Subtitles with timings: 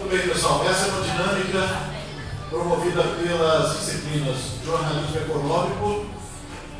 [0.00, 0.64] Muito bem, pessoal.
[0.66, 1.90] Essa é uma dinâmica
[2.48, 6.06] promovida pelas disciplinas Jornalismo Econômico,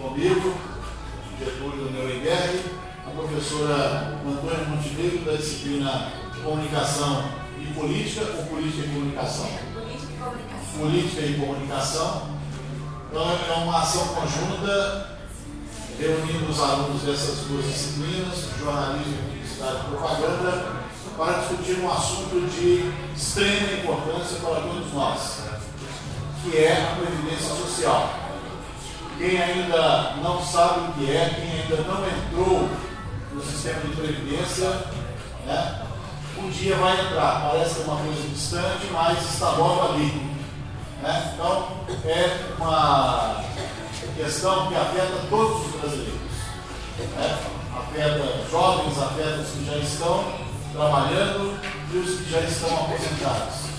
[0.00, 0.54] comigo,
[1.38, 2.64] Getúlio Neuenberg,
[3.06, 6.12] a professora Antônia Montenegro, da disciplina
[6.42, 7.24] Comunicação
[7.58, 9.50] e Política, ou Política e Comunicação?
[9.74, 10.80] Política e comunicação.
[10.80, 12.22] Política e Comunicação.
[13.10, 15.18] Então, é uma ação conjunta
[15.98, 20.79] reunindo os alunos dessas duas disciplinas, jornalismo, publicidade e propaganda,
[21.16, 25.42] para discutir um assunto de extrema importância para todos nós,
[26.42, 28.14] que é a Previdência Social.
[29.18, 32.70] Quem ainda não sabe o que é, quem ainda não entrou
[33.34, 34.70] no sistema de Previdência,
[35.46, 35.82] né,
[36.38, 37.50] um dia vai entrar.
[37.50, 40.30] Parece que é uma coisa distante, mas está logo ali.
[41.02, 41.32] Né?
[41.34, 41.68] Então,
[42.04, 43.44] é uma
[44.16, 46.20] questão que afeta todos os brasileiros.
[46.98, 47.38] Né?
[47.76, 51.58] Afeta jovens, afeta os que já estão trabalhando
[51.92, 53.70] e os que já estão aposentados.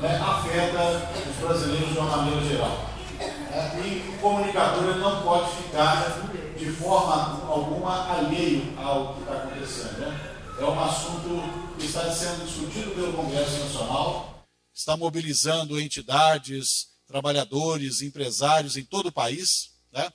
[0.00, 0.16] Né?
[0.16, 2.90] Afeta os brasileiros de uma maneira geral.
[3.18, 3.82] Né?
[3.84, 6.22] E o comunicador não pode ficar
[6.56, 9.98] de forma alguma alheio ao que está acontecendo.
[9.98, 10.36] Né?
[10.58, 18.76] É um assunto que está sendo discutido pelo Congresso Nacional, está mobilizando entidades, trabalhadores, empresários
[18.76, 19.72] em todo o país.
[19.92, 20.12] Né?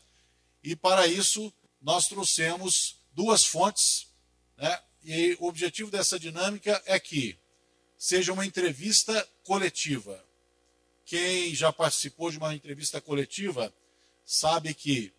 [0.64, 1.52] E para isso,
[1.82, 4.08] nós trouxemos duas fontes.
[4.58, 4.80] Né?
[5.04, 7.38] E o objetivo dessa dinâmica é que
[7.98, 10.24] seja uma entrevista coletiva.
[11.06, 13.74] Quem já participou de uma entrevista coletiva
[14.26, 15.12] sabe que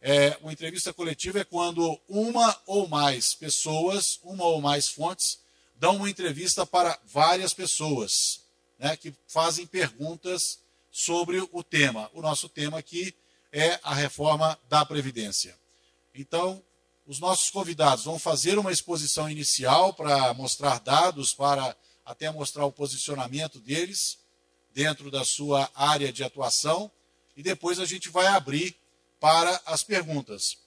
[0.00, 5.38] é, uma entrevista coletiva é quando uma ou mais pessoas, uma ou mais fontes,
[5.76, 8.40] dão uma entrevista para várias pessoas
[8.78, 12.10] né, que fazem perguntas sobre o tema.
[12.14, 13.14] O nosso tema aqui
[13.52, 15.56] é a reforma da Previdência.
[16.14, 16.62] Então,
[17.06, 22.72] os nossos convidados vão fazer uma exposição inicial para mostrar dados, para até mostrar o
[22.72, 24.18] posicionamento deles
[24.72, 26.90] dentro da sua área de atuação,
[27.36, 28.76] e depois a gente vai abrir
[29.18, 30.58] para as perguntas.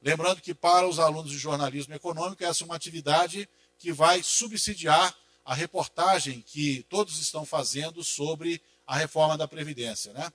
[0.00, 3.48] Lembrando que para os alunos de jornalismo econômico, essa é uma atividade
[3.78, 5.14] que vai subsidiar
[5.44, 10.12] a reportagem que todos estão fazendo sobre a reforma da Previdência.
[10.12, 10.32] Né?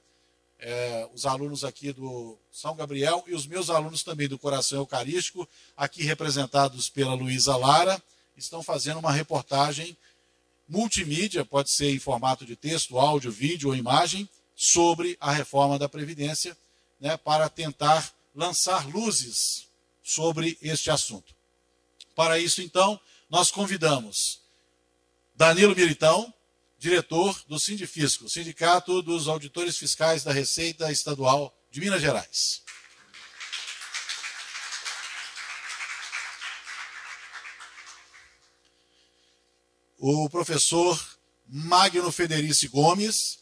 [0.59, 5.47] É, os alunos aqui do São Gabriel e os meus alunos também do Coração Eucarístico,
[5.75, 8.01] aqui representados pela Luísa Lara,
[8.35, 9.96] estão fazendo uma reportagem
[10.67, 15.88] multimídia, pode ser em formato de texto, áudio, vídeo ou imagem, sobre a reforma da
[15.88, 16.57] Previdência,
[17.00, 19.67] né, para tentar lançar luzes
[20.03, 21.35] sobre este assunto.
[22.16, 24.41] Para isso, então, nós convidamos
[25.35, 26.34] Danilo Militão,
[26.78, 32.62] diretor do Sindifisco, Sindicato dos Auditores Fiscais da Receita Estadual de Minas Gerais.
[39.98, 41.18] O professor
[41.48, 43.40] Magno Federici Gomes,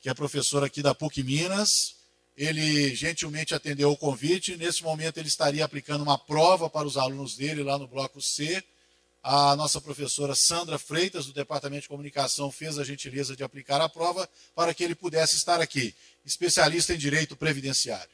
[0.00, 1.96] que é professor aqui da PUC Minas,
[2.36, 4.56] ele gentilmente atendeu o convite.
[4.56, 8.62] Nesse momento, ele estaria aplicando uma prova para os alunos dele lá no bloco C
[9.22, 13.88] a nossa professora Sandra Freitas, do Departamento de Comunicação, fez a gentileza de aplicar a
[13.88, 15.94] prova para que ele pudesse estar aqui.
[16.24, 18.10] Especialista em direito previdenciário.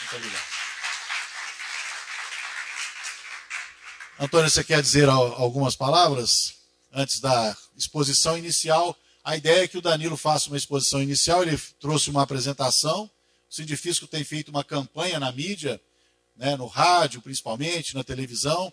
[0.00, 0.44] Muito obrigado.
[4.18, 6.54] Antônio, você quer dizer algumas palavras
[6.92, 8.96] antes da exposição inicial?
[9.24, 13.10] A ideia é que o Danilo faça uma exposição inicial, ele trouxe uma apresentação.
[13.50, 15.80] O Sindifisco tem feito uma campanha na mídia,
[16.36, 18.72] né, no rádio principalmente, na televisão,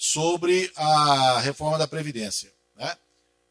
[0.00, 2.52] sobre a reforma da Previdência.
[2.76, 2.96] Né?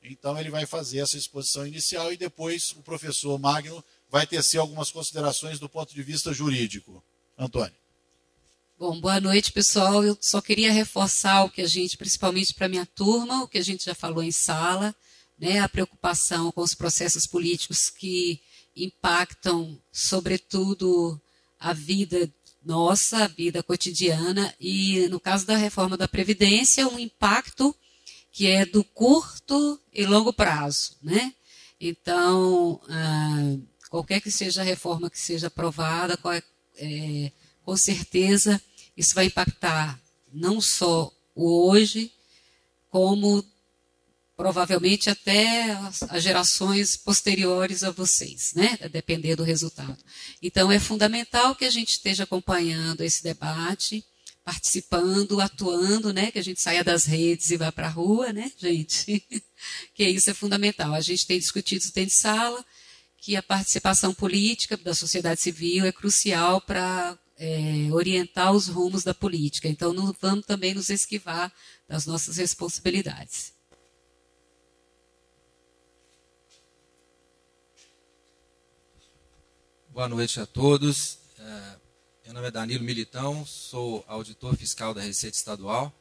[0.02, 4.90] Então, ele vai fazer essa exposição inicial e depois o professor Magno vai tecer algumas
[4.90, 7.04] considerações do ponto de vista jurídico.
[7.38, 7.76] Antônio.
[8.80, 10.04] Bom, boa noite, pessoal.
[10.04, 13.64] Eu só queria reforçar o que a gente, principalmente para minha turma, o que a
[13.64, 14.96] gente já falou em sala,
[15.38, 18.40] né, a preocupação com os processos políticos que
[18.76, 21.20] impactam, sobretudo,
[21.60, 22.32] a vida
[22.68, 27.74] nossa vida cotidiana e, no caso da reforma da Previdência, um impacto
[28.30, 30.98] que é do curto e longo prazo.
[31.02, 31.34] Né?
[31.80, 33.56] Então, ah,
[33.90, 36.20] qualquer que seja a reforma que seja aprovada,
[36.76, 37.32] é,
[37.64, 38.62] com certeza
[38.98, 39.98] isso vai impactar
[40.34, 42.12] não só o hoje,
[42.90, 43.46] como
[44.38, 48.78] provavelmente até as, gerações posteriores a vocês, né?
[48.82, 49.98] A depender do resultado.
[50.42, 54.06] Então é fundamental que a gente esteja acompanhando esse debate,
[54.46, 56.30] participando, atuando, né?
[56.30, 59.26] Que a gente saia das redes e vá para a rua, né, gente?
[59.96, 60.94] que isso é fundamental.
[60.94, 62.64] A gente tem discutido isso dentro de sala,
[63.18, 69.16] que a participação política da sociedade civil é crucial para é, orientar os rumos da
[69.16, 69.68] política.
[69.68, 71.52] Então não vamos também nos esquivar
[71.90, 73.57] das nossas responsabilidades.
[79.98, 81.18] Boa noite a todos.
[81.40, 81.76] É,
[82.26, 85.92] meu nome é Danilo Militão, sou auditor fiscal da Receita Estadual,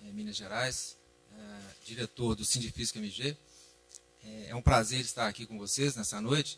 [0.00, 0.96] em Minas Gerais,
[1.36, 1.36] é,
[1.84, 3.36] diretor do Sindifisco MG.
[4.22, 6.56] É, é um prazer estar aqui com vocês nessa noite.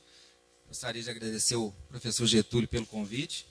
[0.69, 3.47] Gostaria de agradecer ao professor Getúlio pelo convite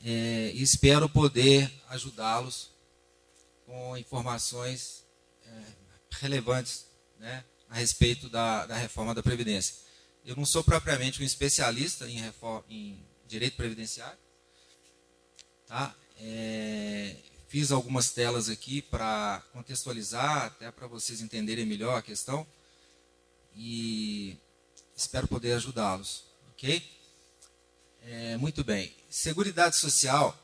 [0.00, 2.70] e espero poder ajudá-los
[3.66, 5.04] com informações
[6.12, 6.86] relevantes
[7.18, 9.91] né, a respeito da, da reforma da Previdência.
[10.24, 14.18] Eu não sou propriamente um especialista em, reforma, em direito previdenciário.
[15.66, 15.94] Tá?
[16.20, 17.16] É,
[17.48, 22.46] fiz algumas telas aqui para contextualizar, até para vocês entenderem melhor a questão.
[23.56, 24.36] E
[24.96, 26.24] espero poder ajudá-los.
[26.52, 26.82] Ok?
[28.04, 28.94] É, muito bem.
[29.10, 30.38] Seguridade Social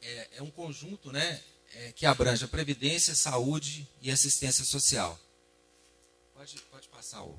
[0.00, 1.42] é, é um conjunto né,
[1.74, 5.18] é, que abrange a previdência, saúde e assistência social.
[6.34, 7.36] Pode, pode passar o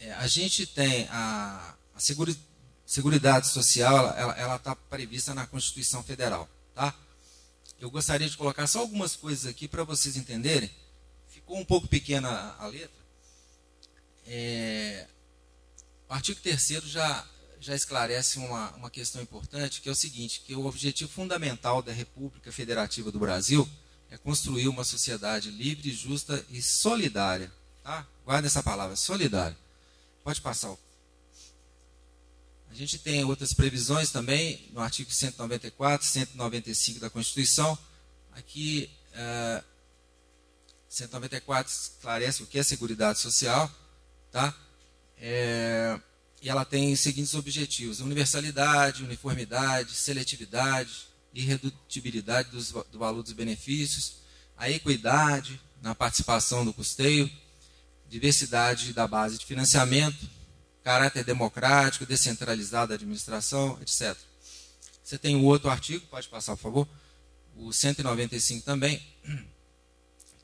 [0.00, 2.38] É, a gente tem a, a seguri,
[2.86, 6.48] Seguridade Social, ela está prevista na Constituição Federal.
[6.74, 6.94] Tá?
[7.78, 10.70] Eu gostaria de colocar só algumas coisas aqui para vocês entenderem.
[11.28, 12.98] Ficou um pouco pequena a letra.
[14.26, 15.06] É,
[16.08, 17.26] o artigo 3 já
[17.60, 21.92] já esclarece uma, uma questão importante, que é o seguinte, que o objetivo fundamental da
[21.92, 23.68] República Federativa do Brasil
[24.10, 27.52] é construir uma sociedade livre, justa e solidária.
[27.82, 28.06] Tá?
[28.24, 29.56] Guarda essa palavra, solidária.
[30.22, 30.76] Pode passar.
[32.70, 37.78] A gente tem outras previsões também, no artigo 194, 195 da Constituição.
[38.32, 39.64] Aqui, é,
[40.88, 43.70] 194 esclarece o que é Seguridade Social.
[44.30, 44.54] Tá?
[45.18, 45.98] É,
[46.40, 54.18] e ela tem os seguintes objetivos: universalidade, uniformidade, seletividade, irredutibilidade dos, do valor dos benefícios,
[54.56, 57.30] a equidade na participação do custeio,
[58.08, 60.28] diversidade da base de financiamento,
[60.82, 64.16] caráter democrático, descentralizado da administração, etc.
[65.04, 66.88] Você tem o outro artigo, pode passar, por favor,
[67.56, 69.02] o 195 também,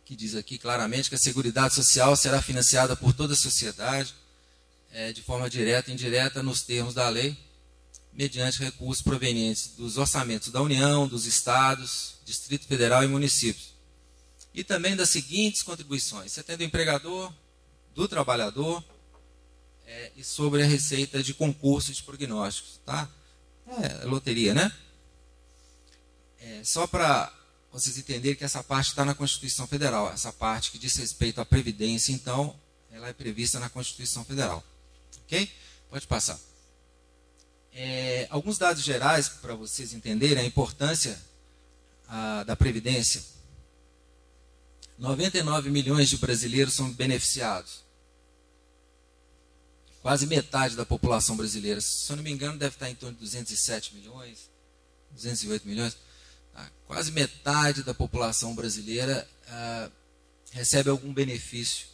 [0.05, 4.14] que diz aqui claramente que a Seguridade Social será financiada por toda a sociedade,
[4.93, 7.37] é, de forma direta e indireta nos termos da lei,
[8.12, 13.75] mediante recursos provenientes dos orçamentos da União, dos estados, Distrito Federal e municípios.
[14.52, 17.32] E também das seguintes contribuições: você tem do empregador,
[17.94, 18.82] do trabalhador
[19.87, 22.81] é, e sobre a receita de concursos de prognósticos.
[22.85, 23.08] Tá?
[23.67, 24.73] É, loteria, né?
[26.38, 27.32] É, só para
[27.73, 30.12] vocês entenderem que essa parte está na Constituição Federal.
[30.12, 32.55] Essa parte que diz respeito à Previdência, então,
[32.91, 34.62] ela é prevista na Constituição Federal.
[35.25, 35.50] Ok?
[35.90, 36.38] Pode passar.
[37.73, 41.20] É, alguns dados gerais para vocês entenderem a importância
[42.06, 43.25] a, da Previdência.
[44.99, 47.83] 99 milhões de brasileiros são beneficiados.
[50.04, 51.80] Quase metade da população brasileira.
[51.80, 54.48] Se eu não me engano, deve estar em torno de 207 milhões,
[55.10, 55.96] 208 milhões.
[56.52, 56.70] Tá?
[56.86, 59.90] Quase metade da população brasileira ah,
[60.52, 61.86] recebe algum benefício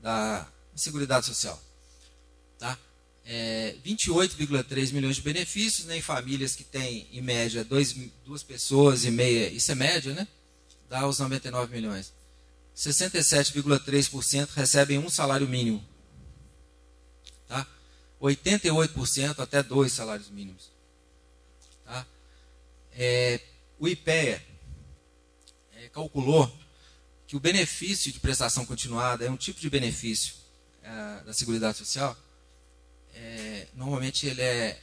[0.00, 1.60] da Seguridade Social
[2.62, 2.78] tá?
[3.24, 7.94] É, 28,3 milhões de benefícios né, em famílias que têm, em média, dois,
[8.24, 10.26] duas pessoas e meia, isso é média, né?
[10.88, 12.12] Dá os 99 milhões.
[12.76, 15.84] 67,3% recebem um salário mínimo.
[18.22, 18.28] Tá?
[18.28, 20.70] 88% até dois salários mínimos.
[21.84, 22.06] Tá?
[22.92, 23.40] É,
[23.78, 24.42] o IPEA
[25.74, 26.50] é, calculou
[27.26, 30.34] que o benefício de prestação continuada é um tipo de benefício
[30.82, 32.16] é, da Seguridade Social
[33.14, 34.80] é, normalmente ele é,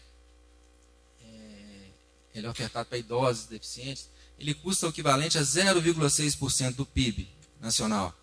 [1.22, 1.90] é,
[2.34, 7.30] ele é ofertado para idosos deficientes, ele custa o equivalente a 0,6% do PIB
[7.60, 8.16] nacional.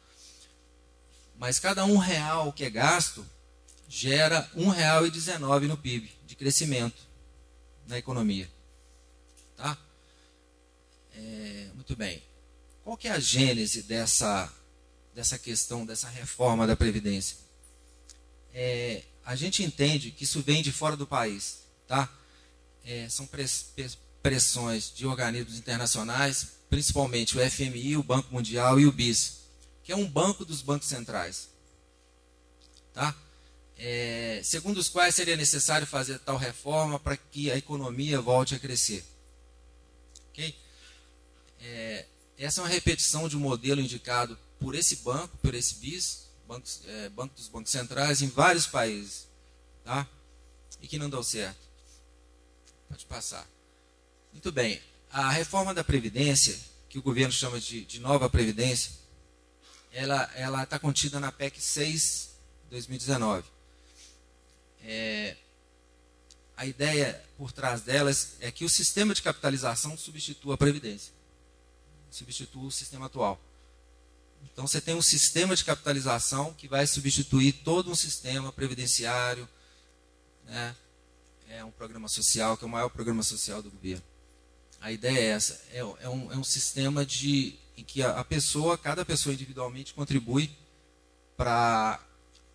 [1.38, 3.26] Mas cada um real que é gasto
[3.88, 7.06] gera um real e 19 no PIB de crescimento
[7.86, 8.48] na economia.
[9.56, 9.76] Tá?
[11.14, 12.22] É, muito bem.
[12.84, 14.52] Qual que é a gênese dessa,
[15.14, 17.36] dessa questão, dessa reforma da Previdência?
[18.52, 22.08] É, a gente entende que isso vem de fora do país, tá?
[22.84, 23.28] É, são
[24.22, 29.40] pressões de organismos internacionais, principalmente o FMI, o Banco Mundial e o BIS,
[29.82, 31.48] que é um banco dos bancos centrais,
[32.92, 33.14] tá?
[33.78, 38.58] É, segundo os quais seria necessário fazer tal reforma para que a economia volte a
[38.58, 39.04] crescer.
[40.30, 40.54] Ok?
[41.60, 42.06] É,
[42.38, 46.80] essa é uma repetição de um modelo indicado por esse banco, por esse BIS, bancos,
[46.86, 49.26] é, banco dos bancos centrais em vários países,
[49.84, 50.06] tá?
[50.80, 51.60] E que não deu certo.
[52.88, 53.46] Pode passar.
[54.32, 54.80] Muito bem.
[55.10, 58.92] A reforma da Previdência, que o governo chama de, de nova Previdência,
[59.92, 62.30] ela está contida na PEC 6
[62.70, 63.55] 2019.
[64.88, 65.36] É,
[66.56, 71.12] a ideia por trás delas é que o sistema de capitalização substitua a previdência,
[72.08, 73.40] substitua o sistema atual.
[74.44, 79.48] Então você tem um sistema de capitalização que vai substituir todo um sistema previdenciário,
[80.44, 80.76] né?
[81.48, 84.04] é um programa social que é o maior programa social do governo.
[84.80, 88.24] A ideia é essa, é, é, um, é um sistema de em que a, a
[88.24, 90.50] pessoa, cada pessoa individualmente contribui
[91.36, 92.00] para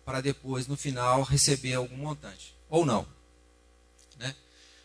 [0.04, 3.06] para depois no final receber algum montante ou não.
[4.18, 4.34] Né?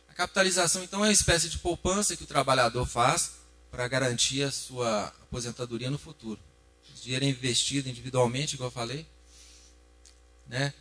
[0.10, 3.34] A capitalização, então, é uma espécie de poupança que o trabalhador faz
[3.72, 6.40] para garantir a sua aposentadoria no futuro.
[6.90, 9.08] O dinheiro é investido individualmente, igual eu falei.
[10.48, 10.74] Né?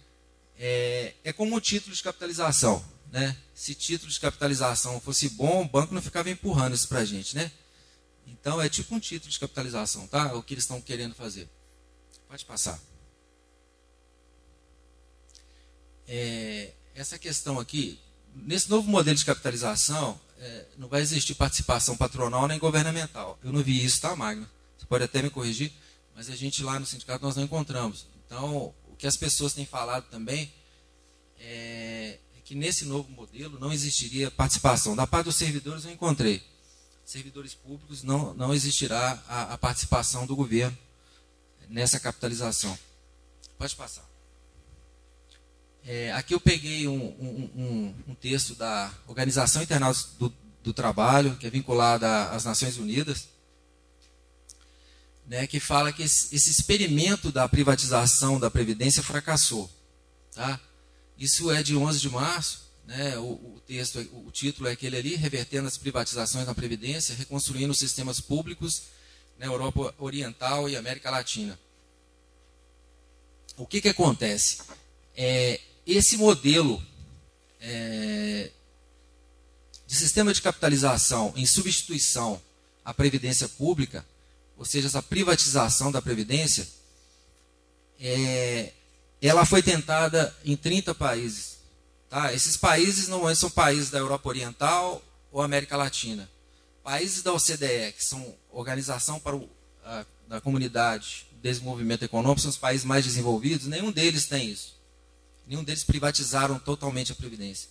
[0.58, 2.84] É, é como um título de capitalização.
[3.10, 3.36] Né?
[3.54, 7.36] Se título de capitalização fosse bom, o banco não ficava empurrando isso para a gente.
[7.36, 7.50] Né?
[8.26, 10.34] Então, é tipo um título de capitalização, tá?
[10.34, 11.48] o que eles estão querendo fazer.
[12.28, 12.80] Pode passar.
[16.08, 17.98] É, essa questão aqui,
[18.34, 23.38] nesse novo modelo de capitalização, é, não vai existir participação patronal nem governamental.
[23.42, 24.48] Eu não vi isso, tá, Magno?
[24.78, 25.72] Você pode até me corrigir,
[26.14, 28.06] mas a gente lá no sindicato nós não encontramos.
[28.26, 30.52] Então, o que as pessoas têm falado também
[31.38, 34.96] é, é que nesse novo modelo não existiria participação.
[34.96, 36.42] Da parte dos servidores eu encontrei.
[37.04, 40.76] Servidores públicos não, não existirá a, a participação do governo
[41.68, 42.76] nessa capitalização.
[43.58, 44.15] Pode passar.
[45.88, 51.36] É, aqui eu peguei um, um, um, um, texto da Organização Internacional do, do, Trabalho,
[51.36, 53.28] que é vinculada às Nações Unidas,
[55.28, 59.70] né, que fala que esse, esse, experimento da privatização da Previdência fracassou.
[60.34, 60.60] Tá?
[61.16, 65.14] Isso é de 11 de março, né, o, o, texto, o título é aquele ali,
[65.14, 68.82] Revertendo as Privatizações na Previdência, Reconstruindo os Sistemas Públicos
[69.38, 71.56] na Europa Oriental e América Latina.
[73.56, 74.58] O que, que acontece?
[75.16, 76.82] É, esse modelo
[77.60, 78.50] é,
[79.86, 82.40] de sistema de capitalização em substituição
[82.84, 84.04] à previdência pública,
[84.56, 86.66] ou seja, essa privatização da previdência,
[88.00, 88.72] é,
[89.20, 91.58] ela foi tentada em 30 países.
[92.08, 92.32] Tá?
[92.32, 96.28] Esses países não são países da Europa Oriental ou América Latina.
[96.82, 99.48] Países da OCDE, que são Organização para o,
[99.84, 104.75] a, da Comunidade de Desenvolvimento Econômico, são os países mais desenvolvidos, nenhum deles tem isso.
[105.46, 107.68] Nenhum deles privatizaram totalmente a Previdência.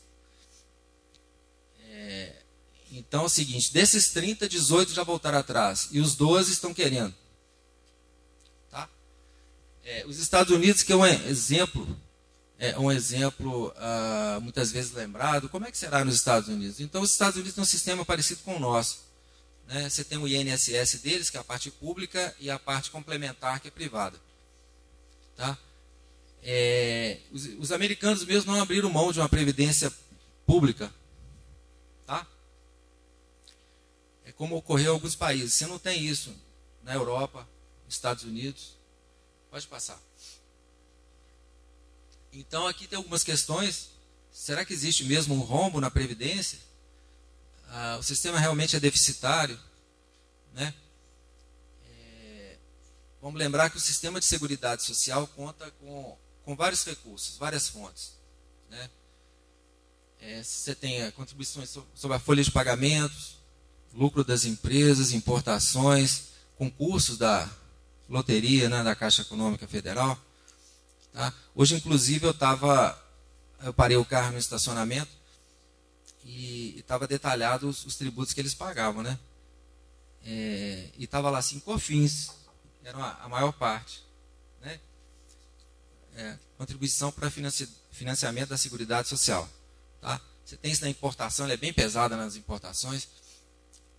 [1.81, 2.33] É,
[2.91, 5.89] então é o seguinte: desses 30, 18 já voltaram atrás.
[5.91, 7.13] E os 12 estão querendo.
[8.71, 8.89] Tá?
[9.83, 11.99] É, os Estados Unidos, que é um exemplo,
[12.57, 15.49] é um exemplo uh, muitas vezes lembrado.
[15.49, 16.79] Como é que será nos Estados Unidos?
[16.79, 18.99] Então, os Estados Unidos têm um sistema parecido com o nosso.
[19.67, 19.89] Né?
[19.89, 23.67] Você tem o INSS deles, que é a parte pública, e a parte complementar, que
[23.67, 24.17] é privada.
[25.35, 25.57] Tá?
[26.47, 29.91] É, os, os, americanos mesmo não abriram mão de uma previdência
[30.45, 30.93] pública.
[32.05, 32.25] Tá?
[34.23, 35.53] É como ocorreu em alguns países.
[35.53, 36.31] Você não tem isso
[36.83, 37.49] na Europa,
[37.89, 38.77] Estados Unidos.
[39.49, 39.99] Pode passar.
[42.31, 43.89] Então aqui tem algumas questões.
[44.31, 46.59] Será que existe mesmo um rombo na previdência?
[47.69, 49.59] Ah, o sistema realmente é deficitário,
[50.53, 50.75] né?
[51.89, 52.57] É,
[53.19, 58.13] vamos lembrar que o sistema de seguridade social conta com com vários recursos, várias fontes.
[58.69, 58.89] Né?
[60.21, 63.37] É, você tem contribuições sobre a folha de pagamentos,
[63.91, 67.49] lucro das empresas, importações, concursos da
[68.07, 70.17] loteria, né, da Caixa Econômica Federal.
[71.11, 71.33] Tá?
[71.55, 72.97] Hoje, inclusive, eu estava,
[73.63, 75.11] eu parei o carro no estacionamento
[76.23, 79.17] e estava detalhado os, os, tributos que eles pagavam, né?
[80.25, 82.31] É, e estava lá assim, cofins,
[82.83, 84.04] era a maior parte
[86.15, 87.31] é, contribuição para
[87.91, 89.47] financiamento da Seguridade Social.
[90.01, 90.19] Tá?
[90.45, 93.07] Você tem isso na importação, ela é bem pesada nas importações.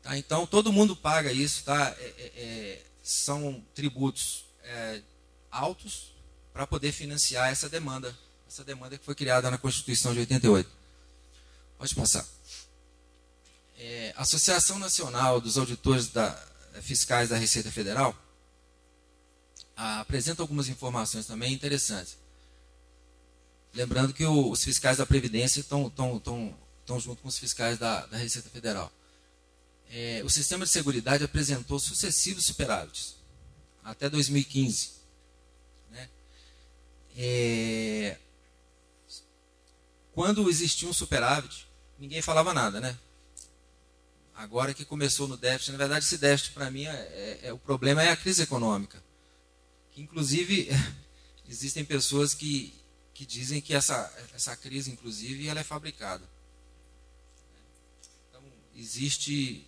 [0.03, 0.17] Tá?
[0.17, 1.65] Então, todo mundo paga isso.
[1.65, 1.95] Tá?
[1.99, 5.01] É, é, é são tributos é,
[5.49, 6.13] altos
[6.53, 8.17] para poder financiar essa demanda.
[8.49, 10.69] Essa demanda que foi criada na Constituição de 88.
[11.79, 12.27] Pode passar.
[13.79, 16.33] É, Associação Nacional dos Auditores da,
[16.81, 18.17] Fiscais da Receita Federal
[19.77, 22.17] apresenta algumas informações também interessantes.
[23.75, 25.93] Lembrando que o, os fiscais da Previdência estão,
[26.99, 28.91] junto com os fiscais da, da Receita Federal.
[29.91, 33.17] É, o sistema de seguridade apresentou sucessivos superávites
[33.85, 34.93] até 2015.
[35.91, 36.09] Né?
[37.17, 38.17] É,
[40.13, 41.69] quando existia um superávit,
[41.99, 42.99] ninguém falava nada, né?
[44.35, 47.59] Agora que começou no déficit, na verdade, esse déficit para mim é, é, é, o
[47.59, 49.06] problema é a crise econômica
[49.97, 50.69] Inclusive,
[51.49, 52.75] existem pessoas que,
[53.15, 56.23] que dizem que essa, essa crise, inclusive, ela é fabricada.
[58.29, 58.43] Então,
[58.75, 59.67] existe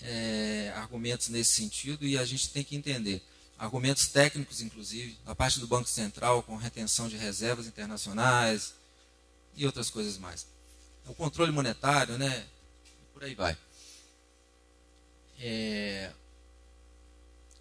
[0.00, 3.22] é, argumentos nesse sentido e a gente tem que entender.
[3.58, 8.74] Argumentos técnicos, inclusive, da parte do Banco Central, com retenção de reservas internacionais
[9.56, 10.46] e outras coisas mais.
[11.04, 12.46] O controle monetário, né?
[13.12, 13.58] Por aí vai.
[15.40, 16.12] É,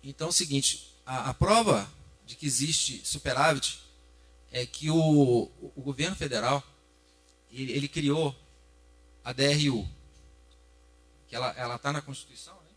[0.03, 1.89] então é o seguinte, a, a, prova
[2.25, 3.79] de que existe superávit
[4.51, 6.61] é que o, o governo federal
[7.49, 8.35] ele, ele, criou
[9.23, 9.87] a DRU,
[11.29, 12.69] que ela está na Constituição, né?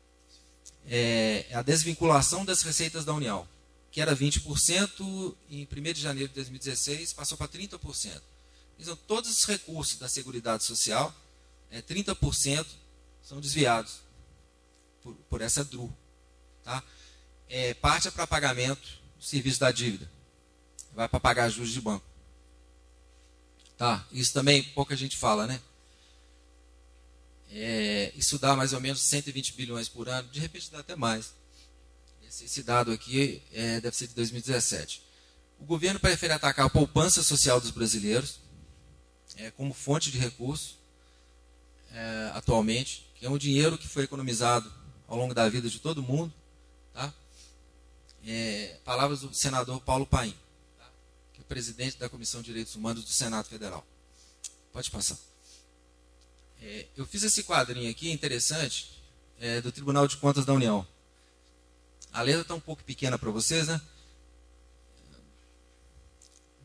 [0.86, 3.46] é, é a desvinculação das receitas da União,
[3.90, 8.22] que era 20%, em 1 de janeiro de 2016 passou para 30%.
[8.78, 11.12] Então, todos os recursos da Seguridade Social,
[11.68, 12.64] é, 30%
[13.22, 13.96] são desviados
[15.02, 15.92] por, por essa DRU.
[16.62, 16.82] Tá?
[17.50, 20.08] É, parte é para pagamento do serviço da dívida.
[20.94, 22.06] Vai para pagar juros de banco.
[23.76, 24.06] Tá?
[24.12, 25.60] Isso também pouca gente fala, né?
[27.52, 31.34] É, isso dá mais ou menos 120 bilhões por ano, de repente dá até mais.
[32.28, 35.02] Esse, esse dado aqui é, deve ser de 2017.
[35.58, 38.38] O governo prefere atacar a poupança social dos brasileiros
[39.36, 40.78] é, como fonte de recurso
[41.92, 44.72] é, atualmente, que é um dinheiro que foi economizado
[45.08, 46.32] ao longo da vida de todo mundo.
[48.26, 50.36] É, palavras do senador Paulo Paim,
[50.78, 50.90] tá?
[51.32, 53.86] que é presidente da Comissão de Direitos Humanos do Senado Federal.
[54.72, 55.18] Pode passar.
[56.62, 59.02] É, eu fiz esse quadrinho aqui, interessante,
[59.40, 60.86] é, do Tribunal de Contas da União.
[62.12, 63.80] A letra está um pouco pequena para vocês, né?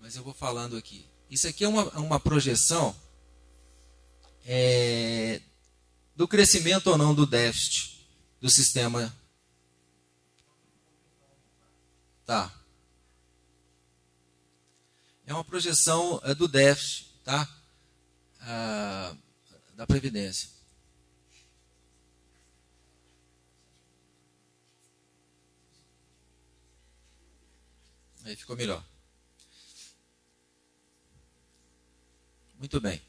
[0.01, 1.05] Mas eu vou falando aqui.
[1.29, 2.95] Isso aqui é uma, uma projeção
[4.45, 5.41] é,
[6.15, 8.07] do crescimento ou não do déficit
[8.39, 9.13] do sistema.
[12.25, 12.51] Tá.
[15.25, 17.47] É uma projeção é, do déficit, tá?
[18.41, 19.15] Ah,
[19.75, 20.49] da Previdência.
[28.23, 28.83] Aí ficou melhor.
[32.57, 33.01] Muito bem.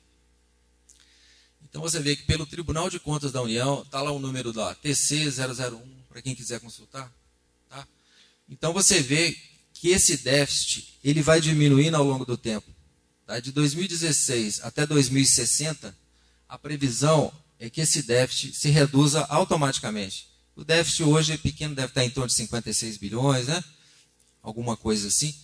[1.62, 4.74] Então você vê que pelo Tribunal de Contas da União, está lá o número da
[4.76, 7.10] TC001, para quem quiser consultar.
[8.48, 9.36] Então você vê
[9.72, 12.66] que esse déficit ele vai diminuindo ao longo do tempo.
[13.26, 13.40] Tá?
[13.40, 15.96] De 2016 até 2060,
[16.48, 20.28] a previsão é que esse déficit se reduza automaticamente.
[20.54, 23.62] O déficit hoje é pequeno, deve estar em torno de 56 bilhões, né?
[24.42, 25.34] alguma coisa assim,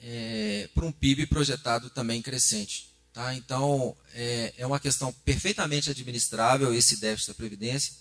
[0.00, 2.90] é, para um PIB projetado também crescente.
[3.12, 3.34] Tá?
[3.34, 7.94] Então, é, é uma questão perfeitamente administrável esse déficit da Previdência.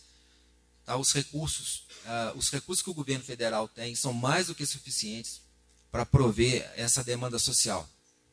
[0.85, 0.97] Tá?
[0.97, 5.41] Os, recursos, uh, os recursos que o governo federal tem são mais do que suficientes
[5.91, 7.87] para prover essa demanda social.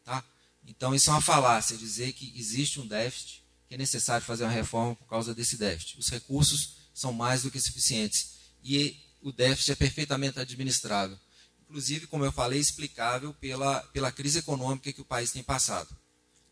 [0.05, 0.25] Tá?
[0.67, 4.51] Então, isso é uma falácia, dizer que existe um déficit, que é necessário fazer uma
[4.51, 5.99] reforma por causa desse déficit.
[5.99, 8.33] Os recursos são mais do que suficientes.
[8.63, 11.19] E o déficit é perfeitamente administrável.
[11.63, 15.89] Inclusive, como eu falei, explicável pela, pela crise econômica que o país tem passado.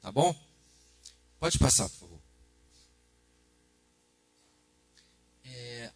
[0.01, 0.35] Tá bom?
[1.39, 2.10] Pode passar, por favor.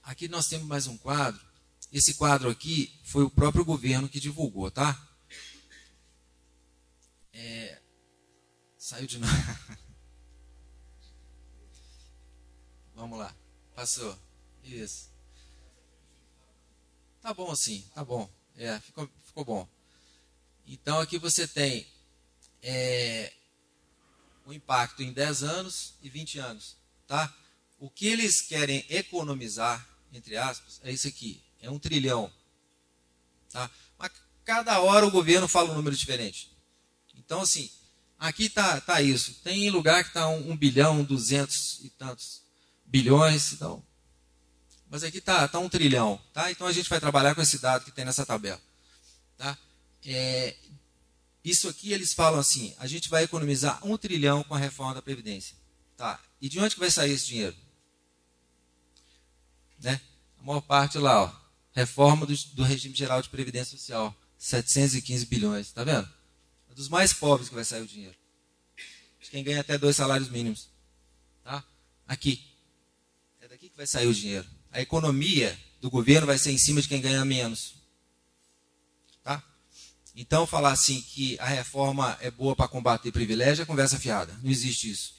[0.02, 1.40] Aqui nós temos mais um quadro.
[1.92, 5.00] Esse quadro aqui foi o próprio governo que divulgou, tá?
[7.32, 7.80] É,
[8.84, 9.32] Saiu de novo.
[12.94, 13.34] Vamos lá.
[13.74, 14.14] Passou.
[14.62, 15.10] Isso.
[17.22, 18.30] Tá bom assim, tá bom.
[18.54, 19.66] É, ficou, ficou bom.
[20.66, 21.86] Então aqui você tem
[22.62, 23.32] é,
[24.44, 26.76] o impacto em 10 anos e 20 anos.
[27.06, 27.34] Tá?
[27.84, 31.42] O que eles querem economizar, entre aspas, é isso aqui.
[31.60, 32.32] É um trilhão.
[33.50, 33.70] Tá?
[33.98, 34.10] Mas
[34.44, 36.50] cada hora o governo fala um número diferente.
[37.14, 37.70] Então, assim,
[38.24, 39.34] Aqui está tá isso.
[39.42, 42.42] Tem lugar que está um, um, bilhão, duzentos e tantos
[42.86, 43.52] bilhões.
[43.52, 43.84] Então,
[44.88, 46.18] mas aqui está tá um trilhão.
[46.32, 46.50] Tá?
[46.50, 48.60] Então a gente vai trabalhar com esse dado que tem nessa tabela.
[49.36, 49.58] Tá?
[50.06, 50.56] É,
[51.44, 55.02] isso aqui eles falam assim: a gente vai economizar um trilhão com a reforma da
[55.02, 55.56] Previdência.
[55.96, 56.18] Tá?
[56.40, 57.54] E de onde que vai sair esse dinheiro?
[59.84, 60.00] Né?
[60.38, 61.32] A maior parte lá, ó,
[61.74, 65.72] reforma do, do regime geral de Previdência Social, 715 bilhões.
[65.72, 66.08] Tá vendo?
[66.70, 68.16] É dos mais pobres que vai sair o dinheiro.
[69.20, 70.68] De quem ganha até dois salários mínimos.
[71.44, 71.62] Tá?
[72.08, 72.42] Aqui.
[73.42, 74.46] É daqui que vai sair o dinheiro.
[74.72, 77.74] A economia do governo vai ser em cima de quem ganha menos.
[79.22, 79.42] Tá?
[80.16, 84.32] Então, falar assim que a reforma é boa para combater privilégio é conversa fiada.
[84.42, 85.14] Não existe isso.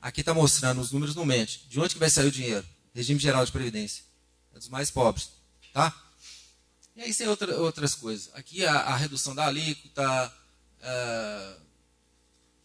[0.00, 1.66] Aqui está mostrando, os números não mente.
[1.68, 2.66] De onde que vai sair o dinheiro?
[2.94, 4.07] Regime Geral de Previdência.
[4.58, 5.30] É dos mais pobres.
[5.72, 5.94] Tá?
[6.96, 8.28] E aí tem outra, outras coisas.
[8.34, 10.02] Aqui a, a redução da alíquota,
[10.82, 11.56] a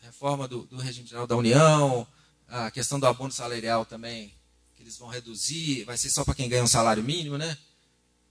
[0.01, 2.07] reforma do, do regime geral da União,
[2.47, 4.33] a questão do abono salarial também,
[4.75, 7.55] que eles vão reduzir, vai ser só para quem ganha um salário mínimo, né?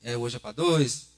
[0.02, 1.10] É, hoje é para dois.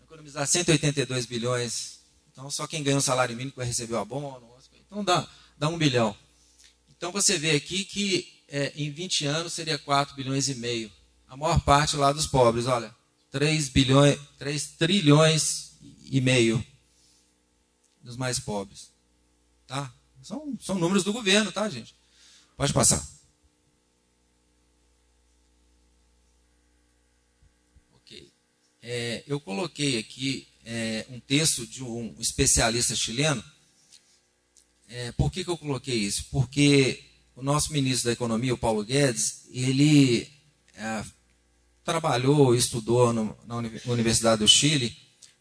[0.00, 2.02] Economizar 182 bilhões.
[2.30, 4.48] Então só quem ganha um salário mínimo vai receber o abono.
[4.86, 6.16] Então dá, dá um bilhão.
[6.96, 10.99] Então você vê aqui que é, em 20 anos seria 4 bilhões e meio.
[11.30, 12.92] A maior parte lá dos pobres, olha.
[13.30, 16.62] 3, bilhões, 3 trilhões e meio
[18.02, 18.90] dos mais pobres.
[19.64, 19.94] Tá?
[20.20, 21.94] São, são números do governo, tá, gente?
[22.56, 23.00] Pode passar.
[27.94, 28.32] Ok.
[28.82, 33.44] É, eu coloquei aqui é, um texto de um especialista chileno.
[34.88, 36.24] É, por que, que eu coloquei isso?
[36.32, 37.04] Porque
[37.36, 40.28] o nosso ministro da Economia, o Paulo Guedes, ele
[40.74, 41.04] é,
[41.90, 44.96] trabalhou, estudou no, na Universidade do Chile,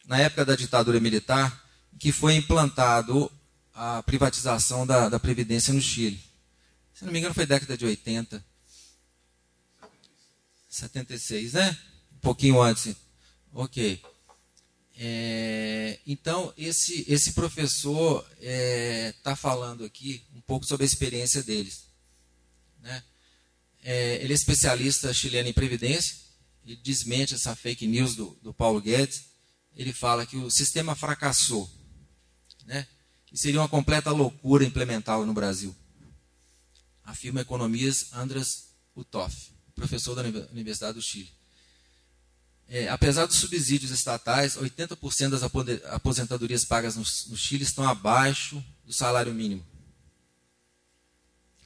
[0.08, 1.64] na época da ditadura militar,
[2.00, 3.32] que foi implantado
[3.72, 6.20] a privatização da, da Previdência no Chile.
[6.92, 8.44] Se não me engano, foi década de 80.
[10.68, 11.78] 76, né?
[12.16, 12.96] Um pouquinho antes.
[13.54, 14.02] Ok.
[14.98, 21.44] É, então, esse, esse professor está é, tá falando aqui um pouco sobre a experiência
[21.44, 21.84] deles.
[22.82, 23.04] Né?
[23.84, 26.19] É, ele é especialista chileno em previdência,
[26.70, 29.24] ele desmente essa fake news do, do Paulo Guedes.
[29.76, 31.70] Ele fala que o sistema fracassou,
[32.66, 32.88] né?
[33.32, 35.76] e seria uma completa loucura implementá-lo no Brasil.
[37.04, 41.32] Afirma economista Andras Utoff, professor da Universidade do Chile.
[42.68, 45.42] É, apesar dos subsídios estatais, 80% das
[45.86, 47.02] aposentadorias pagas no,
[47.32, 49.66] no Chile estão abaixo do salário mínimo.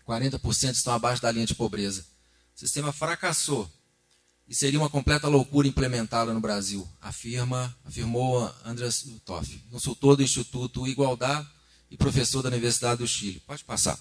[0.07, 2.05] 40% estão abaixo da linha de pobreza.
[2.55, 3.69] O sistema fracassou
[4.47, 10.87] e seria uma completa loucura implementá-lo no Brasil, afirma, afirmou Andrés Toff, consultor do Instituto
[10.87, 11.47] Igualdade
[11.89, 13.41] e professor da Universidade do Chile.
[13.45, 13.97] Pode passar.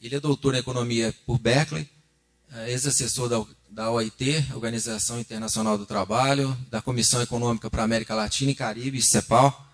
[0.00, 1.88] Ele é doutor em economia por Berkeley,
[2.52, 8.14] é ex-assessor da, da OIT, Organização Internacional do Trabalho, da Comissão Econômica para a América
[8.14, 9.66] Latina e Caribe, CEPAL.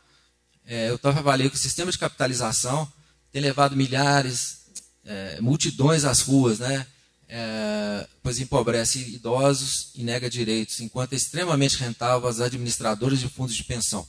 [0.65, 2.91] É, estava avaliando que o sistema de capitalização
[3.33, 4.61] tem levado milhares,
[5.05, 6.87] é, multidões às ruas, né?
[7.33, 13.55] É, pois empobrece idosos e nega direitos, enquanto é extremamente rentável aos administradores de fundos
[13.55, 14.07] de pensão.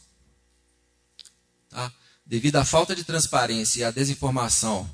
[1.70, 1.94] Tá?
[2.26, 4.90] Devido à falta de transparência e à desinformação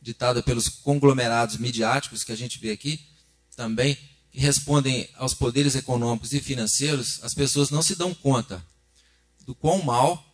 [0.00, 3.00] ditada pelos conglomerados midiáticos que a gente vê aqui,
[3.56, 3.98] também,
[4.30, 8.64] que respondem aos poderes econômicos e financeiros, as pessoas não se dão conta
[9.44, 10.24] do quão mal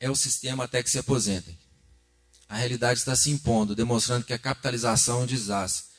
[0.00, 1.56] é o sistema até que se aposentem.
[2.48, 5.91] A realidade está se impondo, demonstrando que a capitalização é um desastre.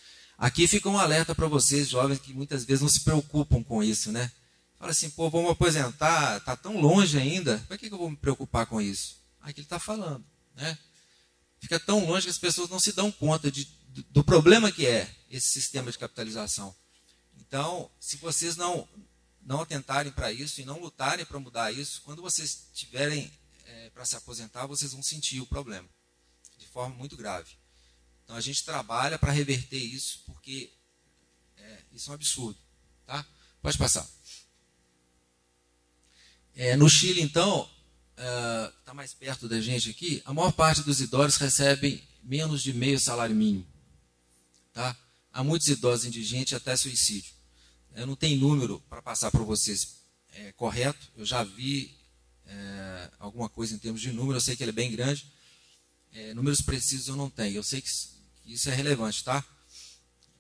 [0.44, 4.12] Aqui fica um alerta para vocês, jovens, que muitas vezes não se preocupam com isso,
[4.12, 4.30] né?
[4.78, 8.18] Fala assim, pô, vamos aposentar, está tão longe ainda, para que, que eu vou me
[8.18, 9.16] preocupar com isso?
[9.40, 10.22] Aqui ele está falando,
[10.54, 10.78] né?
[11.62, 14.86] Fica tão longe que as pessoas não se dão conta de, do, do problema que
[14.86, 16.76] é esse sistema de capitalização.
[17.40, 18.86] Então, se vocês não,
[19.46, 23.32] não atentarem para isso e não lutarem para mudar isso, quando vocês tiverem
[23.66, 25.88] é, para se aposentar, vocês vão sentir o problema
[26.58, 27.63] de forma muito grave.
[28.34, 30.74] Então, a gente trabalha para reverter isso, porque
[31.56, 32.58] é, isso é um absurdo.
[33.06, 33.24] Tá?
[33.62, 34.10] Pode passar.
[36.56, 37.70] É, no Chile, então,
[38.18, 42.74] está uh, mais perto da gente aqui, a maior parte dos idosos recebem menos de
[42.74, 43.68] meio salário mínimo.
[44.74, 44.98] Tá?
[45.32, 47.32] Há muitos idosos indigentes até suicídio.
[47.94, 51.12] Eu não tenho número para passar para vocês é, correto.
[51.16, 51.96] Eu já vi
[52.48, 54.38] é, alguma coisa em termos de número.
[54.38, 55.32] Eu sei que ele é bem grande.
[56.12, 57.58] É, números precisos eu não tenho.
[57.58, 57.90] Eu sei que
[58.46, 59.44] isso é relevante, tá?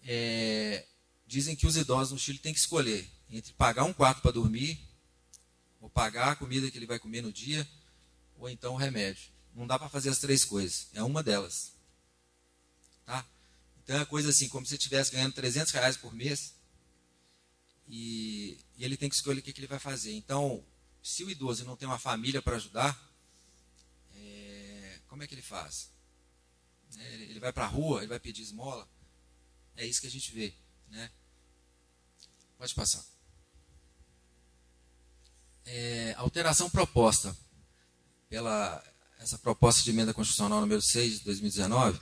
[0.03, 0.85] É,
[1.25, 4.79] dizem que os idosos no Chile têm que escolher entre pagar um quarto para dormir,
[5.81, 7.67] ou pagar a comida que ele vai comer no dia,
[8.37, 9.31] ou então o remédio.
[9.55, 10.87] Não dá para fazer as três coisas.
[10.93, 11.73] É uma delas.
[13.05, 13.25] Tá?
[13.83, 16.53] Então é coisa assim, como se estivesse ganhando 300 reais por mês
[17.87, 20.13] e, e ele tem que escolher o que, que, ele vai fazer.
[20.13, 20.65] Então,
[21.01, 22.97] se o idoso não tem uma família para ajudar,
[24.15, 25.92] é, como é que ele faz?
[26.97, 28.87] É, ele vai para a rua, ele vai pedir esmola.
[29.75, 30.53] É isso que a gente vê.
[30.89, 31.09] Né?
[32.57, 33.03] Pode passar.
[35.65, 37.35] É, alteração proposta
[38.29, 38.83] pela
[39.19, 41.97] essa proposta de emenda constitucional número 6 de 2019,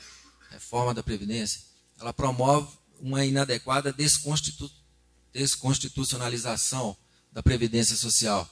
[0.50, 1.62] reforma da Previdência,
[2.00, 4.70] ela promove uma inadequada desconstitu
[5.32, 6.98] desconstitucionalização
[7.32, 8.50] da Previdência Social,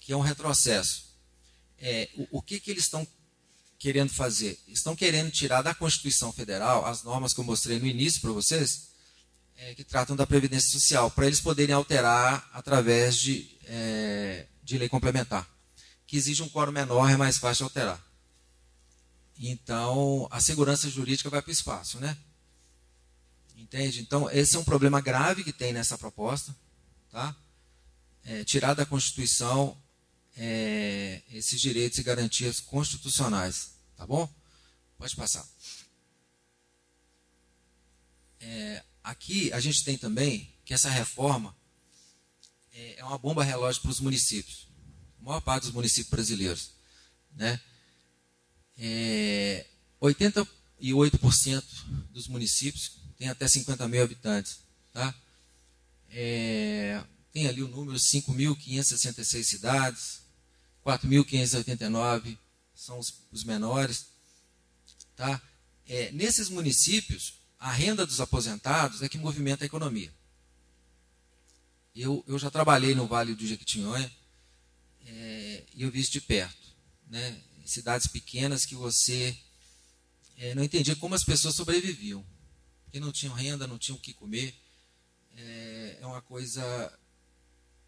[0.00, 1.04] que é um retrocesso.
[1.78, 3.06] É, o, o que, que eles estão
[3.84, 4.58] querendo fazer?
[4.66, 8.88] Estão querendo tirar da Constituição Federal as normas que eu mostrei no início para vocês,
[9.58, 14.88] é, que tratam da Previdência Social, para eles poderem alterar através de, é, de lei
[14.88, 15.46] complementar.
[16.06, 18.02] Que exige um quórum menor, é mais fácil alterar.
[19.38, 22.16] Então, a segurança jurídica vai para o espaço, né?
[23.54, 24.00] Entende?
[24.00, 26.56] Então, esse é um problema grave que tem nessa proposta.
[27.10, 27.36] Tá?
[28.24, 29.76] É, tirar da Constituição
[30.38, 33.73] é, esses direitos e garantias constitucionais.
[34.04, 34.30] Tá bom?
[34.98, 35.48] Pode passar.
[38.38, 41.56] É, aqui a gente tem também que essa reforma
[42.70, 44.68] é, é uma bomba relógio para os municípios.
[45.18, 46.72] A maior parte dos municípios brasileiros.
[47.34, 47.58] Né?
[48.76, 49.66] É,
[50.02, 51.64] 88%
[52.10, 54.58] dos municípios têm até 50 mil habitantes.
[54.92, 55.14] Tá?
[56.10, 60.20] É, tem ali o número 5.566 cidades,
[60.84, 62.36] 4.589
[62.84, 64.08] são os, os menores.
[65.16, 65.40] Tá?
[65.86, 70.12] É, nesses municípios, a renda dos aposentados é que movimenta a economia.
[71.94, 74.10] Eu, eu já trabalhei no Vale do Jequitinhonha
[75.06, 76.74] é, e eu vi isso de perto.
[77.08, 77.40] Né?
[77.64, 79.36] Cidades pequenas que você
[80.36, 82.24] é, não entendia como as pessoas sobreviviam.
[82.84, 84.54] Porque não tinham renda, não tinham o que comer.
[85.36, 86.98] É, é uma coisa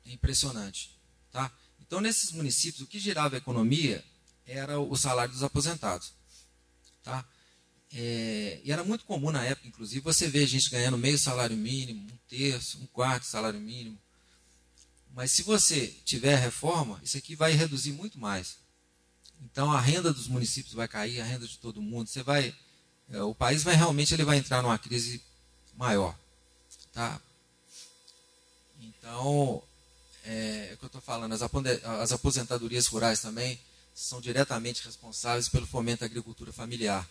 [0.07, 0.97] impressionante.
[1.31, 1.53] Tá?
[1.81, 4.03] Então, nesses municípios, o que girava a economia
[4.47, 6.13] era o salário dos aposentados.
[7.03, 7.25] Tá?
[7.93, 12.07] É, e era muito comum na época, inclusive, você ver gente ganhando meio salário mínimo,
[12.13, 13.99] um terço, um quarto salário mínimo.
[15.15, 18.59] Mas se você tiver reforma, isso aqui vai reduzir muito mais.
[19.41, 22.09] Então a renda dos municípios vai cair, a renda de todo mundo.
[22.09, 22.55] Você vai,
[23.09, 25.23] é, o país vai realmente ele vai entrar numa crise
[25.75, 26.15] maior,
[26.93, 27.21] tá?
[28.81, 29.63] Então
[30.25, 31.33] é, é o que eu estou falando.
[31.33, 33.59] As, as aposentadorias rurais também
[33.97, 37.09] são diretamente responsáveis pelo fomento da agricultura familiar.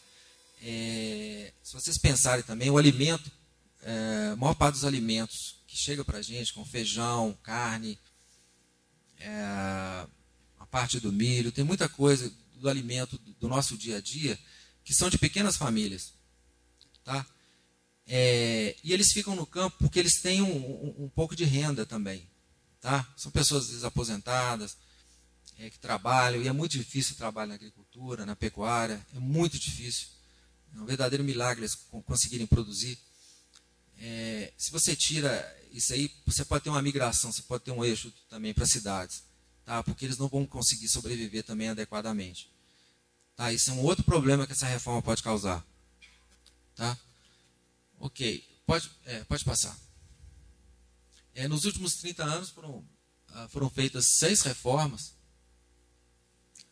[0.62, 3.32] É, se vocês pensarem também, o alimento,
[3.82, 7.98] é, a maior parte dos alimentos que chega para a gente, com feijão, carne,
[9.18, 9.32] é,
[10.60, 14.38] a parte do milho, tem muita coisa do alimento do nosso dia a dia
[14.84, 16.14] que são de pequenas famílias.
[17.04, 17.26] Tá?
[18.06, 21.84] É, e eles ficam no campo porque eles têm um, um, um pouco de renda
[21.84, 22.30] também.
[22.80, 23.12] Tá?
[23.18, 24.78] São pessoas desaposentadas,
[25.58, 29.58] é, que trabalham, e é muito difícil o trabalho na agricultura, na pecuária, é muito
[29.58, 30.08] difícil.
[30.76, 32.98] É um verdadeiro milagre eles conseguirem produzir.
[33.98, 37.84] É, se você tira isso aí, você pode ter uma migração, você pode ter um
[37.84, 39.24] eixo também para cidades,
[39.66, 39.82] tá?
[39.84, 42.50] porque eles não vão conseguir sobreviver também adequadamente.
[43.36, 43.52] Tá?
[43.52, 45.66] Isso é um outro problema que essa reforma pode causar.
[46.76, 46.98] Tá?
[48.00, 49.78] Ok, pode, é, pode passar.
[51.34, 52.86] É, nos últimos 30 anos foram,
[53.30, 55.15] ah, foram feitas seis reformas,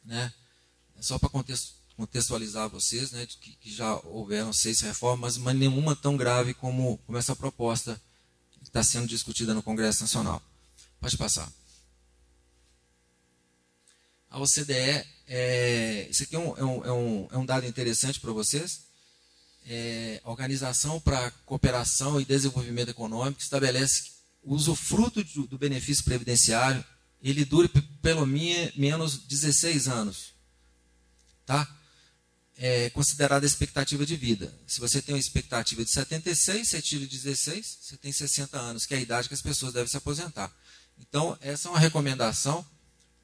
[0.06, 0.34] né?
[0.98, 1.30] É só para
[1.96, 8.00] contextualizar vocês, né, que, já houveram seis reformas, mas nenhuma tão grave como, essa proposta
[8.52, 10.42] que está sendo discutida no Congresso Nacional.
[11.00, 11.52] Pode passar.
[14.30, 18.20] A OCDE, é, isso aqui é um, é um, é um, é um dado interessante
[18.20, 18.82] para vocês.
[19.66, 24.12] É, a Organização para Cooperação e Desenvolvimento Econômico estabelece
[24.42, 26.84] o usufruto do benefício previdenciário
[27.24, 27.70] ele dure
[28.02, 30.34] pelo menos 16 anos.
[31.46, 31.68] Tá?
[32.58, 34.54] é considerada a expectativa de vida.
[34.68, 38.94] Se você tem uma expectativa de 76, você tira 16, você tem 60 anos, que
[38.94, 40.52] é a idade que as pessoas devem se aposentar.
[41.00, 42.66] Então, essa é uma recomendação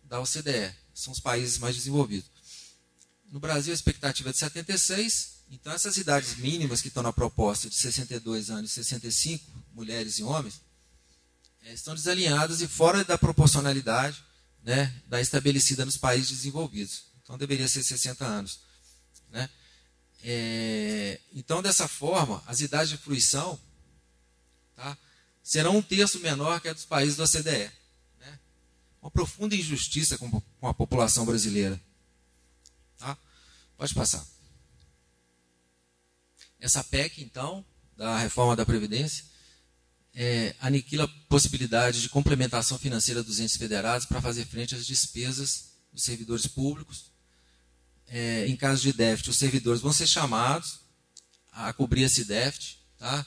[0.04, 2.30] da OCDE, são os países mais desenvolvidos.
[3.32, 7.70] No Brasil, a expectativa é de 76, então essas idades mínimas que estão na proposta
[7.70, 10.60] de 62 anos e 65, mulheres e homens,
[11.74, 14.24] estão desalinhadas e fora da proporcionalidade
[14.64, 17.06] né, da estabelecida nos países desenvolvidos.
[17.24, 18.60] Então, deveria ser 60 anos.
[19.30, 19.50] Né?
[20.24, 23.60] É, então, dessa forma, as idades de fruição
[24.76, 24.98] tá,
[25.44, 27.72] serão um terço menor que a dos países da OCDE.
[28.20, 28.40] Né?
[29.02, 31.80] Uma profunda injustiça com, com a população brasileira.
[32.98, 33.18] Tá?
[33.78, 34.26] Pode passar.
[36.60, 37.64] Essa PEC, então,
[37.96, 39.24] da reforma da Previdência,
[40.22, 45.70] é, aniquila a possibilidade de complementação financeira dos entes federados para fazer frente às despesas
[45.94, 47.10] dos servidores públicos
[48.12, 50.80] é, em caso de déficit, os servidores vão ser chamados
[51.52, 53.26] a cobrir esse déficit, tá?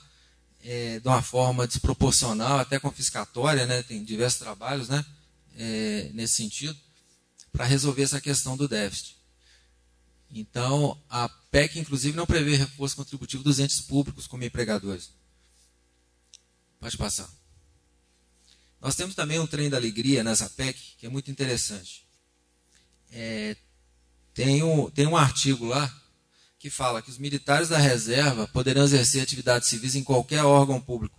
[0.64, 3.83] É, de uma forma desproporcional, até confiscatória, né?
[3.83, 5.05] tem diversos trabalhos né?
[5.57, 6.78] É, nesse sentido,
[7.52, 9.16] para resolver essa questão do déficit.
[10.31, 15.11] Então, a PEC, inclusive, não prevê reforço contributivo dos entes públicos como empregadores.
[16.83, 17.31] Pode passar.
[18.81, 22.05] Nós temos também um trem da alegria nessa PEC, que é muito interessante.
[23.12, 23.57] É,
[24.35, 25.88] tem um, tem um artigo lá
[26.59, 31.16] que fala que os militares da reserva poderão exercer atividades civis em qualquer órgão público,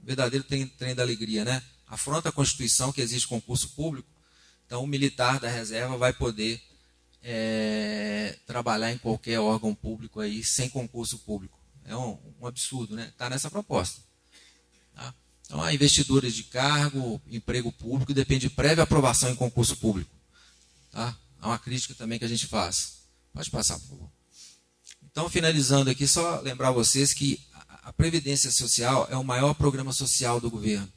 [0.00, 1.62] verdadeiro trem, trem da alegria, né?
[1.86, 4.08] Afronta a Constituição que existe concurso público,
[4.66, 6.60] então o militar da reserva vai poder
[7.22, 11.60] é, trabalhar em qualquer órgão público aí sem concurso público.
[11.84, 13.06] É um, um absurdo, né?
[13.06, 14.05] Está nessa proposta.
[15.46, 20.10] Então, há investidores de cargo, emprego público, depende de prévia aprovação em concurso público.
[20.90, 21.16] Tá?
[21.40, 22.98] Há uma crítica também que a gente faz.
[23.32, 24.10] Pode passar, por favor.
[25.04, 30.40] Então, finalizando aqui, só lembrar vocês que a Previdência Social é o maior programa social
[30.40, 30.92] do governo.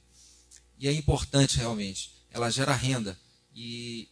[0.80, 2.12] E é importante realmente.
[2.32, 3.18] Ela gera renda.
[3.54, 4.10] E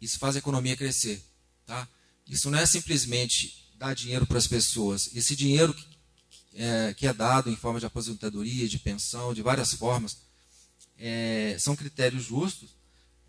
[0.00, 1.22] isso faz a economia crescer.
[1.64, 1.86] Tá?
[2.26, 5.08] Isso não é simplesmente dar dinheiro para as pessoas.
[5.14, 5.74] Esse dinheiro
[6.58, 10.18] é, que é dado em forma de aposentadoria, de pensão, de várias formas,
[10.98, 12.70] é, são critérios justos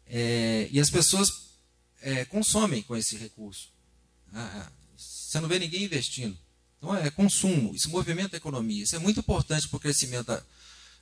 [0.07, 1.49] é, e as pessoas
[2.01, 3.69] é, consomem com esse recurso.
[4.33, 6.35] Ah, ah, você não vê ninguém investindo.
[6.77, 8.83] Então é consumo, isso movimenta a economia.
[8.83, 10.41] Isso é muito importante para o crescimento da,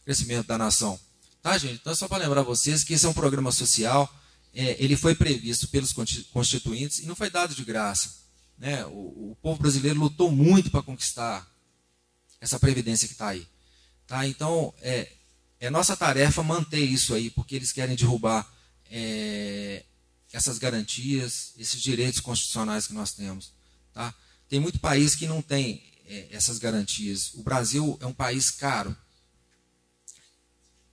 [0.03, 0.99] crescimento da nação.
[1.41, 1.75] Tá, gente?
[1.75, 4.13] Então, só para lembrar vocês que esse é um programa social,
[4.53, 8.15] é, ele foi previsto pelos constituintes e não foi dado de graça.
[8.57, 8.85] Né?
[8.87, 11.47] O, o povo brasileiro lutou muito para conquistar
[12.39, 13.47] essa previdência que está aí.
[14.05, 14.27] Tá?
[14.27, 15.11] Então, é,
[15.59, 18.47] é nossa tarefa manter isso aí, porque eles querem derrubar
[18.89, 19.83] é,
[20.31, 23.53] essas garantias, esses direitos constitucionais que nós temos.
[23.93, 24.13] Tá?
[24.47, 27.33] Tem muito país que não tem é, essas garantias.
[27.33, 28.95] O Brasil é um país caro.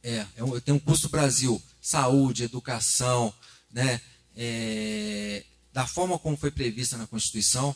[0.02, 3.32] É, é um, tem um custo Brasil, saúde, educação,
[3.70, 4.00] né,
[4.36, 7.74] é, da forma como foi prevista na Constituição,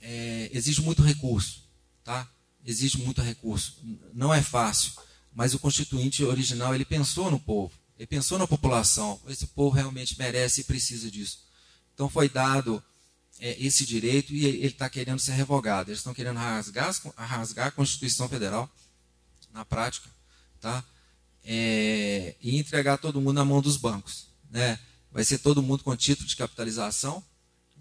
[0.00, 1.64] é, exige muito recurso,
[2.04, 2.30] tá?
[2.68, 3.78] Exige muito recurso.
[4.12, 4.92] Não é fácil,
[5.32, 9.18] mas o constituinte original ele pensou no povo, ele pensou na população.
[9.26, 11.46] Esse povo realmente merece e precisa disso.
[11.94, 12.82] Então foi dado
[13.40, 15.90] é, esse direito e ele está querendo ser revogado.
[15.90, 18.70] Eles estão querendo rasgar, rasgar a Constituição Federal
[19.50, 20.08] na prática,
[20.60, 20.84] tá?
[21.42, 24.78] É, e entregar todo mundo na mão dos bancos, né?
[25.10, 27.24] Vai ser todo mundo com título de capitalização,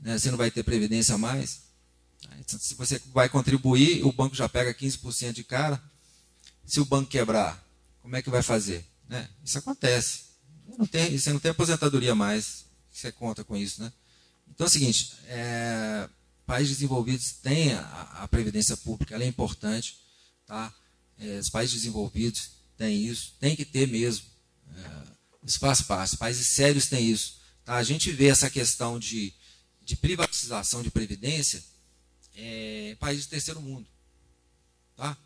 [0.02, 0.18] né?
[0.18, 1.67] Você não vai ter previdência mais.
[2.40, 5.82] Então, se você vai contribuir, o banco já pega 15% de cara.
[6.66, 7.64] Se o banco quebrar,
[8.02, 8.86] como é que vai fazer?
[9.08, 9.30] Né?
[9.44, 10.22] Isso acontece.
[10.78, 12.66] Não tem, você não tem aposentadoria mais.
[12.92, 13.82] Você conta com isso.
[13.82, 13.92] Né?
[14.50, 16.10] Então é o seguinte: é,
[16.46, 20.00] países desenvolvidos têm a, a previdência pública, ela é importante.
[20.46, 20.74] Tá?
[21.20, 24.26] É, os países desenvolvidos têm isso, tem que ter mesmo.
[24.76, 25.08] É,
[25.44, 26.18] isso faz parte.
[26.18, 27.40] Países sérios têm isso.
[27.64, 27.76] Tá?
[27.76, 29.34] A gente vê essa questão de,
[29.82, 31.64] de privatização de previdência
[32.38, 33.88] é, países do terceiro mundo.
[34.96, 35.18] Tá?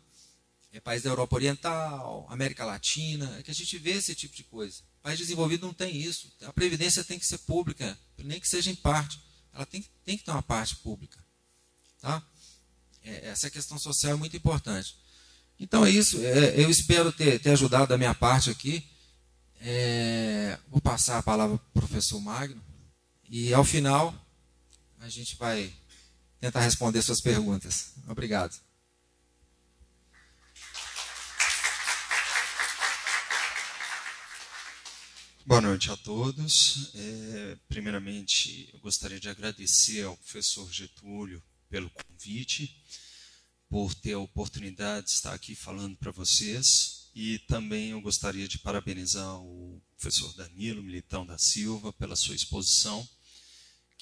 [0.72, 4.42] É país da Europa Oriental, América Latina, é que a gente vê esse tipo de
[4.44, 4.80] coisa.
[5.02, 6.32] País desenvolvido não tem isso.
[6.42, 9.20] A previdência tem que ser pública, nem que seja em parte.
[9.52, 11.22] Ela tem, tem que ter uma parte pública.
[12.00, 12.22] Tá?
[13.04, 14.96] É, essa questão social é muito importante.
[15.60, 16.18] Então é isso.
[16.24, 18.82] É, eu espero ter, ter ajudado da minha parte aqui.
[19.60, 22.62] É, vou passar a palavra para o professor Magno.
[23.28, 24.14] E ao final,
[25.00, 25.72] a gente vai
[26.42, 27.92] tentar responder suas perguntas.
[28.08, 28.60] Obrigado.
[35.46, 36.90] Boa noite a todos.
[36.96, 42.76] É, primeiramente, eu gostaria de agradecer ao professor Getúlio pelo convite,
[43.68, 47.08] por ter a oportunidade de estar aqui falando para vocês.
[47.14, 53.08] E também eu gostaria de parabenizar o professor Danilo Militão da Silva pela sua exposição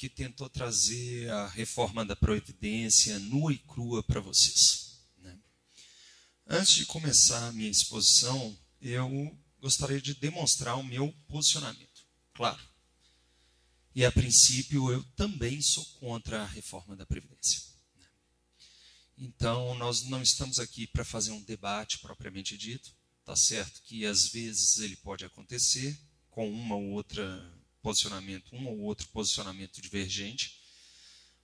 [0.00, 4.98] que tentou trazer a reforma da Previdência nua e crua para vocês.
[5.18, 5.38] Né?
[6.46, 12.06] Antes de começar a minha exposição, eu gostaria de demonstrar o meu posicionamento.
[12.32, 12.58] Claro.
[13.94, 17.60] E a princípio eu também sou contra a reforma da Previdência.
[17.98, 18.06] Né?
[19.18, 22.90] Então, nós não estamos aqui para fazer um debate propriamente dito.
[23.22, 25.94] Tá certo que às vezes ele pode acontecer
[26.30, 30.60] com uma ou outra posicionamento, um ou outro posicionamento divergente,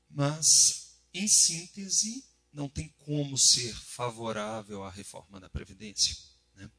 [0.09, 6.16] mas, em síntese, não tem como ser favorável à reforma da Previdência.
[6.55, 6.70] Né?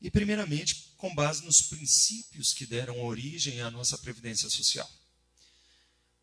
[0.00, 4.90] E, primeiramente, com base nos princípios que deram origem à nossa Previdência Social.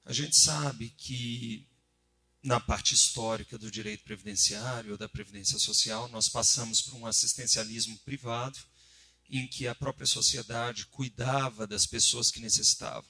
[0.05, 1.67] A gente sabe que,
[2.43, 7.97] na parte histórica do direito previdenciário ou da Previdência Social, nós passamos por um assistencialismo
[7.99, 8.59] privado
[9.29, 13.09] em que a própria sociedade cuidava das pessoas que necessitavam.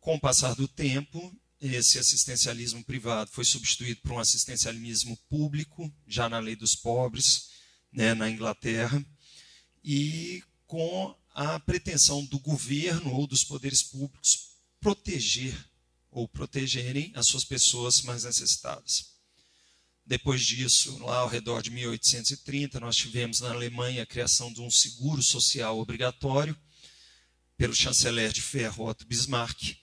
[0.00, 6.28] Com o passar do tempo, esse assistencialismo privado foi substituído por um assistencialismo público, já
[6.28, 7.50] na lei dos pobres,
[7.92, 9.04] né, na Inglaterra,
[9.84, 15.56] e com a pretensão do governo ou dos poderes públicos proteger
[16.10, 19.11] ou protegerem as suas pessoas mais necessitadas.
[20.04, 24.70] Depois disso, lá ao redor de 1830, nós tivemos na Alemanha a criação de um
[24.70, 26.56] seguro social obrigatório
[27.56, 29.76] pelo chanceler de ferro Otto Bismarck.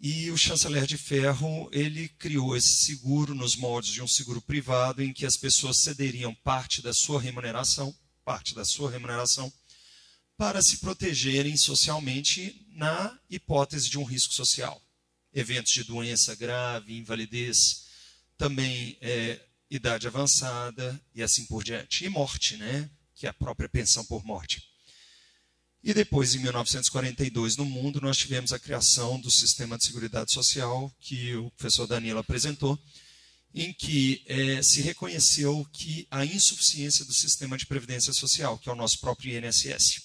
[0.00, 5.02] E o chanceler de ferro, ele criou esse seguro nos moldes de um seguro privado
[5.02, 7.92] em que as pessoas cederiam parte da sua remuneração,
[8.24, 9.52] parte da sua remuneração,
[10.36, 14.80] para se protegerem socialmente na hipótese de um risco social.
[15.34, 17.88] Eventos de doença grave, invalidez,
[18.36, 22.04] também é, idade avançada e assim por diante.
[22.04, 22.90] E morte, né?
[23.18, 24.62] que é a própria pensão por morte.
[25.82, 30.92] E depois, em 1942, no mundo, nós tivemos a criação do sistema de seguridade social,
[31.00, 32.78] que o professor Danilo apresentou,
[33.52, 38.72] em que é, se reconheceu que a insuficiência do sistema de previdência social, que é
[38.72, 40.02] o nosso próprio INSS.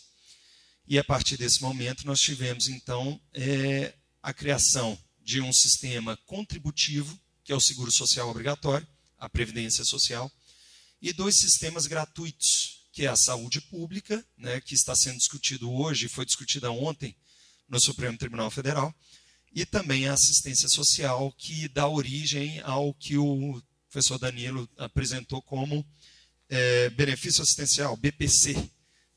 [0.88, 7.20] E a partir desse momento, nós tivemos, então, é, a criação de um sistema contributivo,
[7.44, 8.88] que é o seguro social obrigatório,
[9.24, 10.30] a previdência social,
[11.02, 16.10] e dois sistemas gratuitos, que é a saúde pública, né, que está sendo discutido hoje,
[16.10, 17.16] foi discutida ontem
[17.70, 18.94] no Supremo Tribunal Federal,
[19.56, 25.86] e também a assistência social, que dá origem ao que o professor Danilo apresentou como
[26.50, 28.56] é, benefício assistencial, BPC,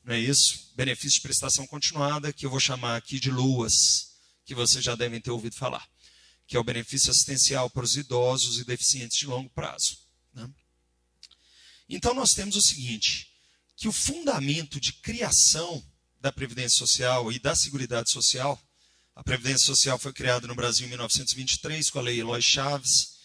[0.05, 0.71] não é isso?
[0.73, 4.13] Benefício de prestação continuada, que eu vou chamar aqui de LUAS,
[4.45, 5.85] que vocês já devem ter ouvido falar
[6.47, 9.97] que é o benefício assistencial para os idosos e deficientes de longo prazo.
[10.33, 10.49] Né?
[11.89, 13.31] Então, nós temos o seguinte:
[13.75, 15.83] que o fundamento de criação
[16.21, 18.59] da Previdência Social e da Seguridade Social,
[19.13, 23.17] a Previdência Social foi criada no Brasil em 1923 com a Lei Eloy Chaves,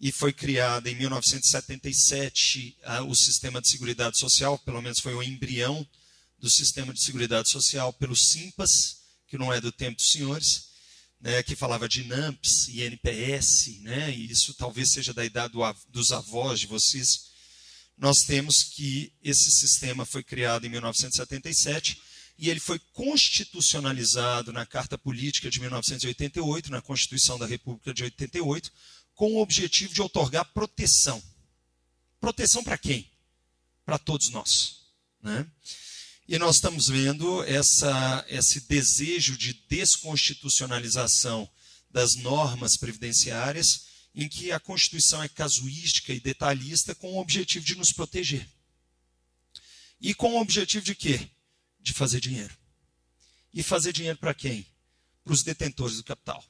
[0.00, 5.86] e foi criada em 1977 o Sistema de Seguridade Social, pelo menos foi o embrião
[6.38, 8.98] do Sistema de Seguridade Social pelo SIMPAS,
[9.28, 10.73] que não é do tempo dos senhores
[11.24, 15.60] né, que falava de NAMPS e NPS, né, e isso talvez seja da idade do,
[15.88, 17.30] dos avós de vocês,
[17.96, 21.98] nós temos que esse sistema foi criado em 1977
[22.36, 28.70] e ele foi constitucionalizado na Carta Política de 1988, na Constituição da República de 88,
[29.14, 31.22] com o objetivo de otorgar proteção.
[32.20, 33.08] Proteção para quem?
[33.86, 34.80] Para todos nós.
[35.22, 35.46] Né?
[36.26, 41.48] E nós estamos vendo essa, esse desejo de desconstitucionalização
[41.90, 47.74] das normas previdenciárias, em que a Constituição é casuística e detalhista com o objetivo de
[47.76, 48.48] nos proteger.
[50.00, 51.28] E com o objetivo de quê?
[51.78, 52.56] De fazer dinheiro.
[53.52, 54.66] E fazer dinheiro para quem?
[55.22, 56.42] Para os detentores do capital.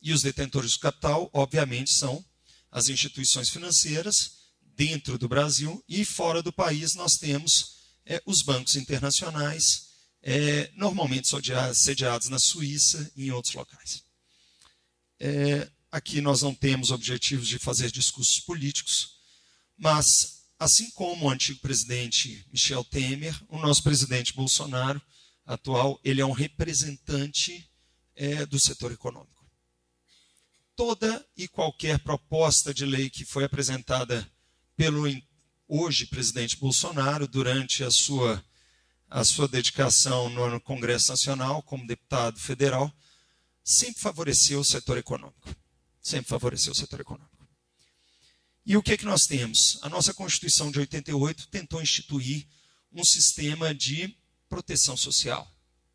[0.00, 2.24] E os detentores do capital, obviamente, são
[2.70, 4.32] as instituições financeiras
[4.76, 7.75] dentro do Brasil e fora do país nós temos
[8.06, 9.88] é, os bancos internacionais,
[10.22, 11.28] é, normalmente
[11.74, 14.04] sediados na Suíça e em outros locais.
[15.18, 19.16] É, aqui nós não temos objetivos de fazer discursos políticos,
[19.76, 25.02] mas, assim como o antigo presidente Michel Temer, o nosso presidente Bolsonaro,
[25.44, 27.68] atual, ele é um representante
[28.14, 29.44] é, do setor econômico.
[30.74, 34.28] Toda e qualquer proposta de lei que foi apresentada
[34.76, 35.06] pelo
[35.68, 38.44] hoje presidente Bolsonaro, durante a sua,
[39.10, 42.92] a sua dedicação no Congresso Nacional como deputado federal,
[43.64, 45.54] sempre favoreceu o setor econômico.
[46.00, 47.36] Sempre favoreceu o setor econômico.
[48.64, 49.78] E o que, é que nós temos?
[49.82, 52.46] A nossa Constituição de 88 tentou instituir
[52.92, 54.16] um sistema de
[54.48, 55.50] proteção social.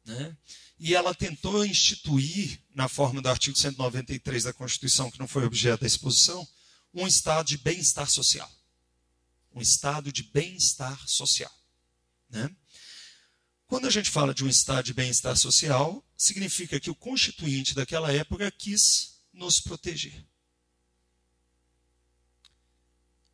[0.06, 0.36] Né?
[0.80, 5.82] E ela tentou instituir, na forma do artigo 193 da Constituição, que não foi objeto
[5.82, 6.46] da exposição,
[6.94, 8.50] um estado de bem-estar social
[9.54, 11.52] um estado de bem-estar social.
[12.30, 12.54] Né?
[13.68, 18.12] Quando a gente fala de um estado de bem-estar social, significa que o constituinte daquela
[18.12, 20.26] época quis nos proteger.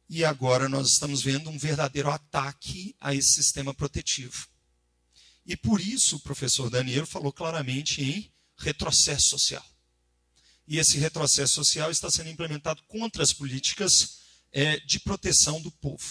[0.09, 4.47] E agora nós estamos vendo um verdadeiro ataque a esse sistema protetivo.
[5.45, 9.65] E por isso o professor Daniel falou claramente em retrocesso social.
[10.67, 14.19] E esse retrocesso social está sendo implementado contra as políticas
[14.57, 16.03] é, de proteção do povo.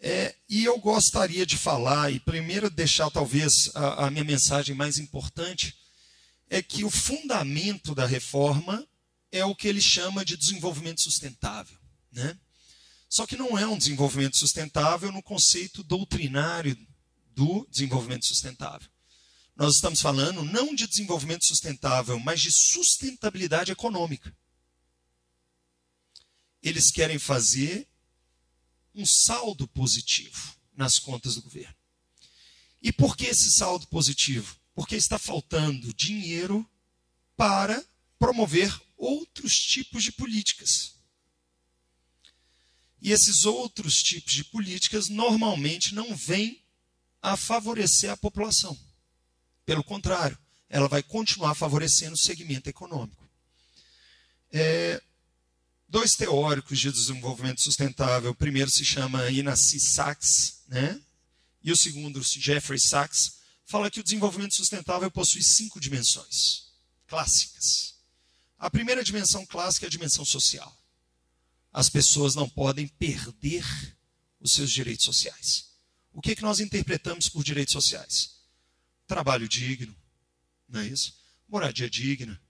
[0.00, 4.98] É, e eu gostaria de falar, e primeiro deixar talvez a, a minha mensagem mais
[4.98, 5.76] importante,
[6.50, 8.84] é que o fundamento da reforma
[9.30, 11.78] é o que ele chama de desenvolvimento sustentável.
[12.10, 12.36] Né?
[13.08, 16.76] Só que não é um desenvolvimento sustentável no conceito doutrinário
[17.30, 18.90] do desenvolvimento sustentável.
[19.54, 24.34] Nós estamos falando não de desenvolvimento sustentável, mas de sustentabilidade econômica
[26.68, 27.86] eles querem fazer
[28.94, 31.74] um saldo positivo nas contas do governo.
[32.82, 34.56] E por que esse saldo positivo?
[34.74, 36.68] Porque está faltando dinheiro
[37.36, 37.84] para
[38.18, 40.94] promover outros tipos de políticas.
[43.00, 46.62] E esses outros tipos de políticas normalmente não vêm
[47.22, 48.76] a favorecer a população.
[49.64, 50.38] Pelo contrário,
[50.68, 53.24] ela vai continuar favorecendo o segmento econômico.
[54.52, 55.02] É,
[55.88, 61.00] dois teóricos de desenvolvimento sustentável, o primeiro se chama Inácio Sachs, né?
[61.62, 66.66] e o segundo, Jeffrey Sachs, fala que o desenvolvimento sustentável possui cinco dimensões
[67.06, 67.96] clássicas.
[68.58, 70.76] A primeira dimensão clássica é a dimensão social.
[71.72, 73.64] As pessoas não podem perder
[74.40, 75.66] os seus direitos sociais.
[76.12, 78.36] O que, é que nós interpretamos por direitos sociais?
[79.06, 79.94] Trabalho digno,
[80.68, 81.14] não é isso?
[81.48, 82.40] Moradia digna.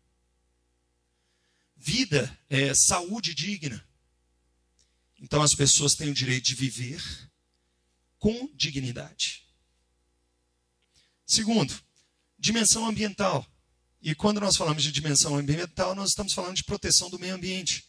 [1.86, 3.80] Vida é saúde digna.
[5.20, 7.00] Então as pessoas têm o direito de viver
[8.18, 9.44] com dignidade.
[11.24, 11.72] Segundo,
[12.36, 13.46] dimensão ambiental.
[14.02, 17.84] E quando nós falamos de dimensão ambiental, nós estamos falando de proteção do meio ambiente.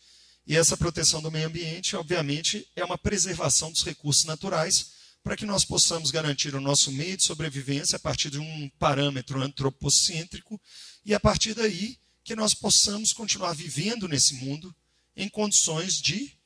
[0.46, 4.92] E essa proteção do meio ambiente, obviamente, é uma preservação dos recursos naturais
[5.24, 9.42] para que nós possamos garantir o nosso meio de sobrevivência a partir de um parâmetro
[9.42, 10.62] antropocêntrico
[11.04, 14.76] e a partir daí que nós possamos continuar vivendo nesse mundo
[15.16, 16.38] em condições de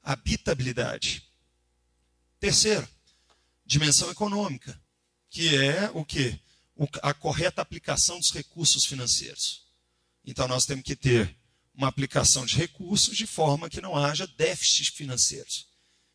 [0.00, 1.28] habitabilidade.
[2.38, 2.88] Terceiro,
[3.66, 4.80] dimensão econômica
[5.28, 6.38] que é o que?
[7.02, 9.64] A correta aplicação dos recursos financeiros.
[10.24, 11.36] Então nós temos que ter
[11.74, 15.66] uma aplicação de recursos de forma que não haja déficits financeiros.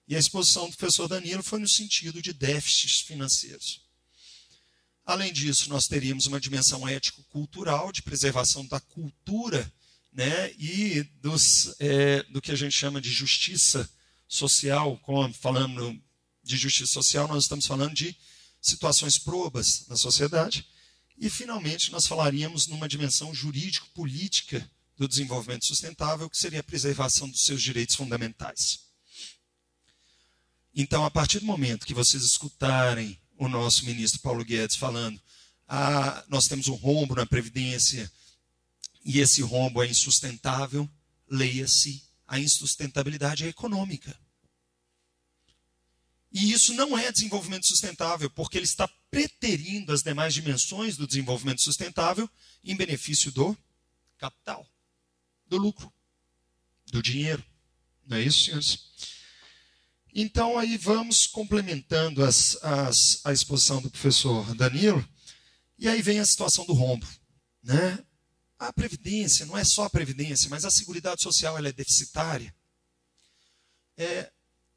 [0.07, 3.80] E a exposição do professor Danilo foi no sentido de déficits financeiros.
[5.05, 9.71] Além disso, nós teríamos uma dimensão ético-cultural de preservação da cultura
[10.11, 13.89] né, e dos, é, do que a gente chama de justiça
[14.27, 14.97] social.
[14.99, 15.99] Como falando
[16.43, 18.15] de justiça social, nós estamos falando de
[18.61, 20.67] situações probas na sociedade.
[21.17, 27.43] E, finalmente, nós falaríamos numa dimensão jurídico-política do desenvolvimento sustentável, que seria a preservação dos
[27.43, 28.81] seus direitos fundamentais.
[30.73, 35.19] Então, a partir do momento que vocês escutarem o nosso ministro Paulo Guedes falando,
[35.67, 38.11] ah, nós temos um rombo na Previdência
[39.03, 40.87] e esse rombo é insustentável,
[41.27, 44.15] leia-se, a insustentabilidade é econômica.
[46.31, 51.63] E isso não é desenvolvimento sustentável, porque ele está preterindo as demais dimensões do desenvolvimento
[51.63, 52.29] sustentável
[52.63, 53.57] em benefício do
[54.19, 54.69] capital,
[55.47, 55.91] do lucro,
[56.91, 57.43] do dinheiro.
[58.05, 58.91] Não é isso, senhores?
[60.13, 65.07] Então, aí vamos complementando as, as, a exposição do professor Danilo,
[65.79, 67.07] e aí vem a situação do rombo.
[67.63, 67.99] Né?
[68.59, 72.53] A Previdência, não é só a Previdência, mas a Seguridade Social ela é deficitária.
[73.97, 74.31] É,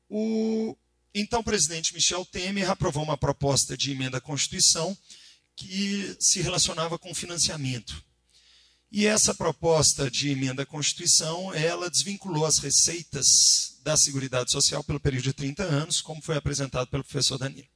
[0.09, 0.76] o,
[1.14, 4.97] então, o presidente Michel Temer aprovou uma proposta de emenda à Constituição
[5.57, 8.05] que se relacionava com financiamento.
[8.97, 15.01] E essa proposta de emenda à Constituição, ela desvinculou as receitas da Seguridade Social pelo
[15.01, 17.67] período de 30 anos, como foi apresentado pelo professor Danilo.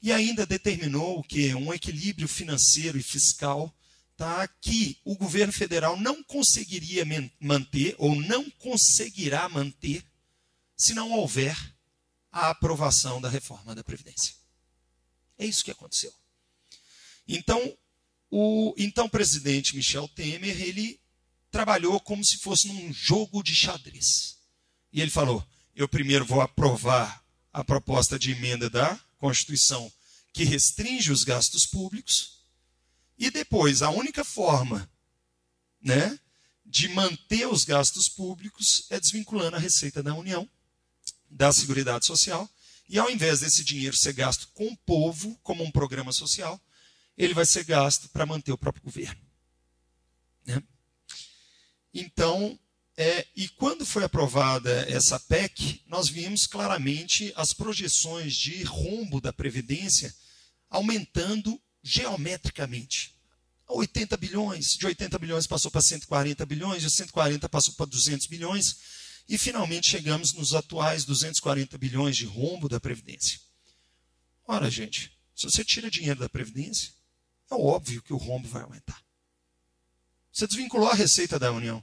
[0.00, 3.70] E ainda determinou que um equilíbrio financeiro e fiscal
[4.16, 7.04] tá, que o governo federal não conseguiria
[7.38, 10.02] manter ou não conseguirá manter
[10.74, 11.58] se não houver
[12.32, 14.32] a aprovação da reforma da Previdência.
[15.38, 16.14] É isso que aconteceu.
[17.28, 17.76] Então,
[18.30, 21.00] o então presidente Michel Temer, ele
[21.50, 24.36] trabalhou como se fosse num jogo de xadrez.
[24.92, 29.90] E ele falou: eu primeiro vou aprovar a proposta de emenda da Constituição
[30.32, 32.42] que restringe os gastos públicos,
[33.18, 34.88] e depois a única forma,
[35.80, 36.18] né,
[36.64, 40.48] de manter os gastos públicos é desvinculando a receita da União
[41.30, 42.48] da Seguridade Social,
[42.88, 46.60] e ao invés desse dinheiro ser gasto com o povo, como um programa social,
[47.18, 49.20] ele vai ser gasto para manter o próprio governo.
[50.46, 50.62] Né?
[51.92, 52.58] Então,
[52.96, 59.32] é, e quando foi aprovada essa PEC, nós vimos claramente as projeções de rombo da
[59.32, 60.14] Previdência
[60.70, 63.16] aumentando geometricamente.
[63.66, 68.76] 80 bilhões, de 80 bilhões passou para 140 bilhões, de 140 passou para 200 bilhões,
[69.28, 73.40] e finalmente chegamos nos atuais 240 bilhões de rombo da Previdência.
[74.46, 76.97] Ora, gente, se você tira dinheiro da Previdência,
[77.50, 79.02] é óbvio que o rombo vai aumentar.
[80.32, 81.82] Você desvinculou a receita da União.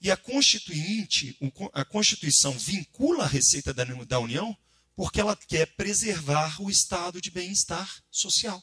[0.00, 1.38] E a Constituinte,
[1.72, 4.56] a Constituição vincula a receita da União
[4.94, 8.62] porque ela quer preservar o estado de bem-estar social.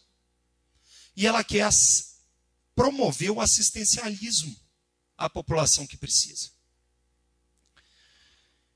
[1.15, 1.69] E ela quer
[2.75, 4.55] promover o assistencialismo
[5.17, 6.52] à população que precisa.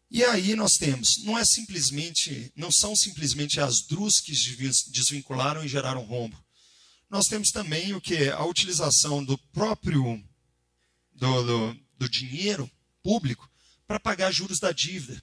[0.10, 4.32] E aí nós temos, não é simplesmente, não são simplesmente as DRUs que
[4.90, 6.42] desvincularam e geraram rombo.
[7.10, 10.24] Nós temos também o que a utilização do próprio
[11.14, 12.70] do, do, do dinheiro
[13.04, 13.50] público
[13.86, 15.22] para pagar juros da dívida.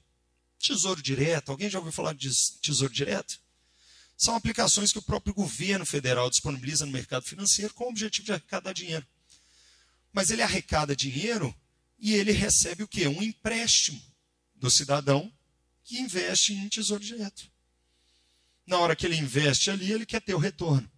[0.58, 2.30] Tesouro Direto, alguém já ouviu falar de
[2.60, 3.38] Tesouro Direto?
[4.16, 8.32] São aplicações que o próprio governo federal disponibiliza no mercado financeiro com o objetivo de
[8.32, 9.06] arrecadar dinheiro.
[10.12, 11.54] Mas ele arrecada dinheiro
[11.98, 13.08] e ele recebe o quê?
[13.08, 14.00] Um empréstimo
[14.64, 15.30] do cidadão
[15.84, 17.50] que investe em tesouro direto.
[18.66, 20.90] Na hora que ele investe ali, ele quer ter o retorno.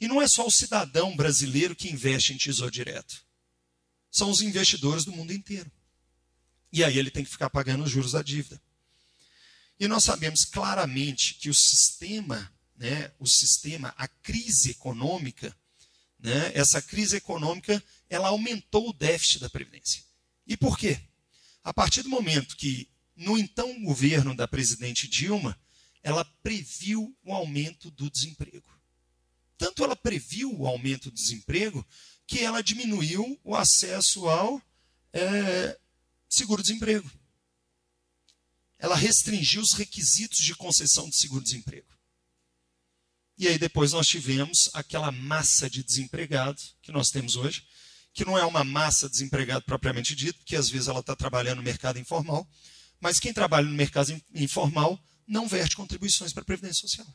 [0.00, 3.24] E não é só o cidadão brasileiro que investe em tesouro direto.
[4.08, 5.68] São os investidores do mundo inteiro.
[6.72, 8.62] E aí ele tem que ficar pagando os juros da dívida.
[9.80, 15.56] E nós sabemos claramente que o sistema, né, o sistema, a crise econômica,
[16.20, 20.04] né, essa crise econômica, ela aumentou o déficit da Previdência.
[20.46, 21.00] E por quê?
[21.64, 25.58] A partir do momento que, no então governo da presidente Dilma,
[26.02, 28.68] ela previu o aumento do desemprego.
[29.56, 31.86] Tanto ela previu o aumento do desemprego
[32.26, 34.60] que ela diminuiu o acesso ao
[35.12, 35.78] é,
[36.28, 37.08] seguro-desemprego
[38.82, 41.86] ela restringiu os requisitos de concessão de seguro-desemprego.
[43.38, 47.64] E aí depois nós tivemos aquela massa de desempregados que nós temos hoje,
[48.12, 51.58] que não é uma massa de desempregado propriamente dito, porque às vezes ela está trabalhando
[51.58, 52.46] no mercado informal,
[53.02, 54.96] mas quem trabalha no mercado informal
[55.26, 57.06] não verte contribuições para a Previdência Social.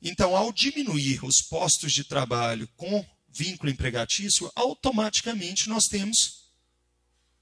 [0.00, 6.48] Então, ao diminuir os postos de trabalho com vínculo empregatício, automaticamente nós temos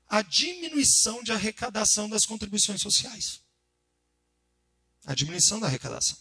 [0.09, 3.43] a diminuição de arrecadação das contribuições sociais.
[5.05, 6.17] A diminuição da arrecadação.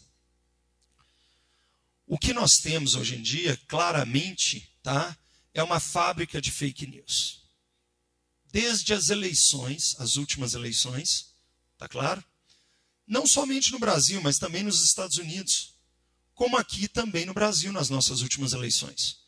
[2.05, 5.17] O que nós temos hoje em dia, claramente, tá,
[5.53, 7.46] é uma fábrica de fake news.
[8.51, 11.33] Desde as eleições, as últimas eleições,
[11.77, 12.23] tá claro?
[13.05, 15.73] Não somente no Brasil, mas também nos Estados Unidos,
[16.33, 19.19] como aqui também no Brasil nas nossas últimas eleições.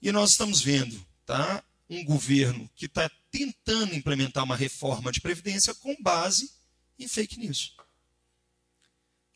[0.00, 5.74] E nós estamos vendo, tá, um governo que está tentando implementar uma reforma de previdência
[5.74, 6.50] com base
[6.98, 7.76] em fake news.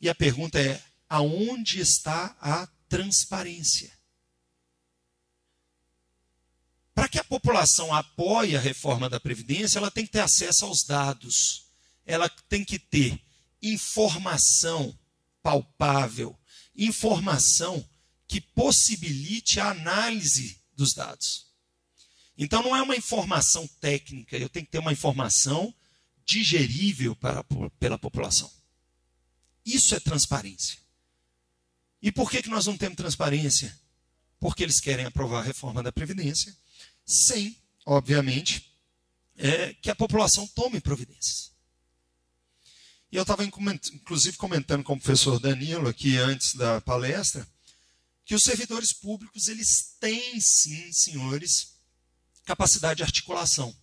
[0.01, 3.98] E a pergunta é: aonde está a transparência?
[6.99, 10.83] Para que a população apoie a reforma da Previdência, ela tem que ter acesso aos
[10.83, 11.63] dados,
[12.05, 13.17] ela tem que ter
[13.61, 14.93] informação
[15.41, 16.37] palpável,
[16.75, 17.87] informação
[18.27, 21.47] que possibilite a análise dos dados.
[22.37, 25.73] Então não é uma informação técnica, eu tenho que ter uma informação
[26.25, 27.45] digerível para,
[27.79, 28.51] pela população.
[29.65, 30.77] Isso é transparência.
[32.01, 33.73] E por que, que nós não temos transparência?
[34.37, 36.53] Porque eles querem aprovar a reforma da Previdência
[37.09, 37.57] sem,
[37.87, 38.71] obviamente,
[39.35, 41.51] é, que a população tome providências.
[43.11, 47.47] E eu estava, inclusive, comentando com o professor Danilo aqui antes da palestra,
[48.23, 51.79] que os servidores públicos, eles têm sim, senhores,
[52.45, 53.75] capacidade de articulação.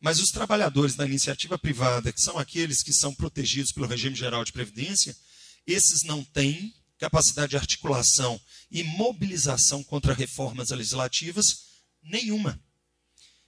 [0.00, 4.44] Mas os trabalhadores da iniciativa privada, que são aqueles que são protegidos pelo regime geral
[4.44, 5.16] de previdência,
[5.64, 11.69] esses não têm capacidade de articulação e mobilização contra reformas legislativas
[12.02, 12.62] nenhuma.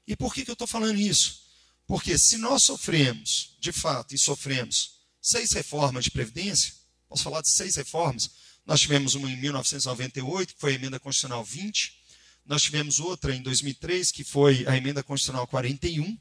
[0.07, 1.43] E por que, que eu estou falando isso?
[1.87, 6.73] Porque se nós sofremos, de fato, e sofremos seis reformas de previdência,
[7.09, 8.31] posso falar de seis reformas,
[8.65, 12.03] nós tivemos uma em 1998, que foi a emenda constitucional 20,
[12.45, 16.19] nós tivemos outra em 2003, que foi a emenda constitucional 41.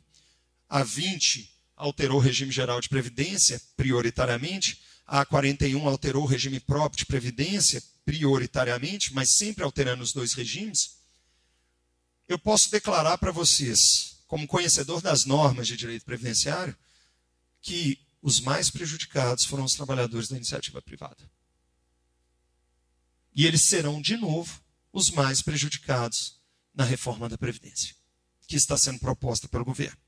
[0.70, 4.82] A 20 alterou o regime geral de previdência prioritariamente.
[5.06, 11.01] A 41 alterou o regime próprio de previdência prioritariamente, mas sempre alterando os dois regimes.
[12.32, 16.74] Eu posso declarar para vocês, como conhecedor das normas de direito previdenciário,
[17.62, 21.30] que os mais prejudicados foram os trabalhadores da iniciativa privada.
[23.36, 24.62] E eles serão, de novo,
[24.94, 26.40] os mais prejudicados
[26.74, 27.94] na reforma da Previdência,
[28.48, 30.00] que está sendo proposta pelo governo.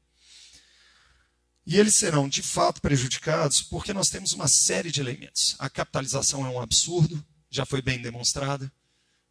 [1.66, 5.58] E eles serão de fato prejudicados porque nós temos uma série de elementos.
[5.60, 8.72] A capitalização é um absurdo, já foi bem demonstrada.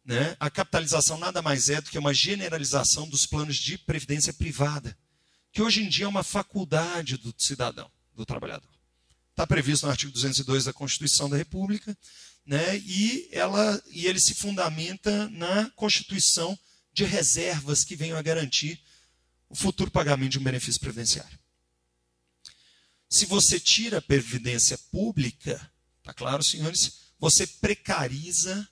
[0.05, 0.35] Né?
[0.39, 4.97] A capitalização nada mais é do que uma generalização dos planos de previdência privada,
[5.51, 8.69] que hoje em dia é uma faculdade do cidadão, do trabalhador.
[9.31, 11.97] Está previsto no artigo 202 da Constituição da República,
[12.45, 12.77] né?
[12.79, 16.57] e, ela, e ele se fundamenta na constituição
[16.91, 18.79] de reservas que venham a garantir
[19.49, 21.39] o futuro pagamento de um benefício previdenciário.
[23.09, 25.71] Se você tira a previdência pública,
[26.03, 28.67] tá claro, senhores, você precariza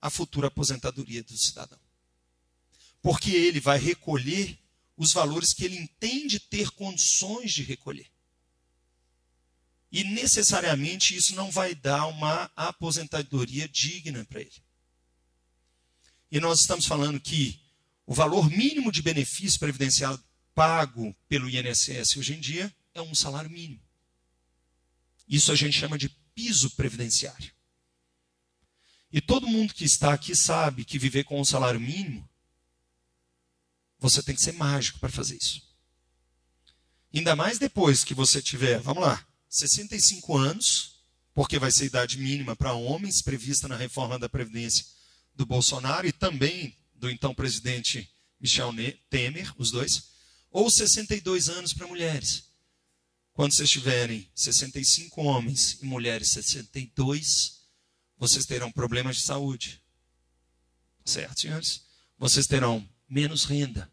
[0.00, 1.78] a futura aposentadoria do cidadão.
[3.02, 4.58] Porque ele vai recolher
[4.96, 8.06] os valores que ele entende ter condições de recolher.
[9.90, 14.62] E necessariamente isso não vai dar uma aposentadoria digna para ele.
[16.30, 17.60] E nós estamos falando que
[18.06, 20.22] o valor mínimo de benefício previdenciário
[20.54, 23.80] pago pelo INSS hoje em dia é um salário mínimo.
[25.28, 27.52] Isso a gente chama de piso previdenciário.
[29.12, 32.28] E todo mundo que está aqui sabe que viver com um salário mínimo,
[33.98, 35.62] você tem que ser mágico para fazer isso.
[37.12, 41.00] Ainda mais depois que você tiver, vamos lá, 65 anos,
[41.34, 44.86] porque vai ser idade mínima para homens, prevista na reforma da Previdência
[45.34, 48.08] do Bolsonaro e também do então presidente
[48.40, 48.72] Michel
[49.08, 50.10] Temer, os dois,
[50.50, 52.44] ou 62 anos para mulheres.
[53.32, 57.59] Quando vocês tiverem 65 homens e mulheres 62,
[58.20, 59.82] vocês terão problemas de saúde.
[61.02, 61.86] Certo, senhores?
[62.18, 63.90] Vocês terão menos renda,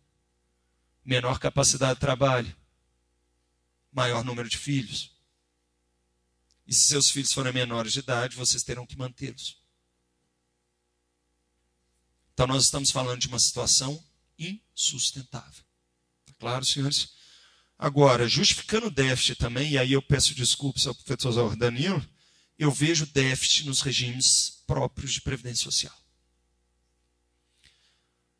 [1.04, 2.54] menor capacidade de trabalho,
[3.90, 5.16] maior número de filhos.
[6.68, 9.64] E se seus filhos forem menores de idade, vocês terão que mantê-los.
[12.34, 14.04] Então, nós estamos falando de uma situação
[14.38, 15.64] insustentável.
[16.26, 17.16] Tá claro, senhores?
[17.80, 22.06] Agora, justificando o déficit também, e aí eu peço desculpas ao professor Danilo,
[22.58, 25.96] eu vejo déficit nos regimes próprios de previdência social.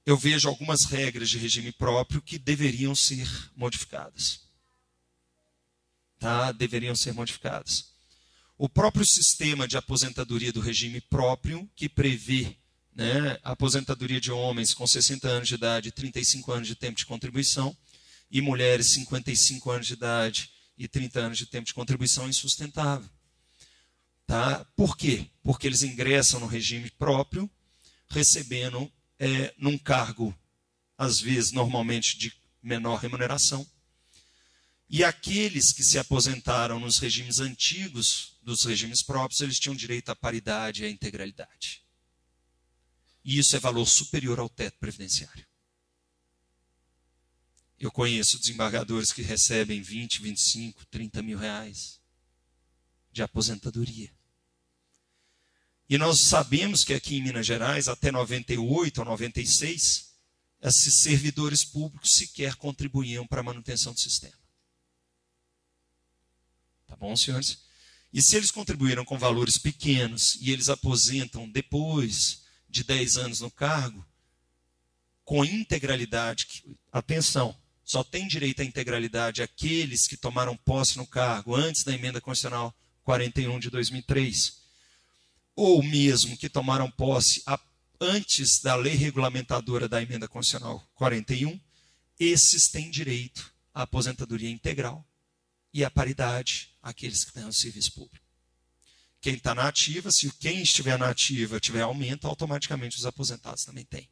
[0.06, 4.42] Eu vejo algumas regras de regime próprio que deveriam ser modificadas.
[6.18, 6.52] Tá?
[6.52, 7.92] Deveriam ser modificadas.
[8.58, 12.58] O próprio sistema de aposentadoria do regime próprio, que prevê
[12.96, 17.06] né, aposentadoria de homens com 60 anos de idade e 35 anos de tempo de
[17.06, 17.76] contribuição,
[18.32, 23.10] e mulheres 55 anos de idade e 30 anos de tempo de contribuição é insustentável.
[24.28, 24.66] Tá?
[24.76, 25.26] Por quê?
[25.42, 27.50] Porque eles ingressam no regime próprio,
[28.10, 30.38] recebendo é, num cargo,
[30.98, 33.66] às vezes, normalmente de menor remuneração.
[34.90, 40.16] E aqueles que se aposentaram nos regimes antigos, dos regimes próprios, eles tinham direito à
[40.16, 41.84] paridade e à integralidade.
[43.24, 45.46] E isso é valor superior ao teto previdenciário.
[47.80, 52.02] Eu conheço desembargadores que recebem 20, 25, 30 mil reais
[53.12, 54.17] de aposentadoria.
[55.90, 60.08] E nós sabemos que aqui em Minas Gerais, até 98 ou 96,
[60.62, 64.38] esses servidores públicos sequer contribuíam para a manutenção do sistema.
[66.86, 67.66] Tá bom, senhores?
[68.12, 73.52] E se eles contribuíram com valores pequenos e eles aposentam depois de 10 anos no
[73.52, 74.06] cargo,
[75.24, 81.84] com integralidade, atenção, só tem direito à integralidade aqueles que tomaram posse no cargo antes
[81.84, 84.57] da emenda constitucional 41 de 2003,
[85.58, 87.44] ou mesmo que tomaram posse
[88.00, 91.60] antes da lei regulamentadora da emenda constitucional 41,
[92.20, 95.04] esses têm direito à aposentadoria integral
[95.74, 98.24] e à paridade aqueles que têm o serviço público.
[99.20, 103.84] Quem está na ativa, se quem estiver na ativa tiver aumento, automaticamente os aposentados também
[103.84, 104.08] têm.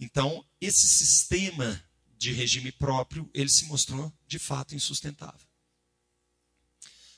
[0.00, 1.84] Então, esse sistema
[2.16, 5.46] de regime próprio, ele se mostrou de fato insustentável.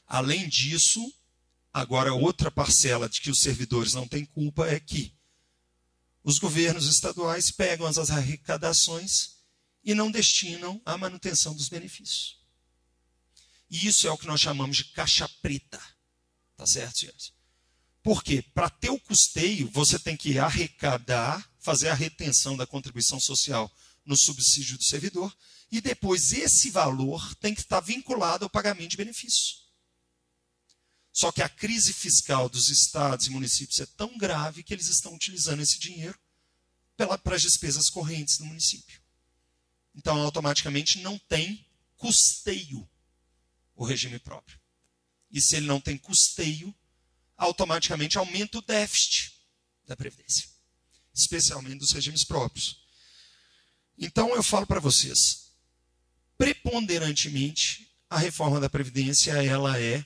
[0.08, 1.00] Além disso,
[1.74, 5.12] agora outra parcela de que os servidores não têm culpa é que
[6.22, 9.34] os governos estaduais pegam as arrecadações
[9.82, 12.38] e não destinam à manutenção dos benefícios.
[13.68, 15.82] E isso é o que nós chamamos de caixa preta.
[16.56, 17.32] Tá certo, senhores?
[18.02, 18.42] Por quê?
[18.54, 23.70] Para ter o custeio, você tem que arrecadar, fazer a retenção da contribuição social
[24.04, 25.34] no subsídio do servidor,
[25.72, 29.63] e depois esse valor tem que estar vinculado ao pagamento de benefícios.
[31.14, 35.14] Só que a crise fiscal dos estados e municípios é tão grave que eles estão
[35.14, 36.18] utilizando esse dinheiro
[36.96, 39.00] para as despesas correntes do município.
[39.94, 41.64] Então, automaticamente, não tem
[41.96, 42.88] custeio
[43.76, 44.58] o regime próprio.
[45.30, 46.74] E se ele não tem custeio,
[47.36, 49.32] automaticamente aumenta o déficit
[49.86, 50.48] da Previdência,
[51.14, 52.84] especialmente dos regimes próprios.
[53.96, 55.52] Então eu falo para vocês,
[56.36, 60.04] preponderantemente a reforma da Previdência ela é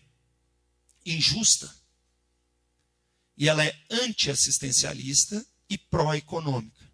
[1.13, 1.73] injusta.
[3.37, 6.91] E ela é antiassistencialista e pró-econômica.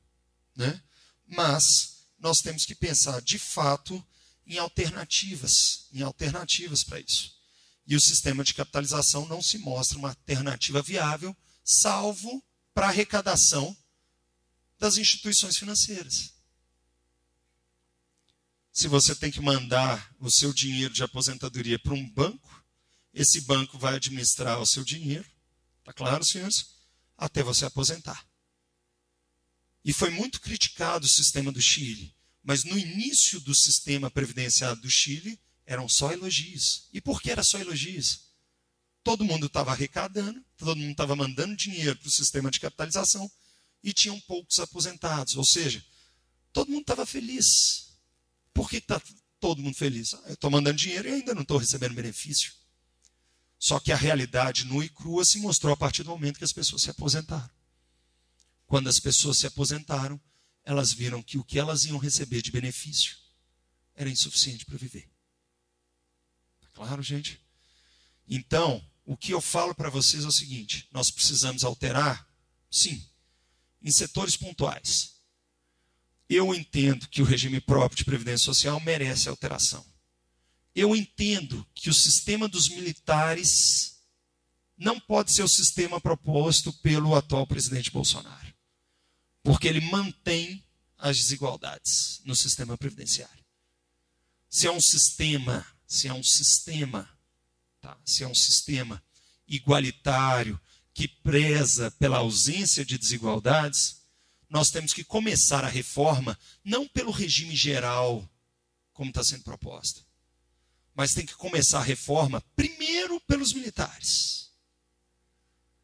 [0.56, 0.82] Né?
[1.26, 4.04] Mas nós temos que pensar de fato
[4.46, 7.34] em alternativas, em alternativas para isso
[7.86, 12.42] e o sistema de capitalização não se mostra uma alternativa viável, salvo
[12.72, 13.76] para arrecadação
[14.78, 16.32] das instituições financeiras.
[18.72, 22.63] Se você tem que mandar o seu dinheiro de aposentadoria para um banco,
[23.14, 25.24] esse banco vai administrar o seu dinheiro,
[25.84, 26.66] tá claro, senhores?
[27.16, 28.26] Até você aposentar.
[29.84, 32.12] E foi muito criticado o sistema do Chile,
[32.42, 36.88] mas no início do sistema previdenciário do Chile, eram só elogios.
[36.92, 38.24] E por que era só elogios?
[39.02, 43.30] Todo mundo estava arrecadando, todo mundo estava mandando dinheiro para o sistema de capitalização
[43.82, 45.36] e tinham poucos aposentados.
[45.36, 45.84] Ou seja,
[46.52, 47.92] todo mundo estava feliz.
[48.52, 49.00] Por que está
[49.38, 50.14] todo mundo feliz?
[50.14, 52.52] Ah, eu estou mandando dinheiro e ainda não estou recebendo benefício.
[53.58, 56.52] Só que a realidade nua e crua se mostrou a partir do momento que as
[56.52, 57.50] pessoas se aposentaram.
[58.66, 60.20] Quando as pessoas se aposentaram,
[60.64, 63.16] elas viram que o que elas iam receber de benefício
[63.94, 65.08] era insuficiente para viver.
[66.60, 67.40] Tá claro, gente?
[68.26, 72.26] Então, o que eu falo para vocês é o seguinte: nós precisamos alterar,
[72.70, 73.06] sim,
[73.82, 75.14] em setores pontuais.
[76.28, 79.84] Eu entendo que o regime próprio de previdência social merece alteração.
[80.74, 83.94] Eu entendo que o sistema dos militares
[84.76, 88.52] não pode ser o sistema proposto pelo atual presidente Bolsonaro,
[89.42, 90.64] porque ele mantém
[90.98, 93.44] as desigualdades no sistema previdenciário.
[94.48, 97.08] Se é um sistema, se é um sistema,
[97.80, 97.96] tá?
[98.04, 99.02] se é um sistema
[99.46, 100.60] igualitário
[100.92, 104.02] que preza pela ausência de desigualdades,
[104.48, 108.28] nós temos que começar a reforma não pelo regime geral,
[108.92, 110.00] como está sendo proposta,
[110.94, 114.50] mas tem que começar a reforma primeiro pelos militares.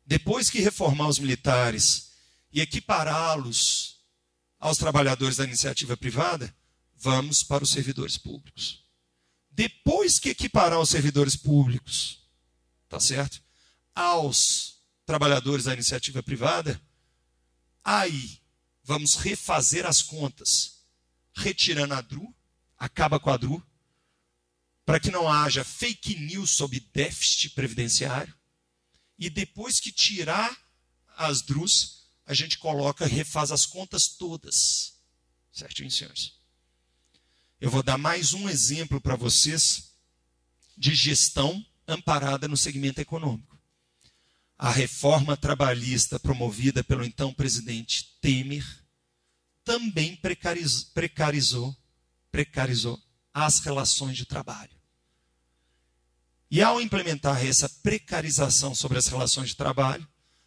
[0.07, 2.11] Depois que reformar os militares
[2.53, 4.01] e equipará-los
[4.59, 6.55] aos trabalhadores da iniciativa privada,
[6.97, 8.85] vamos para os servidores públicos.
[9.51, 12.25] Depois que equiparar os servidores públicos,
[12.89, 13.43] tá certo?
[13.95, 16.81] Aos trabalhadores da iniciativa privada,
[17.85, 18.41] aí
[18.83, 20.85] vamos refazer as contas,
[21.33, 22.35] retirando a DRU,
[22.79, 23.63] acaba com a DRU,
[24.91, 28.35] para que não haja fake news sobre déficit previdenciário.
[29.17, 30.51] E depois que tirar
[31.17, 34.95] as DRUs, a gente coloca, refaz as contas todas.
[35.53, 36.33] Certinho, senhores?
[37.61, 39.93] Eu vou dar mais um exemplo para vocês
[40.77, 43.57] de gestão amparada no segmento econômico.
[44.59, 48.67] A reforma trabalhista promovida pelo então presidente Temer
[49.63, 51.77] também precarizou, precarizou,
[52.33, 53.01] precarizou
[53.33, 54.80] as relações de trabalho.
[56.51, 60.07] E ao implementar essa precarização sobre as relações de trabalho,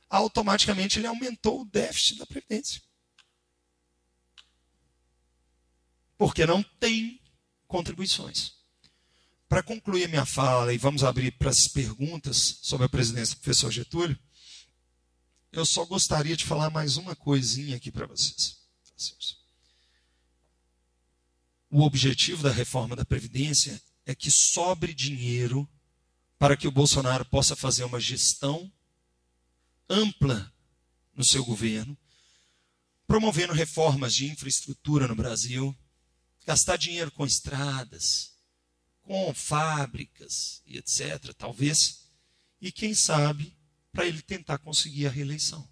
[0.09, 2.81] automaticamente ele aumentou o déficit da Previdência.
[6.17, 7.21] Porque não tem
[7.67, 8.53] contribuições.
[9.47, 13.71] Para concluir minha fala, e vamos abrir para as perguntas sobre a presidência do professor
[13.71, 14.19] Getúlio,
[15.51, 18.57] eu só gostaria de falar mais uma coisinha aqui para vocês.
[21.69, 25.69] O objetivo da reforma da Previdência é que sobre dinheiro
[26.43, 28.69] para que o Bolsonaro possa fazer uma gestão
[29.89, 30.53] ampla
[31.15, 31.97] no seu governo,
[33.07, 35.73] promovendo reformas de infraestrutura no Brasil,
[36.45, 38.33] gastar dinheiro com estradas,
[39.03, 42.09] com fábricas e etc., talvez,
[42.59, 43.55] e quem sabe,
[43.93, 45.65] para ele tentar conseguir a reeleição.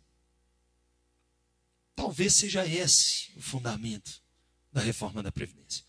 [1.94, 4.24] Talvez seja esse o fundamento
[4.72, 5.84] da reforma da Previdência.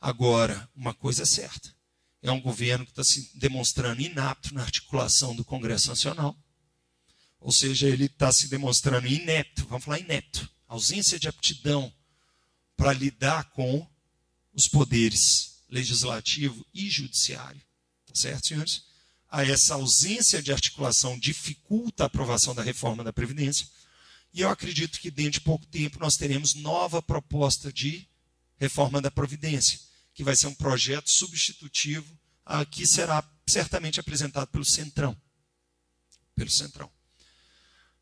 [0.00, 1.76] Agora, uma coisa é certa:
[2.22, 6.36] é um governo que está se demonstrando inapto na articulação do Congresso Nacional
[7.42, 11.92] ou seja, ele está se demonstrando inepto, vamos falar inepto, ausência de aptidão
[12.76, 13.86] para lidar com
[14.54, 17.60] os poderes legislativo e judiciário.
[18.06, 18.84] Tá certo, senhores?
[19.28, 23.66] A essa ausência de articulação dificulta a aprovação da reforma da Previdência.
[24.32, 28.06] E eu acredito que dentro de pouco tempo nós teremos nova proposta de
[28.56, 29.80] reforma da Previdência,
[30.14, 35.16] que vai ser um projeto substitutivo a que será certamente apresentado pelo Centrão.
[36.34, 36.90] Pelo Centrão.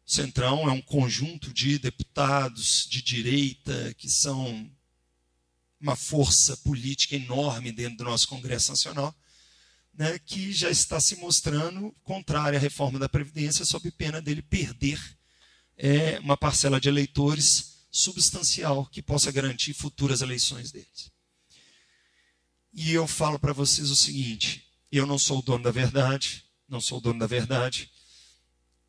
[0.05, 4.71] Centrão é um conjunto de deputados de direita que são
[5.81, 9.15] uma força política enorme dentro do nosso Congresso Nacional,
[9.95, 15.01] né, que já está se mostrando contrária à reforma da Previdência, sob pena dele perder
[15.77, 21.10] é, uma parcela de eleitores substancial que possa garantir futuras eleições deles.
[22.73, 26.81] E eu falo para vocês o seguinte: eu não sou o dono da verdade, não
[26.81, 27.91] sou o dono da verdade,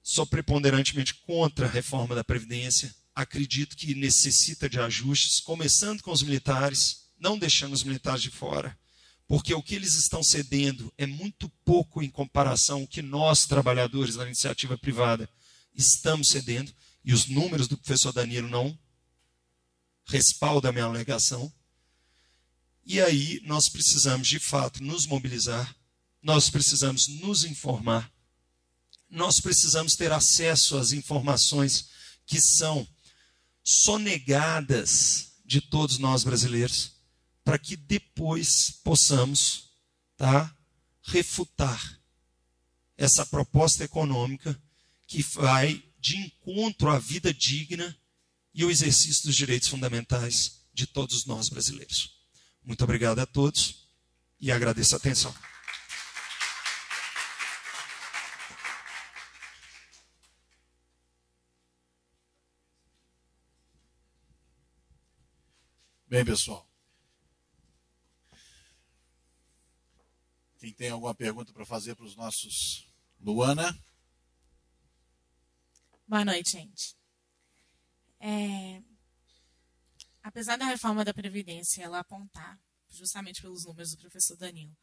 [0.03, 2.93] sou preponderantemente contra a reforma da Previdência.
[3.13, 8.77] Acredito que necessita de ajustes, começando com os militares, não deixando os militares de fora,
[9.27, 14.15] porque o que eles estão cedendo é muito pouco em comparação ao que nós, trabalhadores
[14.15, 15.29] da iniciativa privada,
[15.75, 16.73] estamos cedendo,
[17.03, 18.77] e os números do professor Danilo não
[20.05, 21.51] respaldam a minha alegação.
[22.85, 25.75] E aí nós precisamos, de fato, nos mobilizar,
[26.21, 28.11] nós precisamos nos informar
[29.11, 31.89] nós precisamos ter acesso às informações
[32.25, 32.87] que são
[33.61, 36.93] sonegadas de todos nós brasileiros,
[37.43, 39.69] para que depois possamos
[40.15, 40.55] tá,
[41.01, 41.99] refutar
[42.97, 44.59] essa proposta econômica
[45.05, 47.95] que vai de encontro à vida digna
[48.53, 52.20] e o exercício dos direitos fundamentais de todos nós brasileiros.
[52.63, 53.89] Muito obrigado a todos
[54.39, 55.33] e agradeço a atenção.
[66.07, 66.69] Bem, pessoal.
[70.59, 72.85] Quem tem alguma pergunta para fazer para os nossos.
[73.19, 73.75] Luana?
[76.07, 76.95] Boa noite, gente.
[78.19, 78.83] É...
[80.23, 82.59] Apesar da reforma da Previdência ela apontar,
[82.89, 84.75] justamente pelos números do professor Danilo,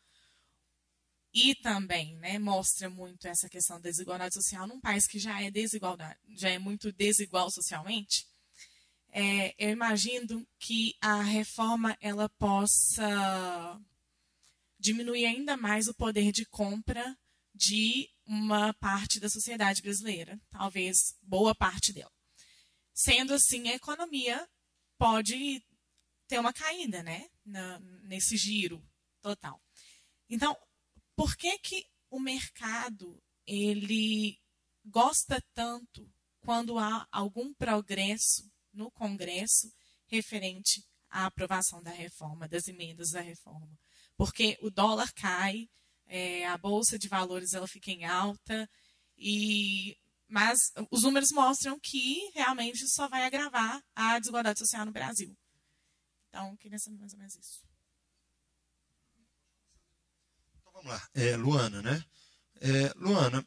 [1.33, 5.51] e também né, mostra muito essa questão da desigualdade social num país que já é
[5.51, 8.27] desigualdade, já é muito desigual socialmente,
[9.11, 13.81] é, eu imagino que a reforma ela possa
[14.79, 17.17] diminuir ainda mais o poder de compra
[17.55, 22.13] de uma parte da sociedade brasileira, talvez boa parte dela.
[22.93, 24.47] Sendo assim, a economia
[24.99, 25.65] pode
[26.27, 28.85] ter uma caída, né, Na, nesse giro
[29.23, 29.63] total.
[30.29, 30.57] Então,
[31.17, 34.39] por que que o mercado ele
[34.85, 39.73] gosta tanto quando há algum progresso no Congresso
[40.07, 43.79] referente à aprovação da reforma, das emendas da reforma.
[44.17, 45.69] Porque o dólar cai,
[46.07, 48.69] é, a bolsa de valores ela fica em alta,
[49.17, 49.97] e
[50.29, 50.59] mas
[50.91, 55.37] os números mostram que realmente só vai agravar a desigualdade social no Brasil.
[56.29, 57.63] Então, queria saber mais ou menos isso.
[60.61, 61.09] Então vamos lá.
[61.15, 62.05] É, Luana, né?
[62.61, 63.47] É, Luana,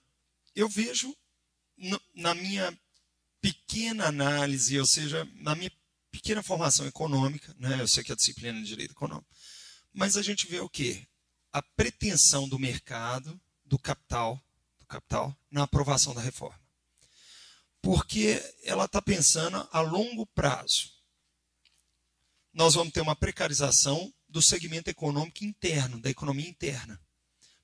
[0.55, 1.15] eu vejo
[2.13, 2.77] na minha
[3.39, 5.71] pequena análise, ou seja, na minha
[6.11, 7.81] pequena formação econômica, né?
[7.81, 9.27] eu sei que é a disciplina de direito econômico,
[9.93, 11.07] mas a gente vê o quê?
[11.51, 14.39] A pretensão do mercado, do capital,
[14.77, 16.60] do capital na aprovação da reforma.
[17.81, 20.91] Porque ela está pensando a longo prazo.
[22.53, 26.99] Nós vamos ter uma precarização do segmento econômico interno, da economia interna.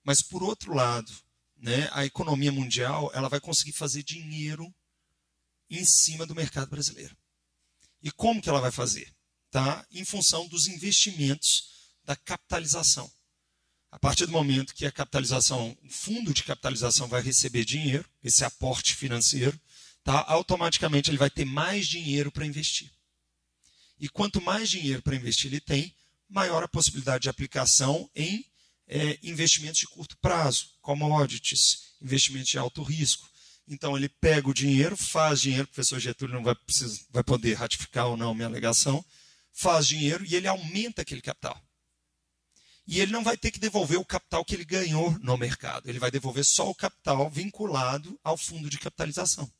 [0.03, 1.11] Mas, por outro lado,
[1.57, 4.73] né, a economia mundial ela vai conseguir fazer dinheiro
[5.69, 7.15] em cima do mercado brasileiro.
[8.01, 9.13] E como que ela vai fazer?
[9.51, 9.85] Tá?
[9.91, 13.11] Em função dos investimentos da capitalização.
[13.91, 18.43] A partir do momento que a capitalização, o fundo de capitalização vai receber dinheiro, esse
[18.43, 19.59] aporte financeiro,
[20.07, 20.23] tá?
[20.29, 22.89] automaticamente ele vai ter mais dinheiro para investir.
[23.99, 25.93] E quanto mais dinheiro para investir ele tem,
[26.29, 28.45] maior a possibilidade de aplicação em
[28.87, 33.29] é, investimentos de curto prazo, commodities, investimentos de alto risco.
[33.67, 37.55] Então ele pega o dinheiro, faz dinheiro, o professor Getúlio não vai, precisar, vai poder
[37.55, 39.03] ratificar ou não minha alegação,
[39.51, 41.61] faz dinheiro e ele aumenta aquele capital.
[42.87, 45.99] E ele não vai ter que devolver o capital que ele ganhou no mercado, ele
[45.99, 49.51] vai devolver só o capital vinculado ao fundo de capitalização.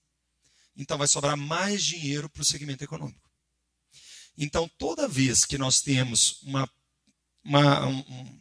[0.77, 3.27] Então vai sobrar mais dinheiro para o segmento econômico.
[4.37, 6.69] Então toda vez que nós temos uma,
[7.43, 8.39] uma, um,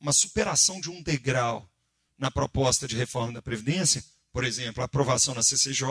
[0.00, 1.70] uma superação de um degrau
[2.18, 5.86] na proposta de reforma da Previdência, por exemplo, a aprovação na CCJ,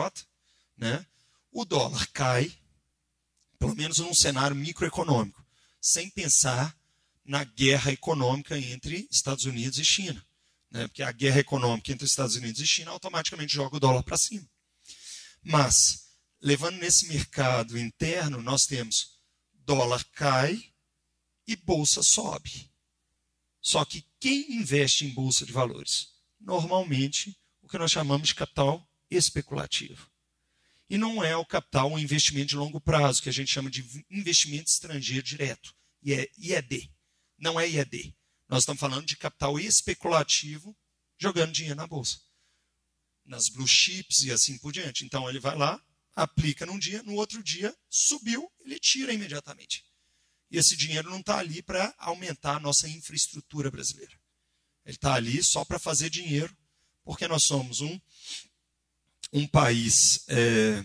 [0.76, 1.04] né,
[1.50, 2.52] o dólar cai,
[3.58, 5.44] pelo menos num cenário microeconômico,
[5.80, 6.76] sem pensar
[7.24, 10.24] na guerra econômica entre Estados Unidos e China.
[10.70, 14.18] Né, porque a guerra econômica entre Estados Unidos e China automaticamente joga o dólar para
[14.18, 14.46] cima.
[15.48, 16.08] Mas,
[16.40, 19.20] levando nesse mercado interno, nós temos
[19.52, 20.60] dólar cai
[21.46, 22.68] e bolsa sobe.
[23.60, 26.08] Só que quem investe em bolsa de valores?
[26.40, 30.10] Normalmente o que nós chamamos de capital especulativo.
[30.90, 34.04] E não é o capital um investimento de longo prazo, que a gente chama de
[34.10, 35.72] investimento estrangeiro direto,
[36.02, 36.92] e é IED.
[37.38, 38.16] Não é IED.
[38.48, 40.76] Nós estamos falando de capital especulativo
[41.16, 42.25] jogando dinheiro na bolsa.
[43.26, 45.04] Nas blue chips e assim por diante.
[45.04, 45.80] Então ele vai lá,
[46.14, 49.84] aplica num dia, no outro dia subiu, ele tira imediatamente.
[50.50, 54.12] E esse dinheiro não está ali para aumentar a nossa infraestrutura brasileira.
[54.84, 56.56] Ele está ali só para fazer dinheiro
[57.04, 58.00] porque nós somos um,
[59.32, 60.84] um país é,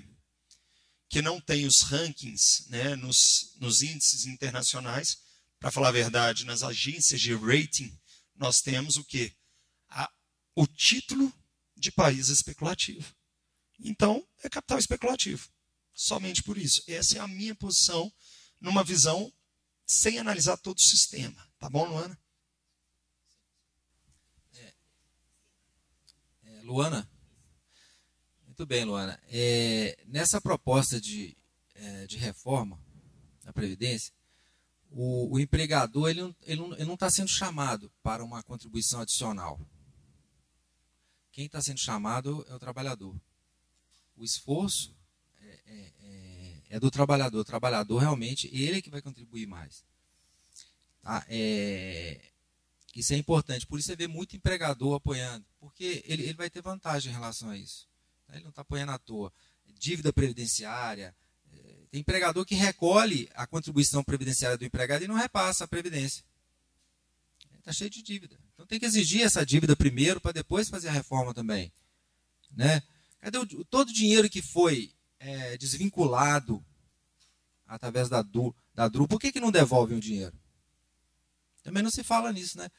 [1.09, 5.17] que não tem os rankings né, nos, nos índices internacionais.
[5.59, 7.95] Para falar a verdade, nas agências de rating,
[8.35, 9.33] nós temos o quê?
[9.89, 10.11] A,
[10.55, 11.33] o título
[11.81, 13.13] de país especulativo.
[13.79, 15.49] Então, é capital especulativo.
[15.93, 16.83] Somente por isso.
[16.87, 18.13] Essa é a minha posição
[18.59, 19.33] numa visão
[19.85, 21.51] sem analisar todo o sistema.
[21.59, 22.17] Tá bom, Luana?
[26.63, 27.09] Luana?
[28.45, 29.19] Muito bem, Luana.
[29.27, 31.35] É, nessa proposta de,
[31.73, 32.79] é, de reforma
[33.43, 34.13] da Previdência,
[34.91, 39.59] o, o empregador ele não está ele não tá sendo chamado para uma contribuição adicional.
[41.31, 43.15] Quem está sendo chamado é o trabalhador.
[44.17, 44.95] O esforço
[45.41, 47.39] é, é, é, é do trabalhador.
[47.39, 49.83] O trabalhador realmente, ele é que vai contribuir mais.
[51.01, 51.25] Tá?
[51.29, 52.19] É,
[52.95, 53.65] isso é importante.
[53.65, 57.49] Por isso você vê muito empregador apoiando, porque ele, ele vai ter vantagem em relação
[57.49, 57.87] a isso.
[58.27, 58.33] Tá?
[58.33, 59.33] Ele não está apoiando à toa.
[59.79, 61.15] Dívida previdenciária.
[61.53, 61.57] É,
[61.89, 66.23] tem empregador que recolhe a contribuição previdenciária do empregado e não repassa a previdência.
[67.57, 68.37] Está cheio de dívida.
[68.61, 71.73] Então tem que exigir essa dívida primeiro para depois fazer a reforma também.
[72.51, 72.83] Né?
[73.19, 76.63] Cadê o, todo o dinheiro que foi é, desvinculado
[77.65, 79.07] através da DRU, da DRU?
[79.07, 80.35] Por que, que não devolvem o dinheiro?
[81.63, 82.69] Também não se fala nisso, né?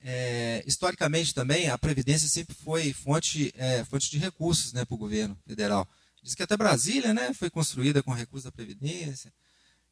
[0.00, 4.98] É, historicamente também, a Previdência sempre foi fonte, é, fonte de recursos né, para o
[4.98, 5.88] governo federal.
[6.22, 9.32] Diz que até Brasília né, foi construída com recursos da Previdência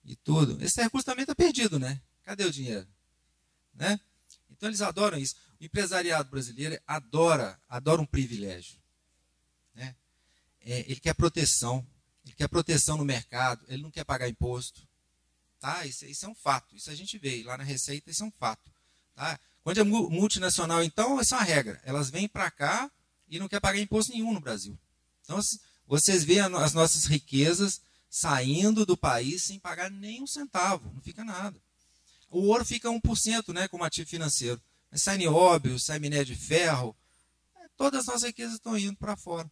[0.04, 0.62] e tudo.
[0.62, 2.00] Esse recurso também está perdido, né?
[2.22, 2.86] Cadê o dinheiro?
[3.74, 3.98] Né?
[4.56, 5.36] Então eles adoram isso.
[5.60, 8.78] O empresariado brasileiro adora, adora um privilégio.
[9.74, 9.94] Né?
[10.62, 11.86] É, ele quer proteção.
[12.24, 13.64] Ele quer proteção no mercado.
[13.68, 14.86] Ele não quer pagar imposto.
[15.60, 15.84] Tá?
[15.86, 16.74] Isso, isso é um fato.
[16.74, 18.70] Isso a gente vê lá na Receita, isso é um fato.
[19.14, 19.38] Tá?
[19.62, 21.80] Quando é multinacional, então, essa é uma regra.
[21.84, 22.90] Elas vêm para cá
[23.28, 24.78] e não quer pagar imposto nenhum no Brasil.
[25.24, 25.40] Então,
[25.86, 30.92] vocês veem as nossas riquezas saindo do país sem pagar nem um centavo.
[30.94, 31.60] Não fica nada.
[32.36, 34.60] O ouro fica 1% né, como ativo financeiro.
[34.90, 36.94] Mas sai nióbio, sai minério de ferro.
[37.58, 39.50] É, todas as nossas riquezas estão indo para fora.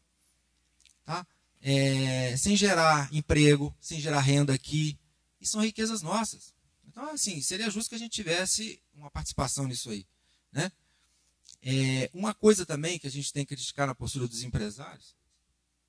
[1.03, 1.27] Tá?
[1.63, 4.99] É, sem gerar emprego, sem gerar renda aqui.
[5.41, 6.53] E são riquezas nossas.
[6.87, 10.07] Então, assim, seria justo que a gente tivesse uma participação nisso aí.
[10.53, 10.71] Né?
[11.63, 15.17] É, uma coisa também que a gente tem que criticar na postura dos empresários.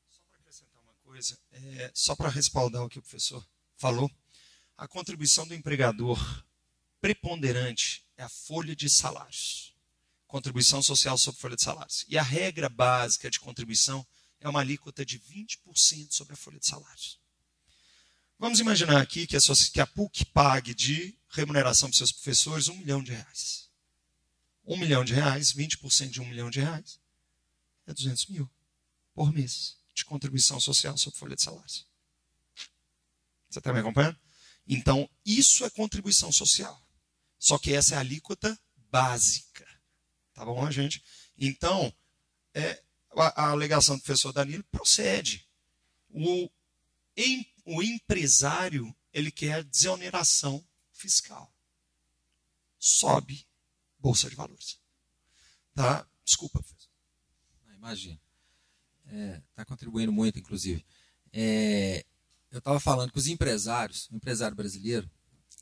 [0.10, 4.10] Só para acrescentar uma coisa, é, só para respaldar o que o professor falou,
[4.78, 6.18] a contribuição do empregador
[7.06, 9.76] preponderante é a folha de salários.
[10.26, 12.04] Contribuição social sobre folha de salários.
[12.10, 14.04] E a regra básica de contribuição
[14.40, 17.20] é uma alíquota de 20% sobre a folha de salários.
[18.40, 19.40] Vamos imaginar aqui que a,
[19.72, 23.70] que a PUC pague de remuneração para seus professores um milhão de reais.
[24.66, 27.00] Um milhão de reais, 20% de um milhão de reais,
[27.86, 28.50] é 200 mil
[29.14, 31.86] por mês de contribuição social sobre folha de salários.
[33.48, 34.20] Você está me acompanhando?
[34.68, 36.84] Então, isso é contribuição social.
[37.38, 38.58] Só que essa é a alíquota
[38.90, 39.66] básica.
[40.34, 41.04] Tá bom, gente?
[41.38, 41.94] Então,
[42.54, 42.82] é,
[43.16, 45.48] a, a alegação do professor Danilo procede.
[46.10, 46.50] O,
[47.16, 51.52] em o empresário ele quer desoneração fiscal.
[52.78, 53.48] Sobe
[53.98, 54.80] bolsa de valores.
[55.74, 56.08] Tá?
[56.24, 56.92] Desculpa, professor.
[57.76, 58.20] Imagina.
[59.06, 60.86] Está é, tá contribuindo muito, inclusive.
[61.32, 62.06] É,
[62.52, 65.10] eu estava falando que os empresários, o empresário brasileiro,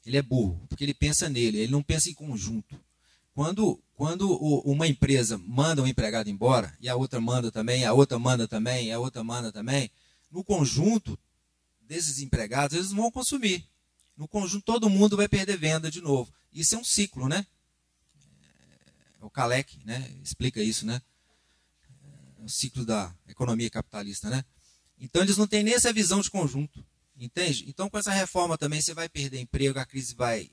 [0.05, 2.79] ele é burro, porque ele pensa nele, ele não pensa em conjunto.
[3.33, 8.19] Quando, quando uma empresa manda um empregado embora, e a outra manda também, a outra
[8.19, 9.89] manda também, a outra manda também,
[10.29, 11.17] no conjunto
[11.81, 13.67] desses empregados, eles vão consumir.
[14.15, 16.31] No conjunto, todo mundo vai perder venda de novo.
[16.51, 17.45] Isso é um ciclo, né?
[19.21, 21.01] É, o Kalec né, explica isso, né?
[22.39, 24.45] É o ciclo da economia capitalista, né?
[24.99, 26.85] Então, eles não têm nem essa visão de conjunto,
[27.25, 27.65] entende?
[27.67, 30.49] Então, com essa reforma também, você vai perder emprego, a crise vai,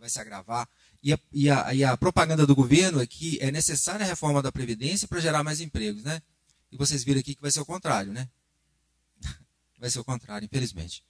[0.00, 0.68] vai se agravar.
[1.02, 4.42] E a, e, a, e a propaganda do governo é que é necessária a reforma
[4.42, 6.20] da Previdência para gerar mais empregos, né?
[6.70, 8.28] E vocês viram aqui que vai ser o contrário, né?
[9.78, 11.04] vai ser o contrário, infelizmente.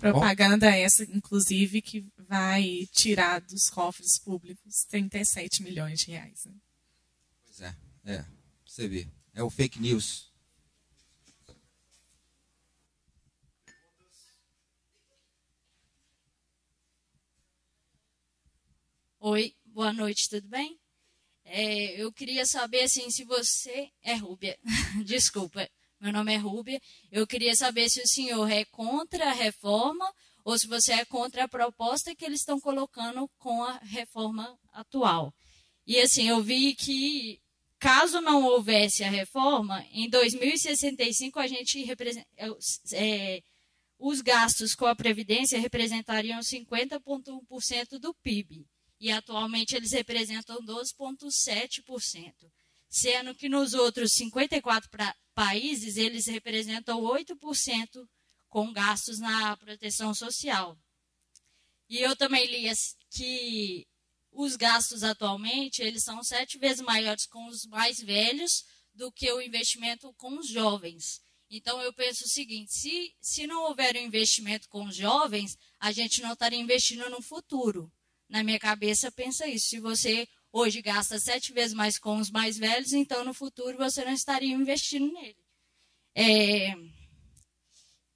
[0.00, 0.76] Tá Propaganda Bom?
[0.76, 6.46] essa, inclusive, que vai tirar dos cofres públicos 37 milhões de reais.
[6.46, 6.52] Né?
[7.44, 7.76] Pois é,
[8.06, 8.24] é.
[8.66, 9.06] Você vê.
[9.32, 10.32] É o fake news.
[19.26, 20.78] Oi, boa noite, tudo bem?
[21.46, 24.54] É, eu queria saber assim se você é Rúbia,
[25.02, 25.66] desculpa,
[25.98, 26.78] meu nome é Rúbia.
[27.10, 30.04] Eu queria saber se o senhor é contra a reforma
[30.44, 35.34] ou se você é contra a proposta que eles estão colocando com a reforma atual.
[35.86, 37.40] E assim, eu vi que
[37.78, 41.82] caso não houvesse a reforma, em 2065 a gente
[42.92, 43.42] é,
[43.98, 48.66] os gastos com a Previdência representariam 50,1% do PIB.
[49.00, 52.32] E atualmente eles representam 12,7%.
[52.88, 54.88] Sendo que nos outros 54
[55.34, 58.08] países, eles representam 8%
[58.48, 60.78] com gastos na proteção social.
[61.88, 62.70] E eu também li
[63.10, 63.86] que
[64.30, 68.64] os gastos atualmente eles são sete vezes maiores com os mais velhos
[68.94, 71.20] do que o investimento com os jovens.
[71.50, 75.92] Então eu penso o seguinte: se, se não houver um investimento com os jovens, a
[75.92, 77.92] gente não estaria investindo no futuro.
[78.34, 79.68] Na minha cabeça pensa isso.
[79.68, 84.04] Se você hoje gasta sete vezes mais com os mais velhos, então no futuro você
[84.04, 85.36] não estaria investindo nele.
[86.16, 86.74] É,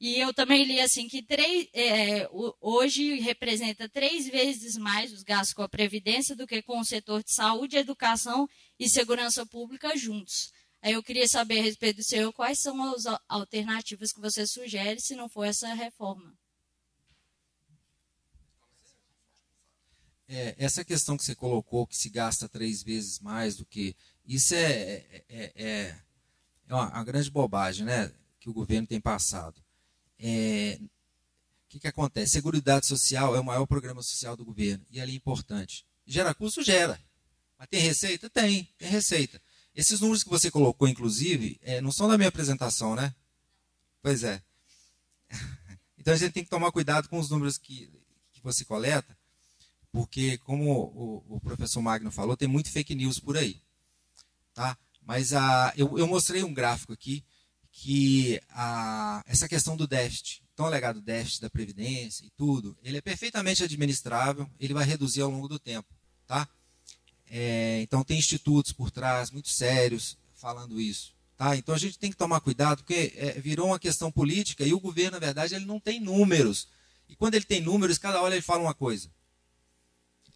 [0.01, 2.29] E eu também li assim que três, é,
[2.61, 7.23] hoje representa três vezes mais os gastos com a Previdência do que com o setor
[7.23, 10.53] de saúde, educação e segurança pública juntos.
[10.83, 15.01] Aí eu queria saber a respeito do senhor quais são as alternativas que você sugere
[15.01, 16.33] se não for essa reforma.
[20.29, 23.97] É, essa questão que você colocou, que se gasta três vezes mais do que.
[24.27, 25.99] Isso é, é, é, é,
[26.69, 29.59] é uma, uma, grande bobagem né, que o governo tem passado.
[30.19, 32.33] É, o que, que acontece?
[32.33, 35.87] Seguridade Social é o maior programa social do governo e ali é importante.
[36.07, 36.63] Gera custo?
[36.63, 37.01] Gera.
[37.59, 38.29] Mas tem receita?
[38.29, 39.41] Tem, tem receita.
[39.75, 43.15] Esses números que você colocou, inclusive, é, não são da minha apresentação, né?
[44.03, 44.43] Pois é.
[46.01, 47.91] Então a gente tem que tomar cuidado com os números que,
[48.33, 49.18] que você coleta,
[49.93, 53.61] porque, como o, o, professor Magno falou, tem muito fake news por aí.
[54.55, 54.77] Tá?
[55.03, 57.25] Mas a, eu, eu mostrei um gráfico aqui
[57.71, 63.01] que a, essa questão do déficit, tão alegado déficit da Previdência e tudo, ele é
[63.01, 65.89] perfeitamente administrável, ele vai reduzir ao longo do tempo.
[66.27, 66.49] Tá?
[67.31, 71.15] É, então tem institutos por trás, muito sérios, falando isso.
[71.37, 71.57] Tá?
[71.57, 74.81] Então a gente tem que tomar cuidado, porque é, virou uma questão política e o
[74.81, 76.69] governo, na verdade, ele não tem números.
[77.09, 79.09] E quando ele tem números, cada hora ele fala uma coisa.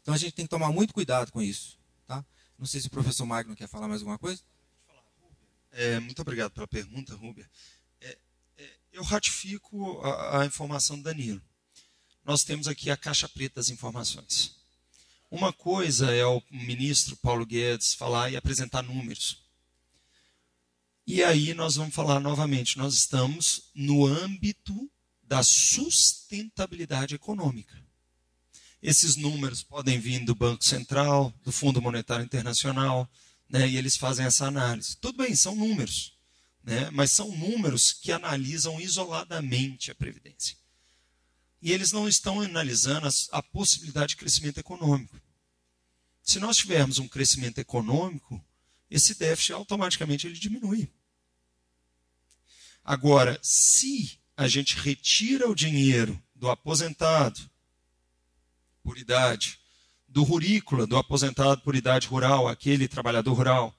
[0.03, 1.79] Então a gente tem que tomar muito cuidado com isso.
[2.07, 2.25] Tá?
[2.59, 4.43] Não sei se o professor Magno quer falar mais alguma coisa.
[5.71, 7.49] É, muito obrigado pela pergunta, Rúbia.
[8.01, 8.19] É,
[8.59, 11.41] é, eu ratifico a, a, informação do Danilo.
[12.25, 14.57] Nós temos aqui a caixa preta das informações.
[15.31, 19.43] Uma coisa é o ministro Paulo Guedes falar e apresentar números.
[21.07, 24.91] E aí nós vamos falar novamente, nós estamos no âmbito
[25.23, 27.83] da sustentabilidade econômica.
[28.83, 33.09] Esses números podem vir do Banco Central, do Fundo Monetário Internacional,
[33.49, 34.97] né, e eles fazem essa análise.
[34.97, 36.19] Tudo bem, são números,
[36.65, 40.57] né, mas são números que analisam isoladamente a Previdência.
[41.61, 45.21] E eles não estão analisando a, possibilidade de crescimento econômico.
[46.21, 48.45] Se nós tivermos um crescimento econômico,
[48.91, 50.91] esse déficit automaticamente ele diminui.
[52.85, 57.52] Agora, se a gente retira o dinheiro do aposentado
[58.83, 59.59] por idade,
[60.09, 63.75] do rurícola, do aposentado por idade rural, aquele trabalhador rural,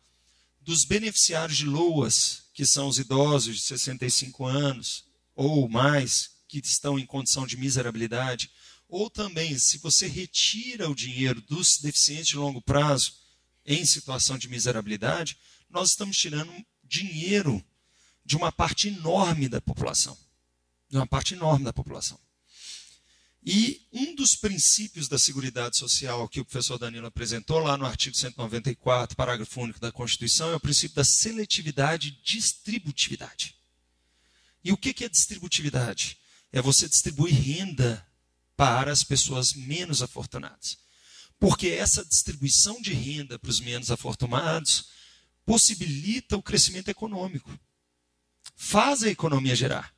[0.62, 5.06] dos beneficiários de LOAS, que são os idosos de 65 anos
[5.36, 8.50] ou mais, que estão em condição de miserabilidade,
[8.88, 13.14] ou também, se você retira o dinheiro dos deficientes de longo prazo
[13.66, 15.38] em situação de miserabilidade,
[15.70, 16.54] nós estamos tirando
[16.84, 17.64] dinheiro
[18.24, 20.18] de uma parte enorme da população.
[20.90, 22.20] De uma parte enorme da população.
[23.46, 28.16] E um dos princípios da Seguridade Social que o professor Danilo apresentou lá no artigo
[28.16, 33.56] 194, parágrafo único da Constituição, é o princípio da seletividade e distributividade.
[34.64, 36.18] E o que é distributividade?
[36.54, 38.06] É você distribuir renda
[38.56, 40.78] para as pessoas menos afortunadas.
[41.38, 44.86] Porque essa distribuição de renda para os menos afortunados
[45.46, 47.52] possibilita o crescimento econômico
[48.56, 49.94] faz a economia gerar.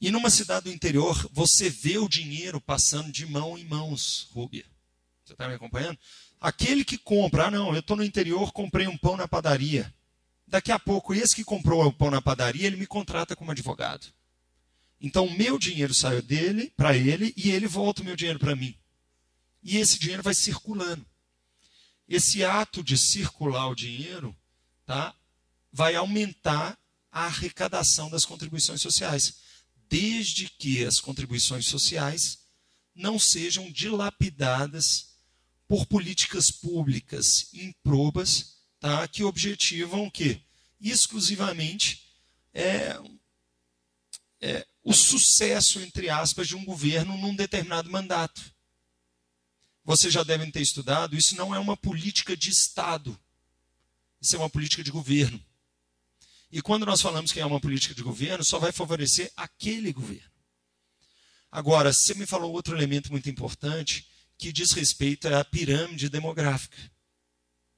[0.00, 4.64] E numa cidade do interior, você vê o dinheiro passando de mão em mãos, Rúbia.
[5.24, 5.98] Você está me acompanhando?
[6.40, 9.92] Aquele que compra, ah, não, eu estou no interior, comprei um pão na padaria.
[10.46, 14.06] Daqui a pouco, esse que comprou o pão na padaria, ele me contrata como advogado.
[15.00, 18.56] Então, o meu dinheiro saiu dele para ele e ele volta o meu dinheiro para
[18.56, 18.74] mim.
[19.62, 21.04] E esse dinheiro vai circulando.
[22.08, 24.34] Esse ato de circular o dinheiro
[24.86, 25.14] tá,
[25.72, 26.78] vai aumentar
[27.12, 29.34] a arrecadação das contribuições sociais,
[29.88, 32.38] desde que as contribuições sociais
[32.94, 35.08] não sejam dilapidadas
[35.66, 40.40] por políticas públicas improbas, tá, que objetivam o quê?
[40.80, 42.04] Exclusivamente
[42.54, 42.98] é,
[44.40, 48.42] é, o sucesso, entre aspas, de um governo num determinado mandato.
[49.84, 53.18] Vocês já devem ter estudado, isso não é uma política de Estado,
[54.20, 55.42] isso é uma política de governo.
[56.50, 60.30] E quando nós falamos que é uma política de governo, só vai favorecer aquele governo.
[61.50, 64.06] Agora, você me falou outro elemento muito importante
[64.36, 66.78] que diz respeito à pirâmide demográfica.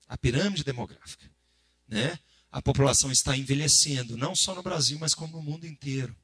[0.06, 1.30] A pirâmide demográfica.
[1.88, 2.18] Né?
[2.50, 6.16] A população está envelhecendo, não só no Brasil, mas como no mundo inteiro.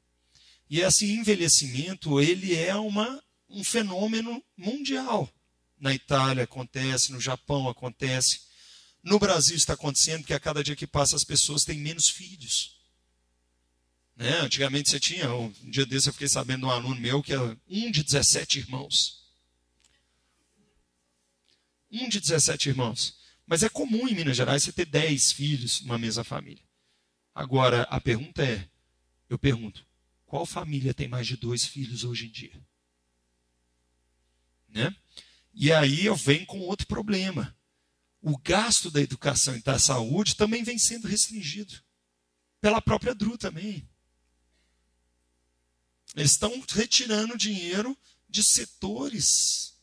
[0.69, 5.31] E esse envelhecimento, ele é uma, um fenômeno mundial.
[5.79, 8.41] Na Itália acontece, no Japão acontece,
[9.07, 12.77] no Brasil está acontecendo que a cada dia que passa as pessoas têm menos filhos.
[14.17, 14.41] Né?
[14.41, 17.39] Antigamente você tinha, um dia desse eu fiquei sabendo de um aluno meu que é
[17.69, 19.25] um de 17 irmãos.
[21.89, 23.17] Um de 17 irmãos.
[23.47, 26.65] Mas é comum em Minas Gerais você ter 10 filhos numa mesma família.
[27.33, 28.69] Agora, a pergunta é,
[29.31, 29.87] eu pergunto,
[30.25, 32.61] Qual família tem mais de dois filhos hoje em dia?
[34.69, 34.97] Né?
[35.55, 37.56] E aí eu venho com outro problema.
[38.29, 41.81] O gasto da educação e da saúde também vem sendo restringido.
[42.61, 43.89] Pela própria DRU também.
[46.13, 47.97] Eles estão retirando dinheiro
[48.29, 49.77] de setores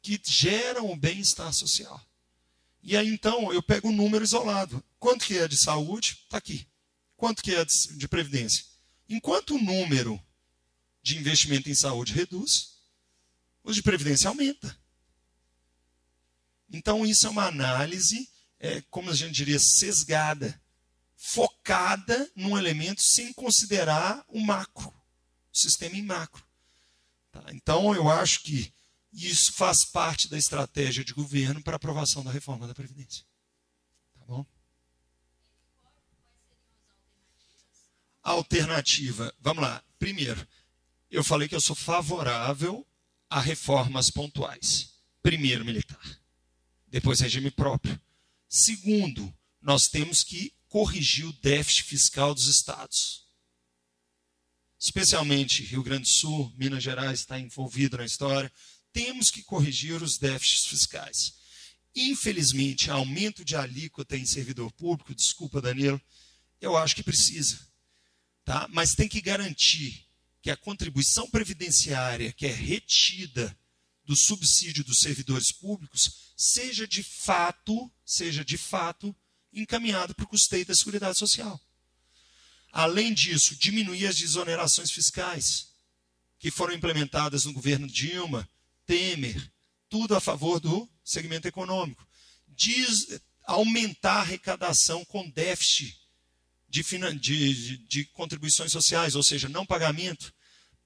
[0.00, 2.00] que geram o bem-estar social.
[2.84, 4.80] E aí então eu pego um número isolado.
[5.00, 6.20] Quanto que é de saúde?
[6.22, 6.68] Está aqui.
[7.16, 8.64] Quanto que é de previdência?
[9.08, 10.24] Enquanto o número
[11.02, 12.76] de investimento em saúde reduz,
[13.64, 14.80] o de previdência aumenta.
[16.72, 18.28] Então isso é uma análise,
[18.58, 20.58] é, como a gente diria, sesgada,
[21.14, 24.88] focada num elemento sem considerar o macro,
[25.52, 26.42] o sistema em macro.
[27.30, 27.44] Tá?
[27.52, 28.72] Então eu acho que
[29.12, 33.24] isso faz parte da estratégia de governo para aprovação da reforma da Previdência.
[34.18, 34.46] Tá bom?
[38.22, 39.34] Alternativa.
[39.40, 39.84] Vamos lá.
[39.98, 40.46] Primeiro,
[41.10, 42.86] eu falei que eu sou favorável
[43.28, 44.94] a reformas pontuais.
[45.22, 46.21] Primeiro, militar.
[46.92, 48.00] Depois, regime próprio.
[48.48, 53.26] Segundo, nós temos que corrigir o déficit fiscal dos estados.
[54.78, 58.52] Especialmente Rio Grande do Sul, Minas Gerais está envolvido na história
[58.92, 61.34] temos que corrigir os déficits fiscais.
[61.94, 66.00] Infelizmente, aumento de alíquota em servidor público, desculpa, Danilo,
[66.60, 67.58] eu acho que precisa.
[68.44, 68.68] Tá?
[68.70, 70.06] Mas tem que garantir
[70.40, 73.56] que a contribuição previdenciária que é retida
[74.04, 79.14] do subsídio dos servidores públicos seja de fato, seja de fato
[79.52, 81.60] encaminhado para o custeio da Seguridade Social.
[82.72, 85.68] Além disso, diminuir as desonerações fiscais
[86.40, 88.48] que foram implementadas no governo Dilma
[88.84, 89.52] Temer,
[89.88, 92.04] tudo a favor do segmento econômico.
[92.48, 95.96] Diz aumentar a arrecadação com déficit
[96.68, 96.82] de,
[97.20, 100.34] de, de, contribuições sociais, ou seja, não pagamento.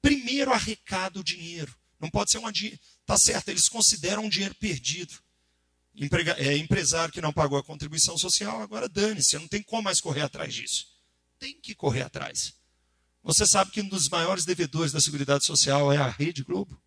[0.03, 1.75] Primeiro arrecada o dinheiro.
[1.99, 2.53] Não pode ser uma.
[3.07, 5.25] Tá certo, eles consideram um dinheiro perdido.
[5.97, 10.01] Emprega, é, empresário que não pagou a contribuição social, agora dane-se, não tem como mais
[10.01, 10.87] correr atrás disso.
[11.39, 12.55] Tem que correr atrás.
[13.23, 16.81] Você sabe que um dos maiores devedores da Seguridade Social é a Rede Globo?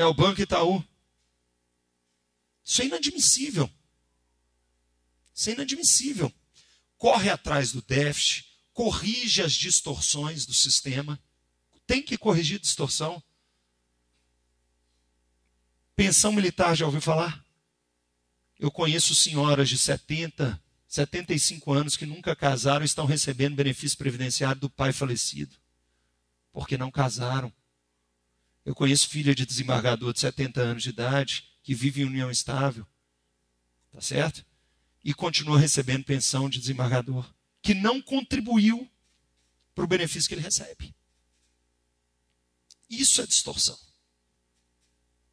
[0.00, 0.82] é o Banco Itaú.
[2.64, 3.70] Isso é inadmissível.
[5.34, 6.32] Isso é inadmissível.
[6.96, 11.22] Corre atrás do déficit, corrige as distorções do sistema.
[11.86, 13.22] Tem que corrigir distorção.
[16.00, 17.44] Pensão militar, já ouviu falar?
[18.58, 20.58] Eu conheço senhoras de 70,
[20.88, 25.54] 75 anos que nunca casaram e estão recebendo benefício previdenciário do pai falecido.
[26.54, 27.52] Porque não casaram.
[28.64, 32.86] Eu conheço filha de desembargador de 70 anos de idade que vive em união estável.
[33.92, 34.42] Tá certo?
[35.04, 38.90] E continua recebendo pensão de desembargador, que não contribuiu
[39.74, 40.94] para o benefício que ele recebe.
[42.88, 43.89] Isso é distorção.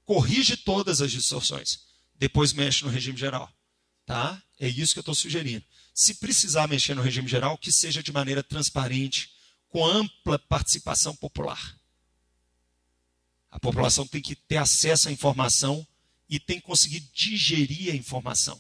[0.07, 1.81] Corrige todas as distorções.
[2.15, 3.53] Depois mexe no regime geral.
[4.05, 4.41] Tá?
[4.57, 5.65] É isso que eu estou sugerindo.
[5.93, 9.29] Se precisar mexer no regime geral, que seja de maneira transparente,
[9.67, 11.77] com ampla participação popular.
[13.51, 15.85] A população tem que ter acesso à informação
[16.29, 18.57] e tem que conseguir digerir a informação.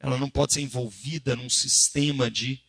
[0.00, 2.60] Ela não pode ser envolvida num sistema de,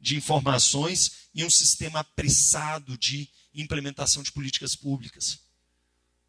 [0.00, 5.44] de informações e um sistema apressado de implementação de políticas públicas.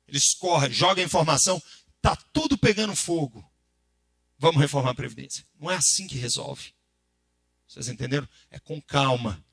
[0.07, 1.61] Eles correm, jogam a informação,
[1.97, 3.49] está tudo pegando fogo.
[4.39, 5.45] Vamos reformar a Previdência.
[5.59, 6.73] Não é assim que resolve.
[7.67, 8.27] Vocês entenderam?
[8.49, 9.43] É com calma.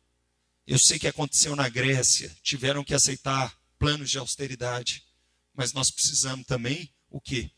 [0.66, 5.04] Eu sei que aconteceu na Grécia, tiveram que aceitar planos de austeridade,
[5.52, 7.50] mas nós precisamos também o quê?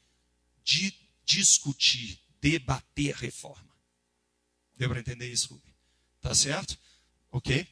[0.64, 0.92] De
[1.24, 3.76] discutir, debater a reforma.
[4.76, 5.74] Deu para entender isso, Rubi?
[6.20, 6.78] Tá certo?
[7.30, 7.66] Ok?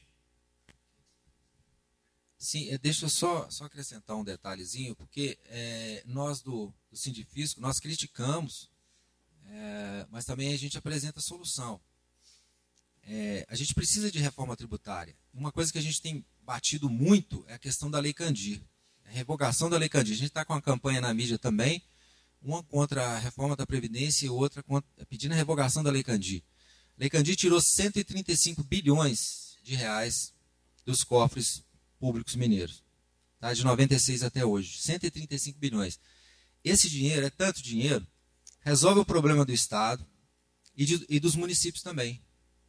[2.45, 7.59] Sim, é, deixa eu só, só acrescentar um detalhezinho, porque é, nós do, do Sindifisco,
[7.59, 8.69] nós criticamos,
[9.47, 11.81] é, mas também a gente apresenta solução.
[13.01, 15.17] É, a gente precisa de reforma tributária.
[15.33, 18.61] Uma coisa que a gente tem batido muito é a questão da Lei Candir.
[19.05, 20.13] A revogação da Lei Candir.
[20.13, 21.81] A gente está com uma campanha na mídia também,
[22.43, 26.43] uma contra a reforma da Previdência e outra contra, pedindo a revogação da Lei Candir.
[26.95, 30.31] A Lei Candir tirou 135 bilhões de reais
[30.85, 31.65] dos cofres
[31.99, 32.83] públicos mineiros.
[33.39, 33.53] Tá?
[33.53, 34.81] De 96 até hoje.
[34.81, 35.99] 135 bilhões.
[36.63, 38.05] Esse dinheiro, é tanto dinheiro,
[38.61, 40.05] resolve o problema do Estado
[40.75, 42.21] e, de, e dos municípios também.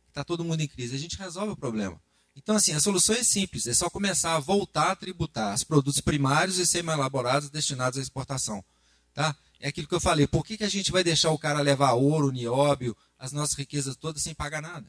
[0.09, 0.95] Está todo mundo em crise.
[0.95, 2.01] A gente resolve o problema.
[2.37, 6.03] Então, assim, a solução é simples, é só começar a voltar a tributar os produtos
[6.03, 8.63] primários e semi-elaborados destinados à exportação.
[9.15, 9.35] Tá?
[9.59, 11.95] É aquilo que eu falei, por que, que a gente vai deixar o cara levar
[11.95, 14.87] ouro, nióbio, as nossas riquezas todas sem pagar nada?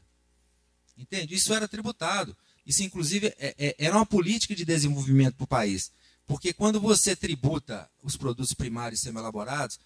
[0.94, 1.34] Entende?
[1.34, 2.36] Isso era tributado.
[2.68, 5.90] Isso, inclusive, é, é, era uma política de desenvolvimento para o país.
[6.26, 9.80] Porque quando você tributa os produtos primários semi-elaborados,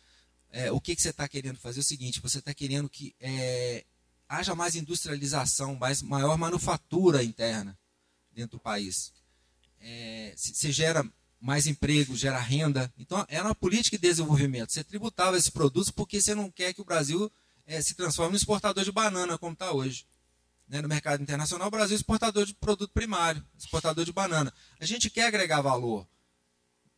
[0.50, 1.78] é, o que, que você está querendo fazer?
[1.78, 3.84] É o seguinte: você está querendo que é,
[4.28, 7.78] haja mais industrialização, mais, maior manufatura interna
[8.32, 9.12] dentro do país.
[9.80, 11.08] É, você gera
[11.40, 12.92] mais emprego, gera renda.
[12.98, 14.72] Então, era uma política de desenvolvimento.
[14.72, 17.30] Você tributava esses produtos porque você não quer que o Brasil
[17.64, 20.04] é, se transforme em exportador de banana, como está hoje.
[20.68, 20.80] Né?
[20.80, 24.52] No mercado internacional, o Brasil é exportador de produto primário, exportador de banana.
[24.80, 26.06] A gente quer agregar valor.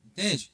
[0.04, 0.52] Entende?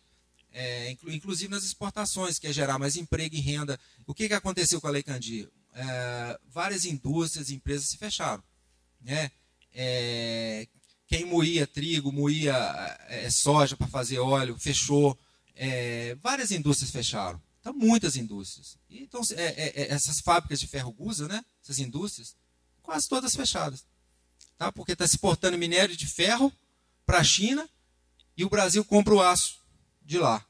[0.52, 3.78] É, inclusive nas exportações, que é gerar mais emprego e renda.
[4.06, 5.48] O que, que aconteceu com a Lei Candir?
[5.72, 8.42] É, várias indústrias e empresas se fecharam.
[9.00, 9.30] Né?
[9.72, 10.66] É,
[11.06, 12.54] quem moía trigo, moía
[13.08, 15.18] é, soja para fazer óleo, fechou.
[15.54, 17.40] É, várias indústrias fecharam.
[17.60, 18.78] Então, muitas indústrias.
[18.88, 21.44] Então, é, é, essas fábricas de ferro gusa, né?
[21.62, 22.34] essas indústrias,
[22.90, 23.86] quase todas fechadas.
[24.58, 24.72] Tá?
[24.72, 26.52] Porque está exportando minério de ferro
[27.06, 27.70] para a China
[28.36, 29.60] e o Brasil compra o aço
[30.02, 30.44] de lá.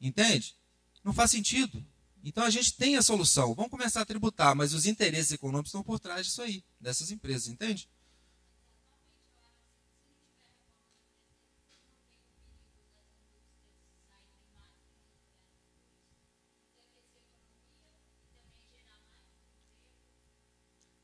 [0.00, 0.56] Entende?
[1.04, 1.84] Não faz sentido.
[2.24, 3.54] Então a gente tem a solução.
[3.54, 7.46] Vamos começar a tributar, mas os interesses econômicos estão por trás disso aí, dessas empresas,
[7.46, 7.88] entende?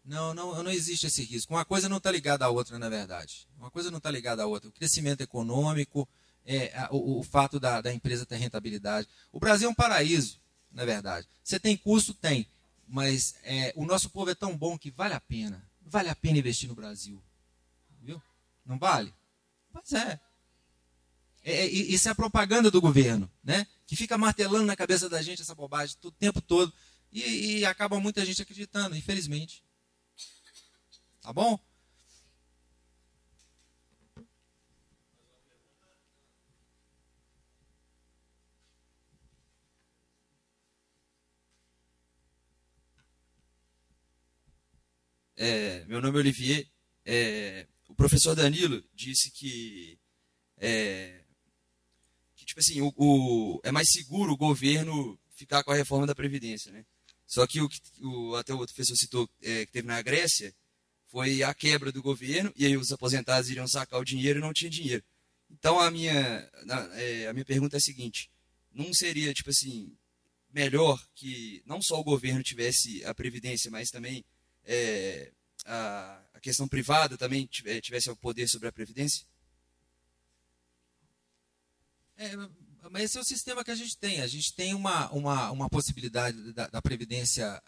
[0.05, 1.55] Não, não, não existe esse risco.
[1.55, 3.49] Uma coisa não está ligada à outra, na verdade.
[3.59, 4.69] Uma coisa não está ligada à outra.
[4.69, 6.07] O crescimento econômico,
[6.45, 9.09] é, o, o, fato da, da, empresa ter rentabilidade.
[9.33, 10.39] O Brasil é um paraíso,
[10.71, 11.27] na verdade.
[11.43, 12.13] Você tem custo?
[12.13, 12.47] Tem.
[12.87, 15.67] Mas é, o nosso povo é tão bom que vale a pena.
[15.81, 17.23] Vale a pena investir no Brasil.
[18.03, 18.21] Viu?
[18.67, 19.15] Não vale?
[19.73, 20.21] Pois é.
[21.43, 23.67] é, é isso é a propaganda do governo, né?
[23.87, 26.73] que fica martelando na cabeça da gente essa bobagem o tempo todo.
[27.11, 29.64] E, e acaba muita gente acreditando, infelizmente.
[31.25, 31.59] Tá bom?
[45.35, 46.69] É, meu nome é Olivier.
[47.07, 49.99] É, o professor Danilo disse que,
[50.59, 51.25] é,
[52.37, 56.15] que tipo assim, o, o, é mais seguro o governo ficar com a reforma da
[56.15, 56.71] Previdência.
[56.71, 56.85] Né?
[57.27, 57.69] Só que o,
[58.03, 60.55] o até o outro professor citou é, que teve na Grécia
[61.15, 64.53] foi a quebra do governo e aí os aposentados iriam sacar o dinheiro e não
[64.53, 65.05] tinha dinheiro.
[65.49, 66.13] Então a minha,
[66.95, 68.29] é, a minha pergunta é a seguinte:
[68.73, 69.97] não seria tipo assim
[70.53, 74.25] melhor que não só o governo tivesse a previdência, mas também
[74.65, 75.31] é,
[75.65, 79.25] a, a, questão privada também é, tivesse o poder sobre a Previdência?
[82.17, 82.37] É,
[82.91, 84.21] mas esse é o sistema que a gente tem.
[84.21, 87.63] A gente tem uma, uma, uma possibilidade da, da Previdência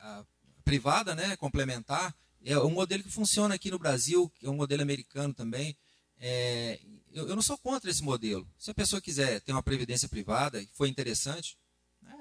[0.65, 2.13] privada, né, complementar.
[2.49, 5.77] É um modelo que funciona aqui no Brasil, que é um modelo americano também.
[6.17, 6.79] É,
[7.13, 8.49] eu, eu, não sou contra esse modelo.
[8.57, 11.59] Se a pessoa quiser ter uma previdência privada, e foi interessante,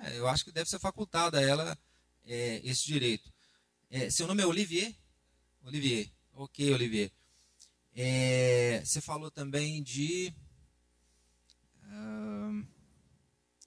[0.02, 1.77] é, eu acho que deve ser facultado a ela
[2.26, 3.31] é, esse direito.
[3.88, 4.95] É, seu nome é Olivier?
[5.64, 6.10] Olivier.
[6.34, 7.11] Ok, Olivier.
[7.95, 10.34] É, você falou também de.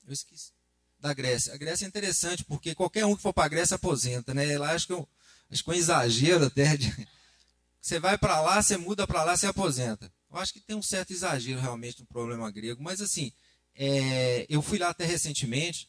[0.05, 0.51] eu esqueci.
[0.98, 1.55] Da Grécia.
[1.55, 4.59] A Grécia é interessante porque qualquer um que for para a Grécia aposenta, né?
[4.59, 5.09] Lá acho que, eu,
[5.51, 6.77] acho que é um exagero até.
[6.77, 7.09] De,
[7.81, 10.12] você vai para lá, você muda para lá, você aposenta.
[10.31, 13.33] Eu acho que tem um certo exagero realmente no problema grego, mas assim,
[13.75, 15.89] é, eu fui lá até recentemente,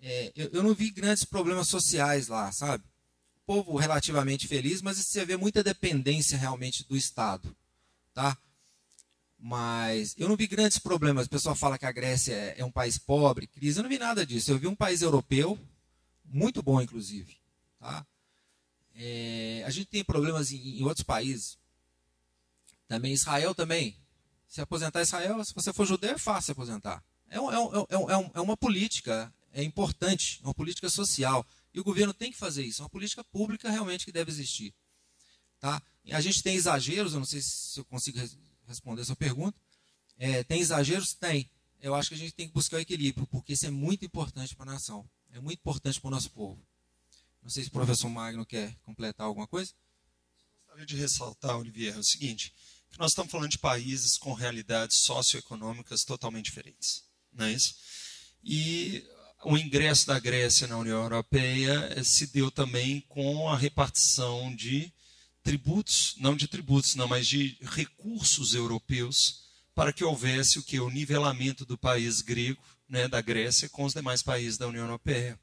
[0.00, 2.84] é, eu, eu, não vi grandes problemas sociais lá, sabe?
[3.50, 7.52] povo relativamente feliz, mas você vê muita dependência realmente do Estado,
[8.14, 8.38] tá?
[9.36, 11.26] Mas eu não vi grandes problemas.
[11.26, 13.80] O pessoal fala que a Grécia é, é um país pobre, crise.
[13.80, 14.52] Eu não vi nada disso.
[14.52, 15.58] Eu vi um país europeu,
[16.24, 17.38] muito bom, inclusive.
[17.80, 18.06] Tá?
[18.94, 21.58] É, a gente tem problemas em, em, outros países.
[22.88, 23.96] Também Israel também.
[24.48, 27.02] Se aposentar Israel, se você for judeu, é fácil se aposentar.
[27.28, 31.46] É, um, é, um, é, um, é uma política, é importante, é uma política social.
[31.72, 32.82] E o governo tem que fazer isso.
[32.82, 34.74] É uma política pública realmente que deve existir.
[35.60, 35.80] Tá?
[36.10, 38.18] A gente tem exageros, eu não sei se eu consigo
[38.66, 39.56] responder essa pergunta.
[40.18, 41.14] É, tem exageros?
[41.14, 41.48] Tem.
[41.80, 44.54] Eu acho que a gente tem que buscar o equilíbrio, porque isso é muito importante
[44.56, 45.08] para a nação.
[45.32, 46.60] É muito importante para o nosso povo.
[47.42, 49.72] Não sei se o professor Magno quer completar alguma coisa.
[50.66, 52.54] Gostaria de ressaltar, Olivier, o seguinte,
[52.90, 57.04] que nós estamos falando de países com realidades socioeconômicas totalmente diferentes.
[57.32, 57.74] Não é isso?
[58.42, 59.04] E
[59.44, 64.92] o ingresso da Grécia na União Europeia se deu também com a repartição de
[65.42, 69.44] tributos, não de tributos, não, mas de recursos europeus
[69.74, 73.94] para que houvesse o que o nivelamento do país grego, né, da Grécia, com os
[73.94, 75.38] demais países da União Europeia.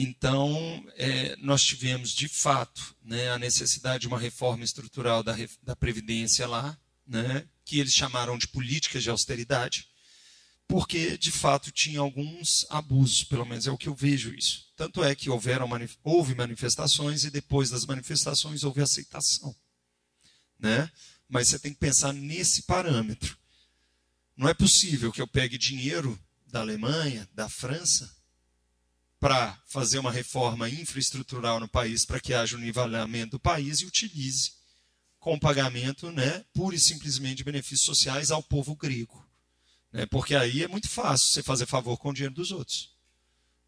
[0.00, 5.74] Então, é, nós tivemos, de fato, né, a necessidade de uma reforma estrutural da, da
[5.74, 9.88] Previdência lá, né, que eles chamaram de políticas de austeridade,
[10.68, 14.68] porque, de fato, tinha alguns abusos, pelo menos é o que eu vejo isso.
[14.76, 15.68] Tanto é que houveram,
[16.04, 19.52] houve manifestações e depois das manifestações houve aceitação.
[20.60, 20.88] Né?
[21.28, 23.36] Mas você tem que pensar nesse parâmetro.
[24.36, 26.16] Não é possível que eu pegue dinheiro
[26.46, 28.16] da Alemanha, da França,
[29.20, 33.86] para fazer uma reforma infraestrutural no país para que haja um nivelamento do país e
[33.86, 34.52] utilize
[35.18, 39.26] com pagamento, né, pura e simplesmente benefícios sociais ao povo grego.
[39.92, 42.90] Né, porque aí é muito fácil você fazer favor com o dinheiro dos outros.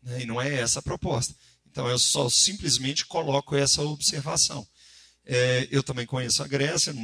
[0.03, 1.35] Né, e não é essa a proposta.
[1.71, 4.67] Então eu só simplesmente coloco essa observação.
[5.25, 6.95] É, eu também conheço a Grécia,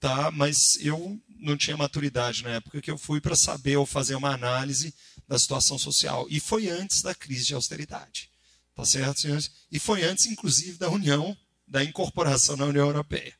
[0.00, 4.14] tá, mas eu não tinha maturidade na época que eu fui para saber ou fazer
[4.14, 4.94] uma análise
[5.26, 6.26] da situação social.
[6.28, 8.30] E foi antes da crise de austeridade.
[8.74, 9.50] Tá certo, senhores?
[9.70, 11.36] E foi antes, inclusive, da União,
[11.66, 13.34] da incorporação na União Europeia.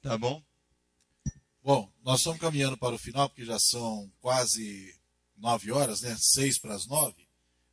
[0.00, 0.42] Tá bom?
[1.62, 4.94] Bom, nós estamos caminhando para o final, porque já são quase
[5.36, 6.16] nove horas, né?
[6.18, 7.26] Seis para as nove.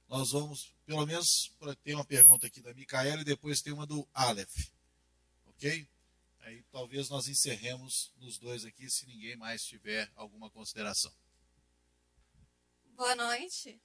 [0.09, 1.51] Nós vamos, pelo menos,
[1.83, 4.71] ter uma pergunta aqui da Micaela e depois tem uma do Aleph.
[5.45, 5.87] Ok?
[6.43, 11.11] Aí talvez nós encerremos nos dois aqui, se ninguém mais tiver alguma consideração.
[12.95, 13.81] Boa noite.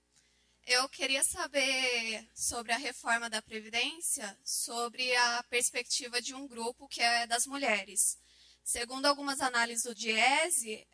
[0.66, 7.00] Eu queria saber sobre a reforma da Previdência, sobre a perspectiva de um grupo que
[7.00, 8.18] é das mulheres.
[8.64, 10.86] Segundo algumas análises do Diese,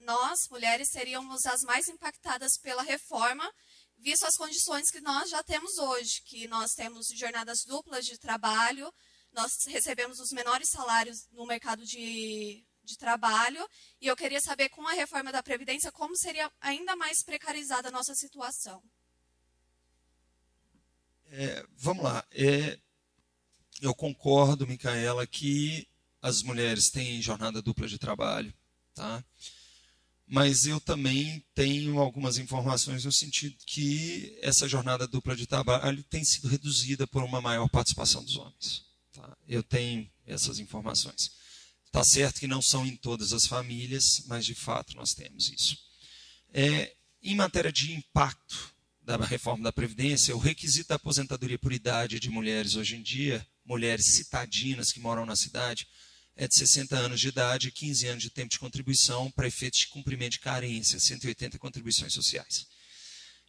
[0.00, 3.48] nós, mulheres, seríamos as mais impactadas pela reforma,
[3.96, 8.92] visto as condições que nós já temos hoje, que nós temos jornadas duplas de trabalho,
[9.34, 13.66] nós recebemos os menores salários no mercado de de trabalho
[14.00, 17.90] e eu queria saber, com a reforma da Previdência, como seria ainda mais precarizada a
[17.90, 18.82] nossa situação.
[21.26, 22.24] É, vamos lá.
[22.30, 22.78] É,
[23.80, 25.88] eu concordo, Micaela, que
[26.22, 28.54] as mulheres têm jornada dupla de trabalho,
[28.94, 29.24] tá?
[30.26, 36.24] Mas eu também tenho algumas informações no sentido que essa jornada dupla de trabalho tem
[36.24, 38.93] sido reduzida por uma maior participação dos homens.
[39.14, 39.36] Tá?
[39.48, 41.30] Eu tenho essas informações.
[41.86, 45.78] Está certo que não são em todas as famílias, mas de fato nós temos isso.
[46.52, 46.92] É,
[47.22, 52.28] em matéria de impacto da reforma da Previdência, o requisito da aposentadoria por idade de
[52.28, 55.86] mulheres hoje em dia, mulheres citadinas que moram na cidade,
[56.34, 59.80] é de 60 anos de idade e 15 anos de tempo de contribuição para efeitos
[59.80, 62.66] de cumprimento de carência, 180 contribuições sociais.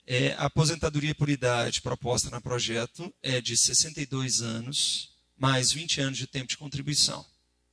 [0.05, 6.17] É, a aposentadoria por idade proposta no projeto é de 62 anos, mais 20 anos
[6.17, 7.25] de tempo de contribuição.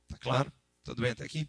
[0.03, 0.51] Está claro?
[0.83, 1.47] Tudo bem até aqui?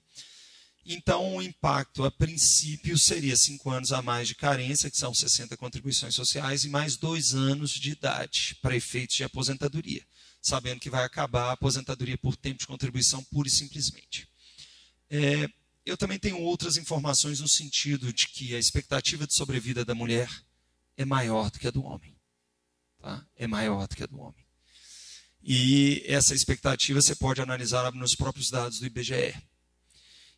[0.86, 5.57] Então, o impacto, a princípio, seria cinco anos a mais de carência, que são 60
[5.57, 10.07] contribuições sociais, e mais dois anos de idade para efeitos de aposentadoria,
[10.43, 14.28] sabendo que vai acabar a aposentadoria por tempo de contribuição pura e simplesmente.
[15.09, 15.49] É,
[15.86, 20.28] eu também tenho outras informações no sentido de que a expectativa de sobrevida da mulher
[20.97, 22.15] é maior do que a do homem.
[23.01, 23.27] Tá?
[23.36, 24.43] É maior do que a do homem.
[25.46, 29.34] E essa expectativa você pode analisar nos próprios dados do IBGE.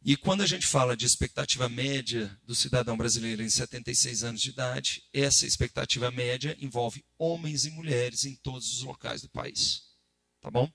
[0.04, 4.50] E quando a gente fala de expectativa média do cidadão brasileiro em 76 anos de
[4.50, 9.82] idade, essa expectativa média envolve homens e mulheres em todos os locais do país.
[10.40, 10.70] Tá bom?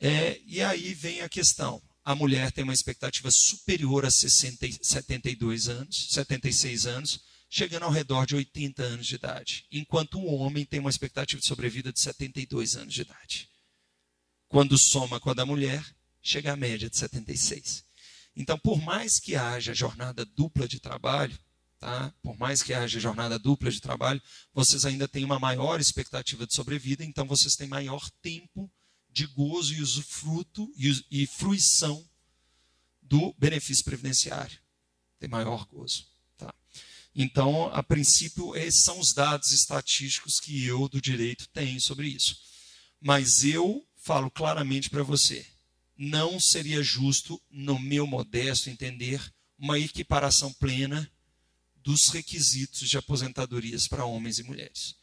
[0.00, 1.80] É, e aí vem a questão.
[2.04, 8.26] A mulher tem uma expectativa superior a 60, 72 anos, 76 anos, chegando ao redor
[8.26, 12.76] de 80 anos de idade, enquanto o homem tem uma expectativa de sobrevida de 72
[12.76, 13.48] anos de idade.
[14.48, 15.84] Quando soma com a da mulher,
[16.22, 17.84] chega à média de 76.
[18.36, 21.38] Então, por mais que haja jornada dupla de trabalho,
[21.78, 22.12] tá?
[22.22, 24.22] por mais que haja jornada dupla de trabalho,
[24.52, 28.70] vocês ainda têm uma maior expectativa de sobrevida, então vocês têm maior tempo
[29.10, 30.70] de gozo e usufruto
[31.10, 32.06] e fruição
[33.02, 34.60] do benefício previdenciário.
[35.18, 36.06] Tem maior gozo.
[37.20, 42.36] Então, a princípio, esses são os dados estatísticos que eu do direito tenho sobre isso.
[43.00, 45.44] Mas eu falo claramente para você:
[45.96, 49.20] não seria justo, no meu modesto entender,
[49.58, 51.10] uma equiparação plena
[51.82, 54.94] dos requisitos de aposentadorias para homens e mulheres.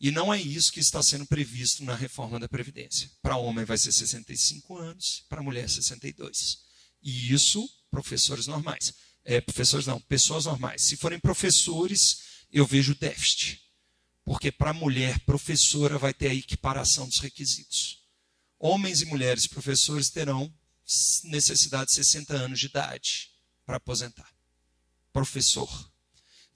[0.00, 3.10] E não é isso que está sendo previsto na reforma da Previdência.
[3.20, 6.60] Para homem vai ser 65 anos, para mulher 62.
[7.02, 8.94] E isso, professores normais
[9.30, 10.82] é, professores não, pessoas normais.
[10.82, 12.18] Se forem professores,
[12.52, 13.62] eu vejo déficit.
[14.24, 18.02] Porque para mulher professora vai ter a equiparação dos requisitos.
[18.58, 20.52] Homens e mulheres professores terão
[21.22, 23.30] necessidade de 60 anos de idade
[23.64, 24.28] para aposentar.
[25.12, 25.92] Professor.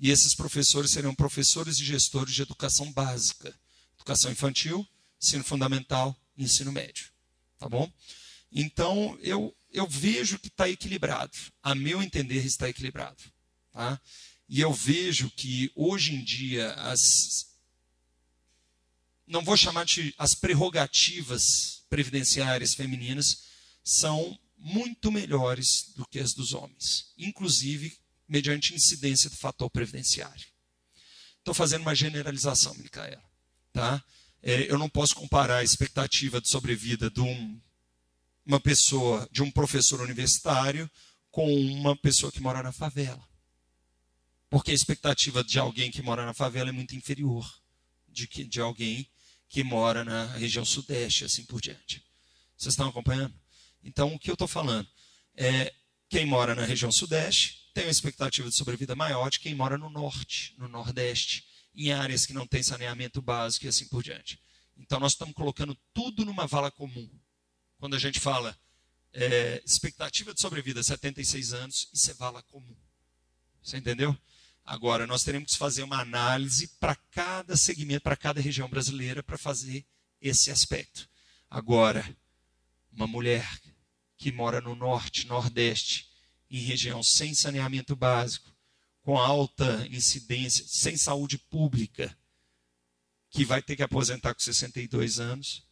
[0.01, 3.57] E esses professores serão professores e gestores de educação básica,
[3.95, 4.85] educação infantil,
[5.23, 7.07] ensino fundamental e ensino médio.
[7.57, 7.89] Tá bom?
[8.51, 11.37] Então, eu, eu vejo que está equilibrado.
[11.61, 13.23] A meu entender, está equilibrado.
[13.73, 14.01] Tá?
[14.49, 17.53] E eu vejo que hoje em dia as.
[19.27, 23.45] Não vou chamar de as prerrogativas previdenciárias femininas
[23.83, 27.99] são muito melhores do que as dos homens, inclusive
[28.29, 30.47] mediante incidência do fator previdenciário.
[31.39, 33.23] Estou fazendo uma generalização, Micaela.
[33.73, 34.03] Tá?
[34.43, 37.61] É, eu não posso comparar a expectativa de sobrevida de um,
[38.47, 40.91] uma pessoa, de um professor universitário,
[41.31, 43.27] com uma pessoa que mora na favela.
[44.49, 47.45] Porque a expectativa de alguém que mora na favela é muito inferior
[48.09, 49.11] de, que, de alguém
[49.49, 52.05] que mora na região sudeste, assim por diante.
[52.57, 53.35] Vocês estão acompanhando?
[53.83, 54.89] Então, o que eu estou falando
[55.37, 55.73] é
[56.09, 59.91] quem mora na região sudeste tem uma expectativa de sobrevida maior de quem mora no
[59.91, 61.45] norte, no nordeste,
[61.75, 64.41] em áreas que não têm saneamento básico e assim por diante.
[64.77, 67.11] Então, nós estamos colocando tudo numa vala comum.
[67.85, 68.59] Quando a gente fala
[69.13, 72.75] é, expectativa de sobrevida 76 anos, isso é vala comum.
[73.63, 74.17] Você entendeu?
[74.65, 79.37] Agora, nós teremos que fazer uma análise para cada segmento, para cada região brasileira, para
[79.37, 79.85] fazer
[80.19, 81.07] esse aspecto.
[81.51, 82.17] Agora,
[82.91, 83.47] uma mulher
[84.17, 86.09] que mora no norte, nordeste,
[86.51, 88.51] em região sem saneamento básico,
[89.03, 92.17] com alta incidência, sem saúde pública,
[93.29, 95.69] que vai ter que aposentar com 62 anos,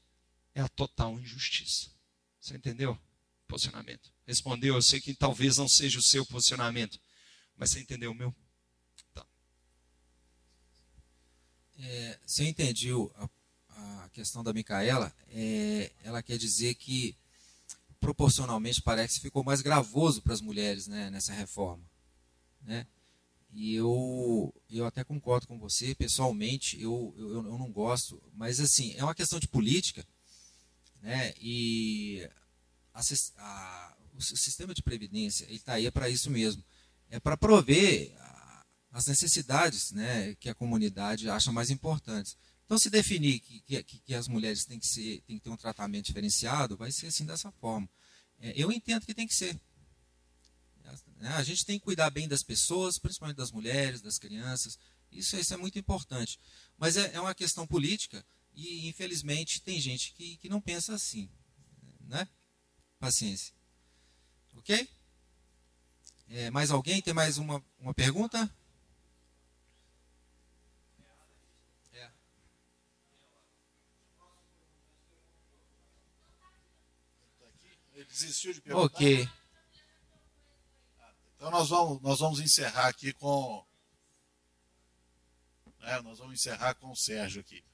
[0.54, 1.91] é a total injustiça.
[2.42, 2.98] Você entendeu?
[3.46, 4.12] Posicionamento.
[4.26, 6.98] Respondeu, eu sei que talvez não seja o seu posicionamento,
[7.56, 8.34] mas você entendeu o meu?
[11.78, 13.28] É, se eu entendi a,
[14.04, 17.16] a questão da Micaela, é, ela quer dizer que
[18.00, 21.84] proporcionalmente parece que ficou mais gravoso para as mulheres né, nessa reforma.
[22.62, 22.88] Né?
[23.52, 28.94] E eu, eu até concordo com você, pessoalmente, eu, eu, eu não gosto, mas assim,
[28.96, 30.04] é uma questão de política,
[31.02, 31.34] né?
[31.38, 32.26] e
[32.94, 33.00] a,
[33.38, 36.64] a, o sistema de previdência está aí para isso mesmo,
[37.10, 38.14] é para prover
[38.92, 42.36] as necessidades né, que a comunidade acha mais importantes.
[42.64, 46.06] Então, se definir que, que, que as mulheres têm que, ser, que ter um tratamento
[46.06, 47.88] diferenciado, vai ser assim dessa forma.
[48.38, 49.58] É, eu entendo que tem que ser.
[51.16, 54.78] Né, a gente tem que cuidar bem das pessoas, principalmente das mulheres, das crianças.
[55.10, 56.38] Isso, isso é muito importante.
[56.78, 58.24] Mas é, é uma questão política
[58.54, 61.30] e, infelizmente, tem gente que, que não pensa assim.
[62.00, 62.28] Né?
[62.98, 63.54] Paciência.
[64.56, 64.88] Ok?
[66.28, 67.02] É, mais alguém?
[67.02, 68.50] Tem mais uma, uma pergunta?
[78.12, 78.94] Desistiu de perguntar?
[78.94, 79.28] Ok.
[81.36, 83.66] Então nós vamos, nós vamos encerrar aqui com.
[85.80, 87.64] É, nós vamos encerrar com o Sérgio aqui.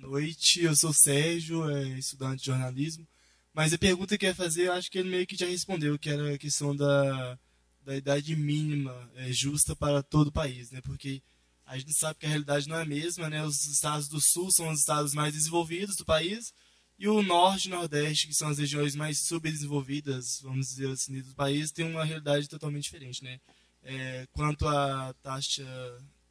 [0.00, 3.06] Boa noite, eu sou Sérgio, é, estudante de jornalismo.
[3.52, 5.98] Mas a pergunta que eu ia fazer, eu acho que ele meio que já respondeu,
[5.98, 7.38] que era a questão da,
[7.84, 10.80] da idade mínima é, justa para todo o país, né?
[10.82, 11.20] Porque
[11.66, 13.44] a gente sabe que a realidade não é a mesma, né?
[13.44, 16.52] Os estados do sul são os estados mais desenvolvidos do país,
[16.96, 21.34] e o norte e nordeste, que são as regiões mais subdesenvolvidas, vamos dizer assim, do
[21.34, 23.40] país, tem uma realidade totalmente diferente, né?
[23.82, 25.66] É, quanto à taxa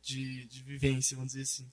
[0.01, 1.69] de, de vivência, vamos dizer assim.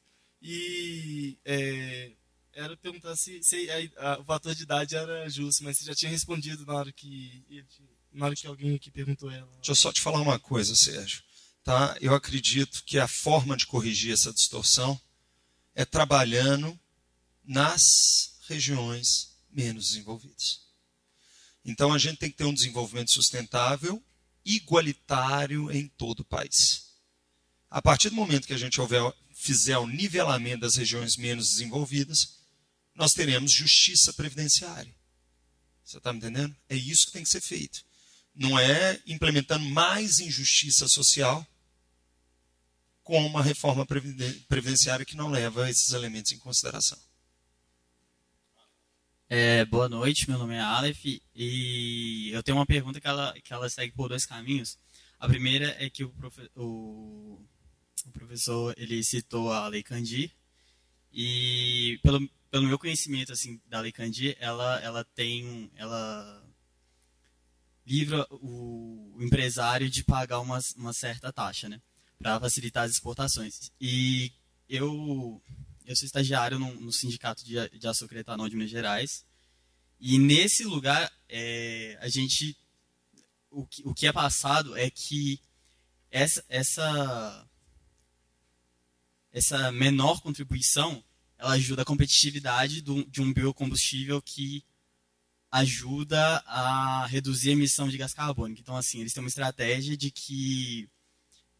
[0.47, 2.13] E é,
[2.53, 5.95] era perguntar se, se a, a, o fator de idade era justo, mas você já
[5.95, 7.65] tinha respondido na hora que,
[8.13, 9.51] na hora que alguém aqui perguntou ela.
[9.55, 11.23] Deixa eu só te falar uma coisa, Sérgio.
[11.65, 11.97] Tá?
[11.99, 15.01] Eu acredito que a forma de corrigir essa distorção
[15.75, 16.79] é trabalhando
[17.43, 20.61] nas regiões menos desenvolvidas.
[21.65, 24.05] Então a gente tem que ter um desenvolvimento sustentável,
[24.45, 26.93] igualitário em todo o país.
[27.71, 29.01] A partir do momento que a gente houver,
[29.45, 32.39] fizer o nivelamento das regiões menos desenvolvidas,
[32.95, 34.95] nós teremos justiça previdenciária.
[35.85, 36.57] Você está me entendendo?
[36.67, 37.85] É isso que tem que ser feito.
[38.35, 41.47] Não é implementando mais injustiça social
[43.03, 43.87] com uma reforma
[44.49, 46.99] previdenciária que não leva esses elementos em consideração.
[49.29, 51.05] É, boa noite, meu nome é Aleph
[51.35, 54.79] e eu tenho uma pergunta que ela, que ela segue por dois caminhos.
[55.19, 57.45] A primeira é que o, profe, o,
[58.07, 60.31] o professor ele citou a Lei Candir
[61.13, 66.45] e pelo, pelo meu conhecimento assim da Lei Candir, ela ela tem ela
[67.87, 71.81] livra o, empresário de pagar uma, uma certa taxa, né,
[72.19, 73.71] para facilitar as exportações.
[73.81, 74.33] E
[74.69, 75.41] eu
[75.87, 79.25] eu sou estagiário no, no sindicato de, de açúcar etanol de Minas Gerais.
[80.01, 82.57] E nesse lugar, é, a gente.
[83.51, 85.41] O que, o que é passado é que
[86.11, 87.49] essa, essa,
[89.35, 91.03] essa menor contribuição
[91.37, 94.65] ela ajuda a competitividade do, de um biocombustível que
[95.51, 98.61] ajuda a reduzir a emissão de gás carbônico.
[98.61, 100.89] Então, assim, eles têm uma estratégia de que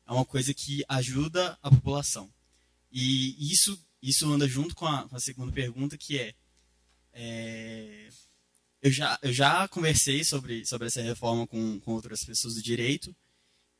[0.07, 2.33] é uma coisa que ajuda a população.
[2.91, 6.35] E isso, isso anda junto com a, com a segunda pergunta, que é,
[7.13, 8.09] é,
[8.81, 13.15] eu, já, eu já conversei sobre, sobre essa reforma com, com outras pessoas do direito,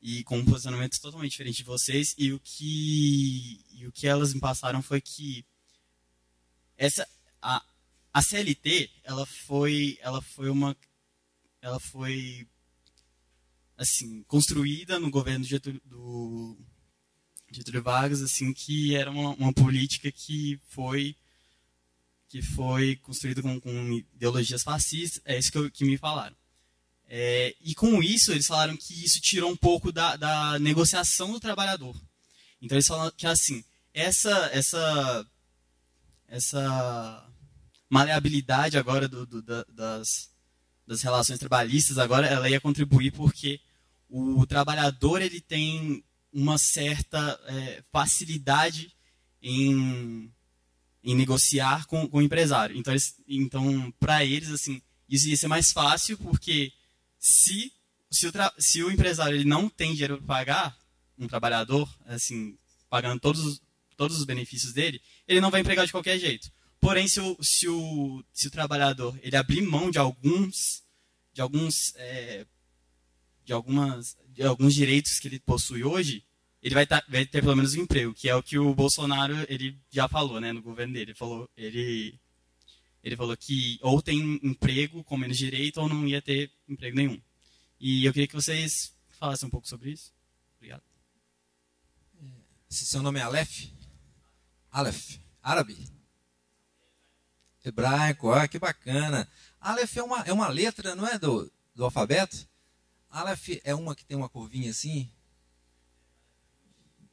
[0.01, 4.33] e com um posicionamento totalmente diferente de vocês, e o que, e o que elas
[4.33, 5.45] me passaram foi que
[6.77, 7.07] essa,
[7.41, 7.63] a,
[8.13, 10.75] a CLT, ela foi, ela foi uma,
[11.61, 12.47] ela foi,
[13.77, 16.57] assim, construída no governo do Getúlio, do
[17.51, 21.15] Getúlio Vargas, assim, que era uma, uma política que foi,
[22.27, 26.35] que foi construída com, com ideologias fascistas, é isso que, eu, que me falaram.
[27.07, 31.39] É, e com isso, eles falaram que isso tirou um pouco da, da negociação do
[31.39, 31.95] trabalhador.
[32.61, 33.63] Então, eles falaram que, assim,
[33.93, 35.25] essa, essa,
[36.27, 37.29] essa
[37.89, 40.29] maleabilidade agora do, do, da, das,
[40.87, 43.59] das relações trabalhistas, agora ela ia contribuir porque
[44.09, 48.93] o trabalhador ele tem uma certa é, facilidade
[49.41, 50.31] em,
[51.03, 52.77] em negociar com, com o empresário.
[52.77, 52.93] Então,
[53.27, 56.73] então para eles, assim, isso ia ser mais fácil porque
[57.25, 57.73] se,
[58.11, 60.77] se, o, se o empresário ele não tem dinheiro para pagar
[61.17, 62.55] um trabalhador, assim,
[62.87, 63.59] pagando todos,
[63.97, 66.51] todos os benefícios dele, ele não vai empregar de qualquer jeito.
[66.79, 70.83] Porém, se o, se o, se o trabalhador ele abrir mão de alguns,
[71.33, 72.45] de alguns, é,
[73.43, 76.23] de algumas, de alguns direitos que ele possui hoje,
[76.61, 79.33] ele vai, tá, vai, ter pelo menos um emprego, que é o que o Bolsonaro
[79.49, 81.11] ele já falou, né, no governo dele.
[81.11, 82.19] Ele falou, ele,
[83.05, 87.21] ele falou que ou tem emprego com menos direito ou não ia ter emprego nenhum.
[87.79, 90.11] E eu queria que vocês falassem um pouco sobre isso.
[90.57, 90.81] Obrigado.
[92.67, 93.67] Se seu nome é Aleph?
[94.71, 95.19] Aleph.
[95.43, 95.77] Árabe?
[97.63, 99.29] Hebraico, ah, que bacana.
[99.61, 102.49] Aleph é uma, é uma letra, não é, do, do alfabeto?
[103.11, 105.11] Aleph é uma que tem uma curvinha assim?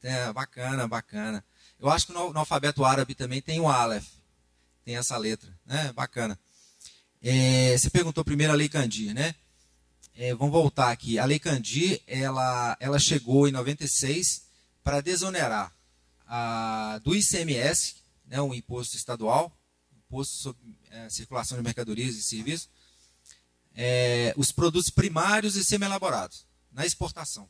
[0.02, 1.44] É, bacana, bacana.
[1.78, 4.21] Eu acho que no, no alfabeto árabe também tem o Aleph.
[4.84, 5.92] Tem essa letra, né?
[5.92, 6.38] Bacana.
[7.22, 9.34] É, você perguntou primeiro a Lei Candir, né?
[10.14, 11.18] É, vamos voltar aqui.
[11.18, 14.42] A Lei Candir, ela, ela chegou em 96
[14.82, 15.72] para desonerar
[16.26, 17.96] a, do ICMS,
[18.26, 19.56] né, um imposto estadual,
[19.96, 22.68] imposto sobre é, circulação de mercadorias e serviços,
[23.74, 27.48] é, os produtos primários e semi-elaborados na exportação.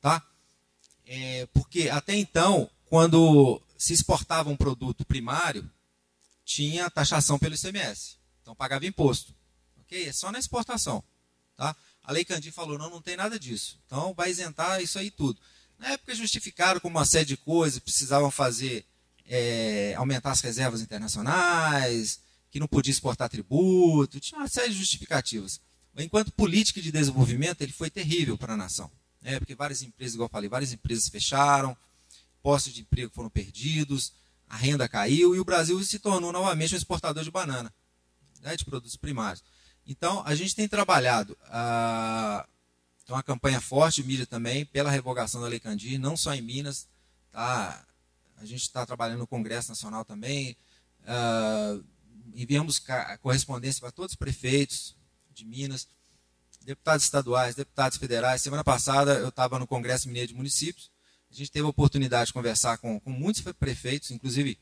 [0.00, 0.24] Tá?
[1.04, 5.68] É, porque até então, quando se exportava um produto primário,
[6.54, 8.16] tinha taxação pelo ICMS.
[8.42, 9.34] Então pagava imposto.
[9.80, 10.06] Ok?
[10.06, 11.02] É só na exportação.
[11.56, 11.74] Tá?
[12.02, 13.78] A Lei Candir falou, não, não tem nada disso.
[13.86, 15.40] Então vai isentar isso aí tudo.
[15.78, 18.84] Na época justificaram como uma série de coisas, precisavam fazer
[19.26, 22.20] é, aumentar as reservas internacionais,
[22.50, 25.60] que não podia exportar tributo, tinha uma série de justificativas.
[25.96, 28.90] Enquanto política de desenvolvimento, ele foi terrível para a nação.
[29.20, 29.38] Né?
[29.38, 31.76] Porque várias empresas, igual eu falei, várias empresas fecharam,
[32.42, 34.12] postos de emprego foram perdidos,
[34.52, 37.72] a renda caiu e o Brasil se tornou novamente um exportador de banana,
[38.42, 38.54] né?
[38.54, 39.42] de produtos primários.
[39.86, 42.46] Então, a gente tem trabalhado ah,
[43.08, 46.86] uma campanha forte de mídia também pela revogação da Lei Candir, não só em Minas,
[47.30, 47.82] tá?
[48.36, 50.54] A gente está trabalhando no Congresso Nacional também.
[51.00, 51.82] Uh,
[52.34, 52.78] enviamos
[53.22, 54.94] correspondência para todos os prefeitos
[55.32, 55.88] de Minas,
[56.60, 58.42] deputados estaduais, deputados federais.
[58.42, 60.91] Semana passada eu estava no Congresso Mineiro de Municípios.
[61.32, 64.58] A gente teve a oportunidade de conversar com, com muitos prefeitos, inclusive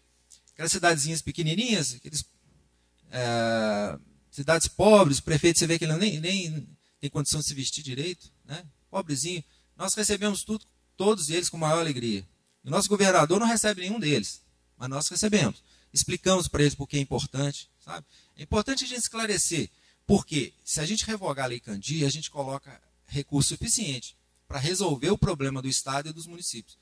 [0.52, 6.68] aquelas cidadezinhas pequenininhas, aqueles, uh, cidades pobres, prefeitos, você vê que ele nem, nem
[7.00, 8.64] tem condição de se vestir direito, né?
[8.88, 9.42] pobrezinho.
[9.76, 10.64] Nós recebemos tudo,
[10.96, 12.24] todos eles com maior alegria.
[12.62, 14.40] O nosso governador não recebe nenhum deles,
[14.78, 15.64] mas nós recebemos.
[15.92, 18.06] Explicamos para eles por que é importante, sabe?
[18.36, 19.68] É importante a gente esclarecer,
[20.06, 24.14] porque se a gente revogar a Lei Candia, a gente coloca recurso suficiente
[24.50, 26.76] para resolver o problema do Estado e dos municípios.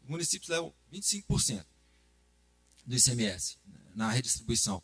[0.00, 1.66] Os municípios levam 25%
[2.86, 3.58] do ICMS
[3.92, 4.80] na redistribuição.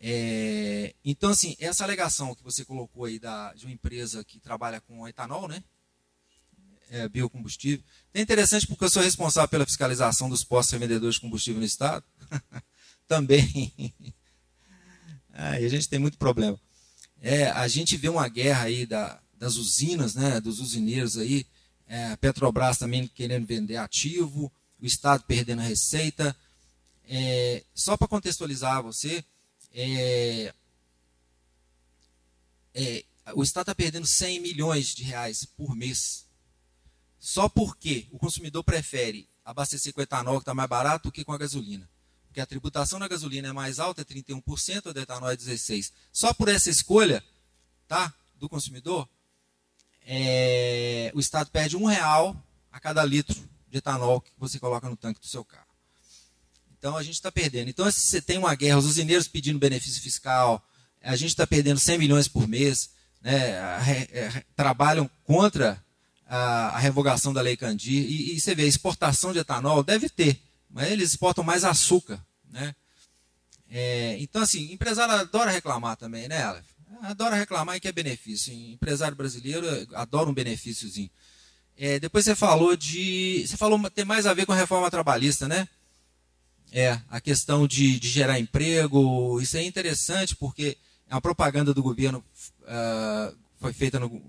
[0.00, 4.80] É, então, assim, essa alegação que você colocou aí da, de uma empresa que trabalha
[4.80, 5.62] com etanol, né?
[6.90, 7.84] é, biocombustível.
[8.12, 12.04] É interessante porque eu sou responsável pela fiscalização dos postos revendedores de combustível no Estado.
[13.06, 13.72] Também.
[15.32, 16.58] Aí a gente tem muito problema.
[17.20, 21.46] É, a gente vê uma guerra aí da, das usinas, né, dos usineiros aí,
[21.86, 26.36] é, Petrobras também querendo vender ativo, o Estado perdendo a receita.
[27.06, 29.24] É, só para contextualizar você,
[29.72, 30.54] é,
[32.74, 33.04] é,
[33.34, 36.24] o Estado está perdendo 100 milhões de reais por mês
[37.24, 41.32] só porque o consumidor prefere abastecer com etanol, que está mais barato, do que com
[41.32, 41.88] a gasolina.
[42.26, 45.90] porque a tributação na gasolina é mais alta, é 31%, a do etanol é 16%.
[46.12, 47.24] Só por essa escolha
[47.88, 49.08] tá, do consumidor,
[50.04, 52.36] é, o Estado perde um real
[52.70, 53.36] a cada litro
[53.70, 55.64] de etanol que você coloca no tanque do seu carro.
[56.78, 57.70] Então a gente está perdendo.
[57.70, 60.62] Então, se você tem uma guerra, os usineiros pedindo benefício fiscal,
[61.02, 62.90] a gente está perdendo 100 milhões por mês,
[63.22, 63.52] né,
[64.12, 65.82] é, trabalham contra
[66.26, 68.04] a, a, revogação da Lei Candir.
[68.04, 72.20] E, e, você vê, exportação de etanol deve ter, mas eles exportam mais açúcar.
[72.50, 72.74] Né?
[73.70, 76.73] É, então, assim, empresário adora reclamar também, né, Aleph?
[77.02, 78.52] Adora reclamar e quer benefício.
[78.52, 81.10] Empresário brasileiro adora um benefíciozinho.
[81.76, 83.44] É, depois você falou de.
[83.46, 85.68] Você falou tem mais a ver com a reforma trabalhista, né?
[86.70, 89.40] É, a questão de, de gerar emprego.
[89.40, 90.76] Isso é interessante porque
[91.08, 92.24] é uma propaganda do governo.
[92.62, 94.22] Uh, foi feita no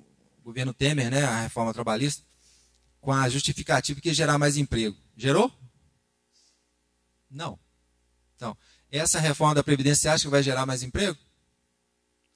[0.44, 1.24] governo Temer, né?
[1.24, 2.24] A reforma trabalhista.
[3.00, 4.98] Com a justificativa que ia gerar mais emprego.
[5.16, 5.52] Gerou?
[7.30, 7.60] Não.
[8.36, 8.58] Então,
[8.92, 11.18] essa reforma da Previdência, você acha que vai gerar mais emprego?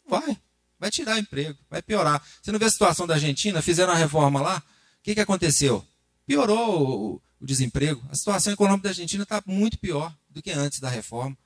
[0.10, 0.38] Vai.
[0.80, 2.26] Vai tirar emprego, vai piorar.
[2.42, 3.62] Você não vê a situação da Argentina?
[3.62, 4.64] Fizeram a reforma lá,
[5.00, 5.86] o que, que aconteceu?
[6.26, 8.02] Piorou o, o desemprego.
[8.10, 11.38] A situação econômica da Argentina está muito pior do que antes da reforma.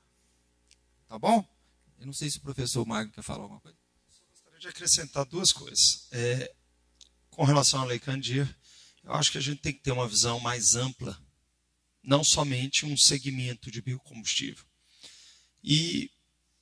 [1.07, 1.43] Tá bom?
[1.99, 3.77] Eu não sei se o professor Magno quer falar alguma coisa.
[3.77, 6.07] Eu gostaria de acrescentar duas coisas.
[6.11, 6.53] É,
[7.31, 8.55] com relação à Lei Candir,
[9.03, 11.17] eu acho que a gente tem que ter uma visão mais ampla,
[12.03, 14.63] não somente um segmento de biocombustível.
[15.63, 16.11] E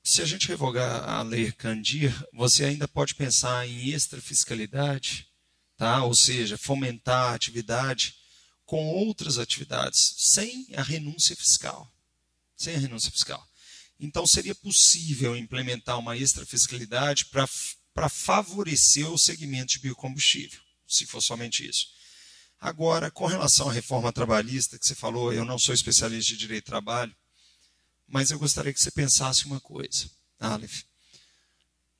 [0.02, 5.28] se a gente revogar a Lei Candir, você ainda pode pensar em extrafiscalidade,
[5.76, 6.02] tá?
[6.04, 8.16] ou seja, fomentar a atividade
[8.64, 11.90] com outras atividades, sem a renúncia fiscal.
[12.56, 13.46] Sem a renúncia fiscal.
[13.98, 21.68] Então, seria possível implementar uma extrafiscalidade para favorecer o segmento de biocombustível, se for somente
[21.68, 21.86] isso.
[22.60, 26.64] Agora, com relação à reforma trabalhista, que você falou, eu não sou especialista de direito
[26.64, 27.14] do trabalho,
[28.12, 30.82] mas eu gostaria que você pensasse uma coisa, Aleph.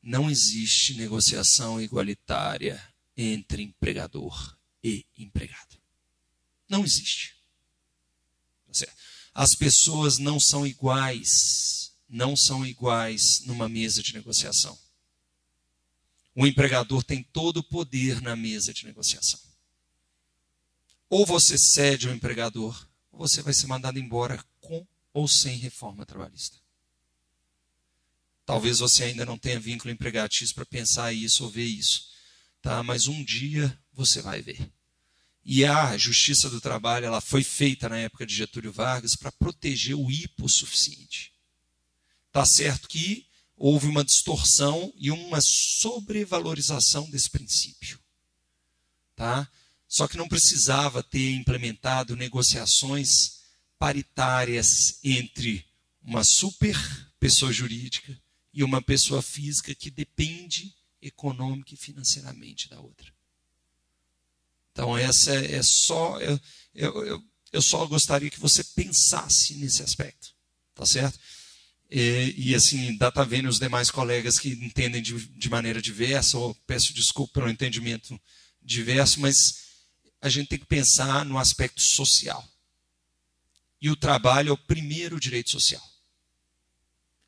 [0.02, 2.86] Não existe negociação igualitária
[3.16, 5.78] entre empregador e empregado.
[6.68, 7.34] Não existe.
[8.78, 8.86] Tá
[9.32, 14.78] As pessoas não são iguais, não são iguais numa mesa de negociação.
[16.34, 19.40] O empregador tem todo o poder na mesa de negociação.
[21.08, 24.44] Ou você cede ao empregador, ou você vai ser mandado embora
[25.12, 26.56] ou sem reforma trabalhista.
[28.44, 32.12] Talvez você ainda não tenha vínculo empregatício para pensar isso ou ver isso
[32.62, 32.82] tá?
[32.82, 34.72] Mas um dia você vai ver.
[35.44, 39.96] E a Justiça do Trabalho, ela foi feita na época de Getúlio Vargas para proteger
[39.96, 41.32] o hipossuficiente.
[42.30, 43.26] Tá certo que
[43.56, 47.98] houve uma distorção e uma sobrevalorização desse princípio.
[49.16, 49.48] Tá?
[49.88, 53.41] Só que não precisava ter implementado negociações
[53.82, 55.66] paritárias entre
[56.00, 56.76] uma super
[57.18, 58.16] pessoa jurídica
[58.54, 63.12] e uma pessoa física que depende econômica e financeiramente da outra.
[64.70, 66.20] Então, essa é, só.
[66.20, 66.40] Eu,
[66.72, 70.32] eu, eu, só gostaria que você pensasse nesse aspecto.
[70.76, 71.18] Tá certo?
[71.90, 76.38] E, e assim, dá para ver os demais colegas que entendem de, de maneira diversa,
[76.38, 78.16] ou peço desculpa pelo entendimento
[78.62, 79.34] diverso, mas
[80.20, 82.48] a gente tem que pensar no aspecto social.
[83.82, 85.82] E o trabalho é o primeiro direito social.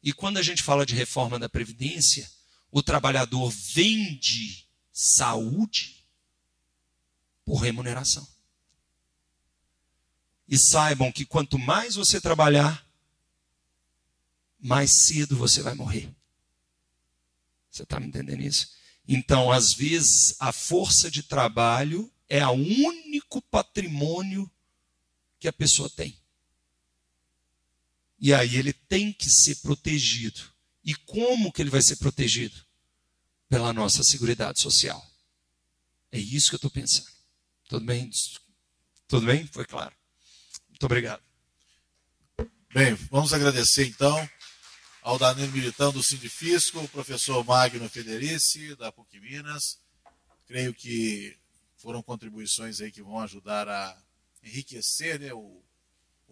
[0.00, 2.30] E quando a gente fala de reforma da Previdência,
[2.70, 6.06] o trabalhador vende saúde
[7.44, 8.24] por remuneração.
[10.46, 12.88] E saibam que quanto mais você trabalhar,
[14.60, 16.08] mais cedo você vai morrer.
[17.68, 18.68] Você está me entendendo isso?
[19.08, 24.48] Então, às vezes, a força de trabalho é o único patrimônio
[25.40, 26.22] que a pessoa tem.
[28.24, 30.40] E aí ele tem que ser protegido.
[30.82, 32.58] E como que ele vai ser protegido?
[33.50, 35.06] Pela nossa seguridade social.
[36.10, 37.10] É isso que eu estou pensando.
[37.68, 38.10] Tudo bem?
[39.06, 39.46] Tudo bem?
[39.48, 39.94] Foi claro.
[40.70, 41.22] Muito obrigado.
[42.72, 44.26] Bem, vamos agradecer então
[45.02, 49.78] ao Danilo Militão do Sindifisco, o professor Magno Federici, da PUC Minas.
[50.46, 51.36] Creio que
[51.76, 54.02] foram contribuições aí que vão ajudar a
[54.42, 55.62] enriquecer né, o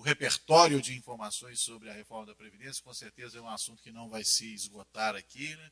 [0.02, 3.92] o repertório de informações sobre a reforma da Previdência, com certeza é um assunto que
[3.92, 5.70] não vai se esgotar aqui, né?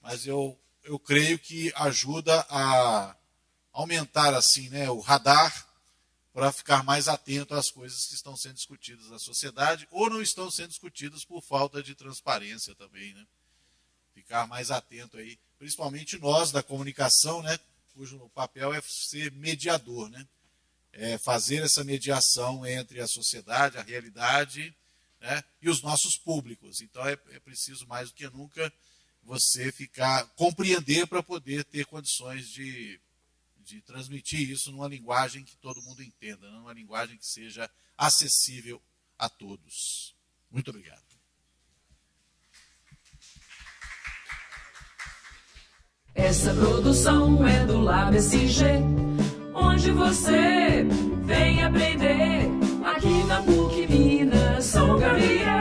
[0.00, 3.14] mas eu, eu creio que ajuda a
[3.70, 5.68] aumentar assim né, o radar
[6.32, 10.50] para ficar mais atento às coisas que estão sendo discutidas na sociedade ou não estão
[10.50, 13.12] sendo discutidas por falta de transparência também.
[13.12, 13.26] Né?
[14.14, 17.58] Ficar mais atento aí, principalmente nós da comunicação, né,
[17.92, 20.08] cujo papel é ser mediador.
[20.08, 20.26] Né?
[20.98, 24.74] É, fazer essa mediação entre a sociedade, a realidade,
[25.20, 25.44] né?
[25.62, 26.80] e os nossos públicos.
[26.80, 28.72] Então é, é preciso mais do que nunca
[29.22, 32.98] você ficar compreender para poder ter condições de,
[33.60, 38.82] de transmitir isso numa linguagem que todo mundo entenda, numa linguagem que seja acessível
[39.16, 40.16] a todos.
[40.50, 41.06] Muito obrigado.
[46.12, 48.64] Essa produção é do Lab SG,
[49.60, 50.86] onde você
[51.22, 52.50] vem aprender.
[52.84, 55.57] Aqui na PUC Minas, sou Gabriel.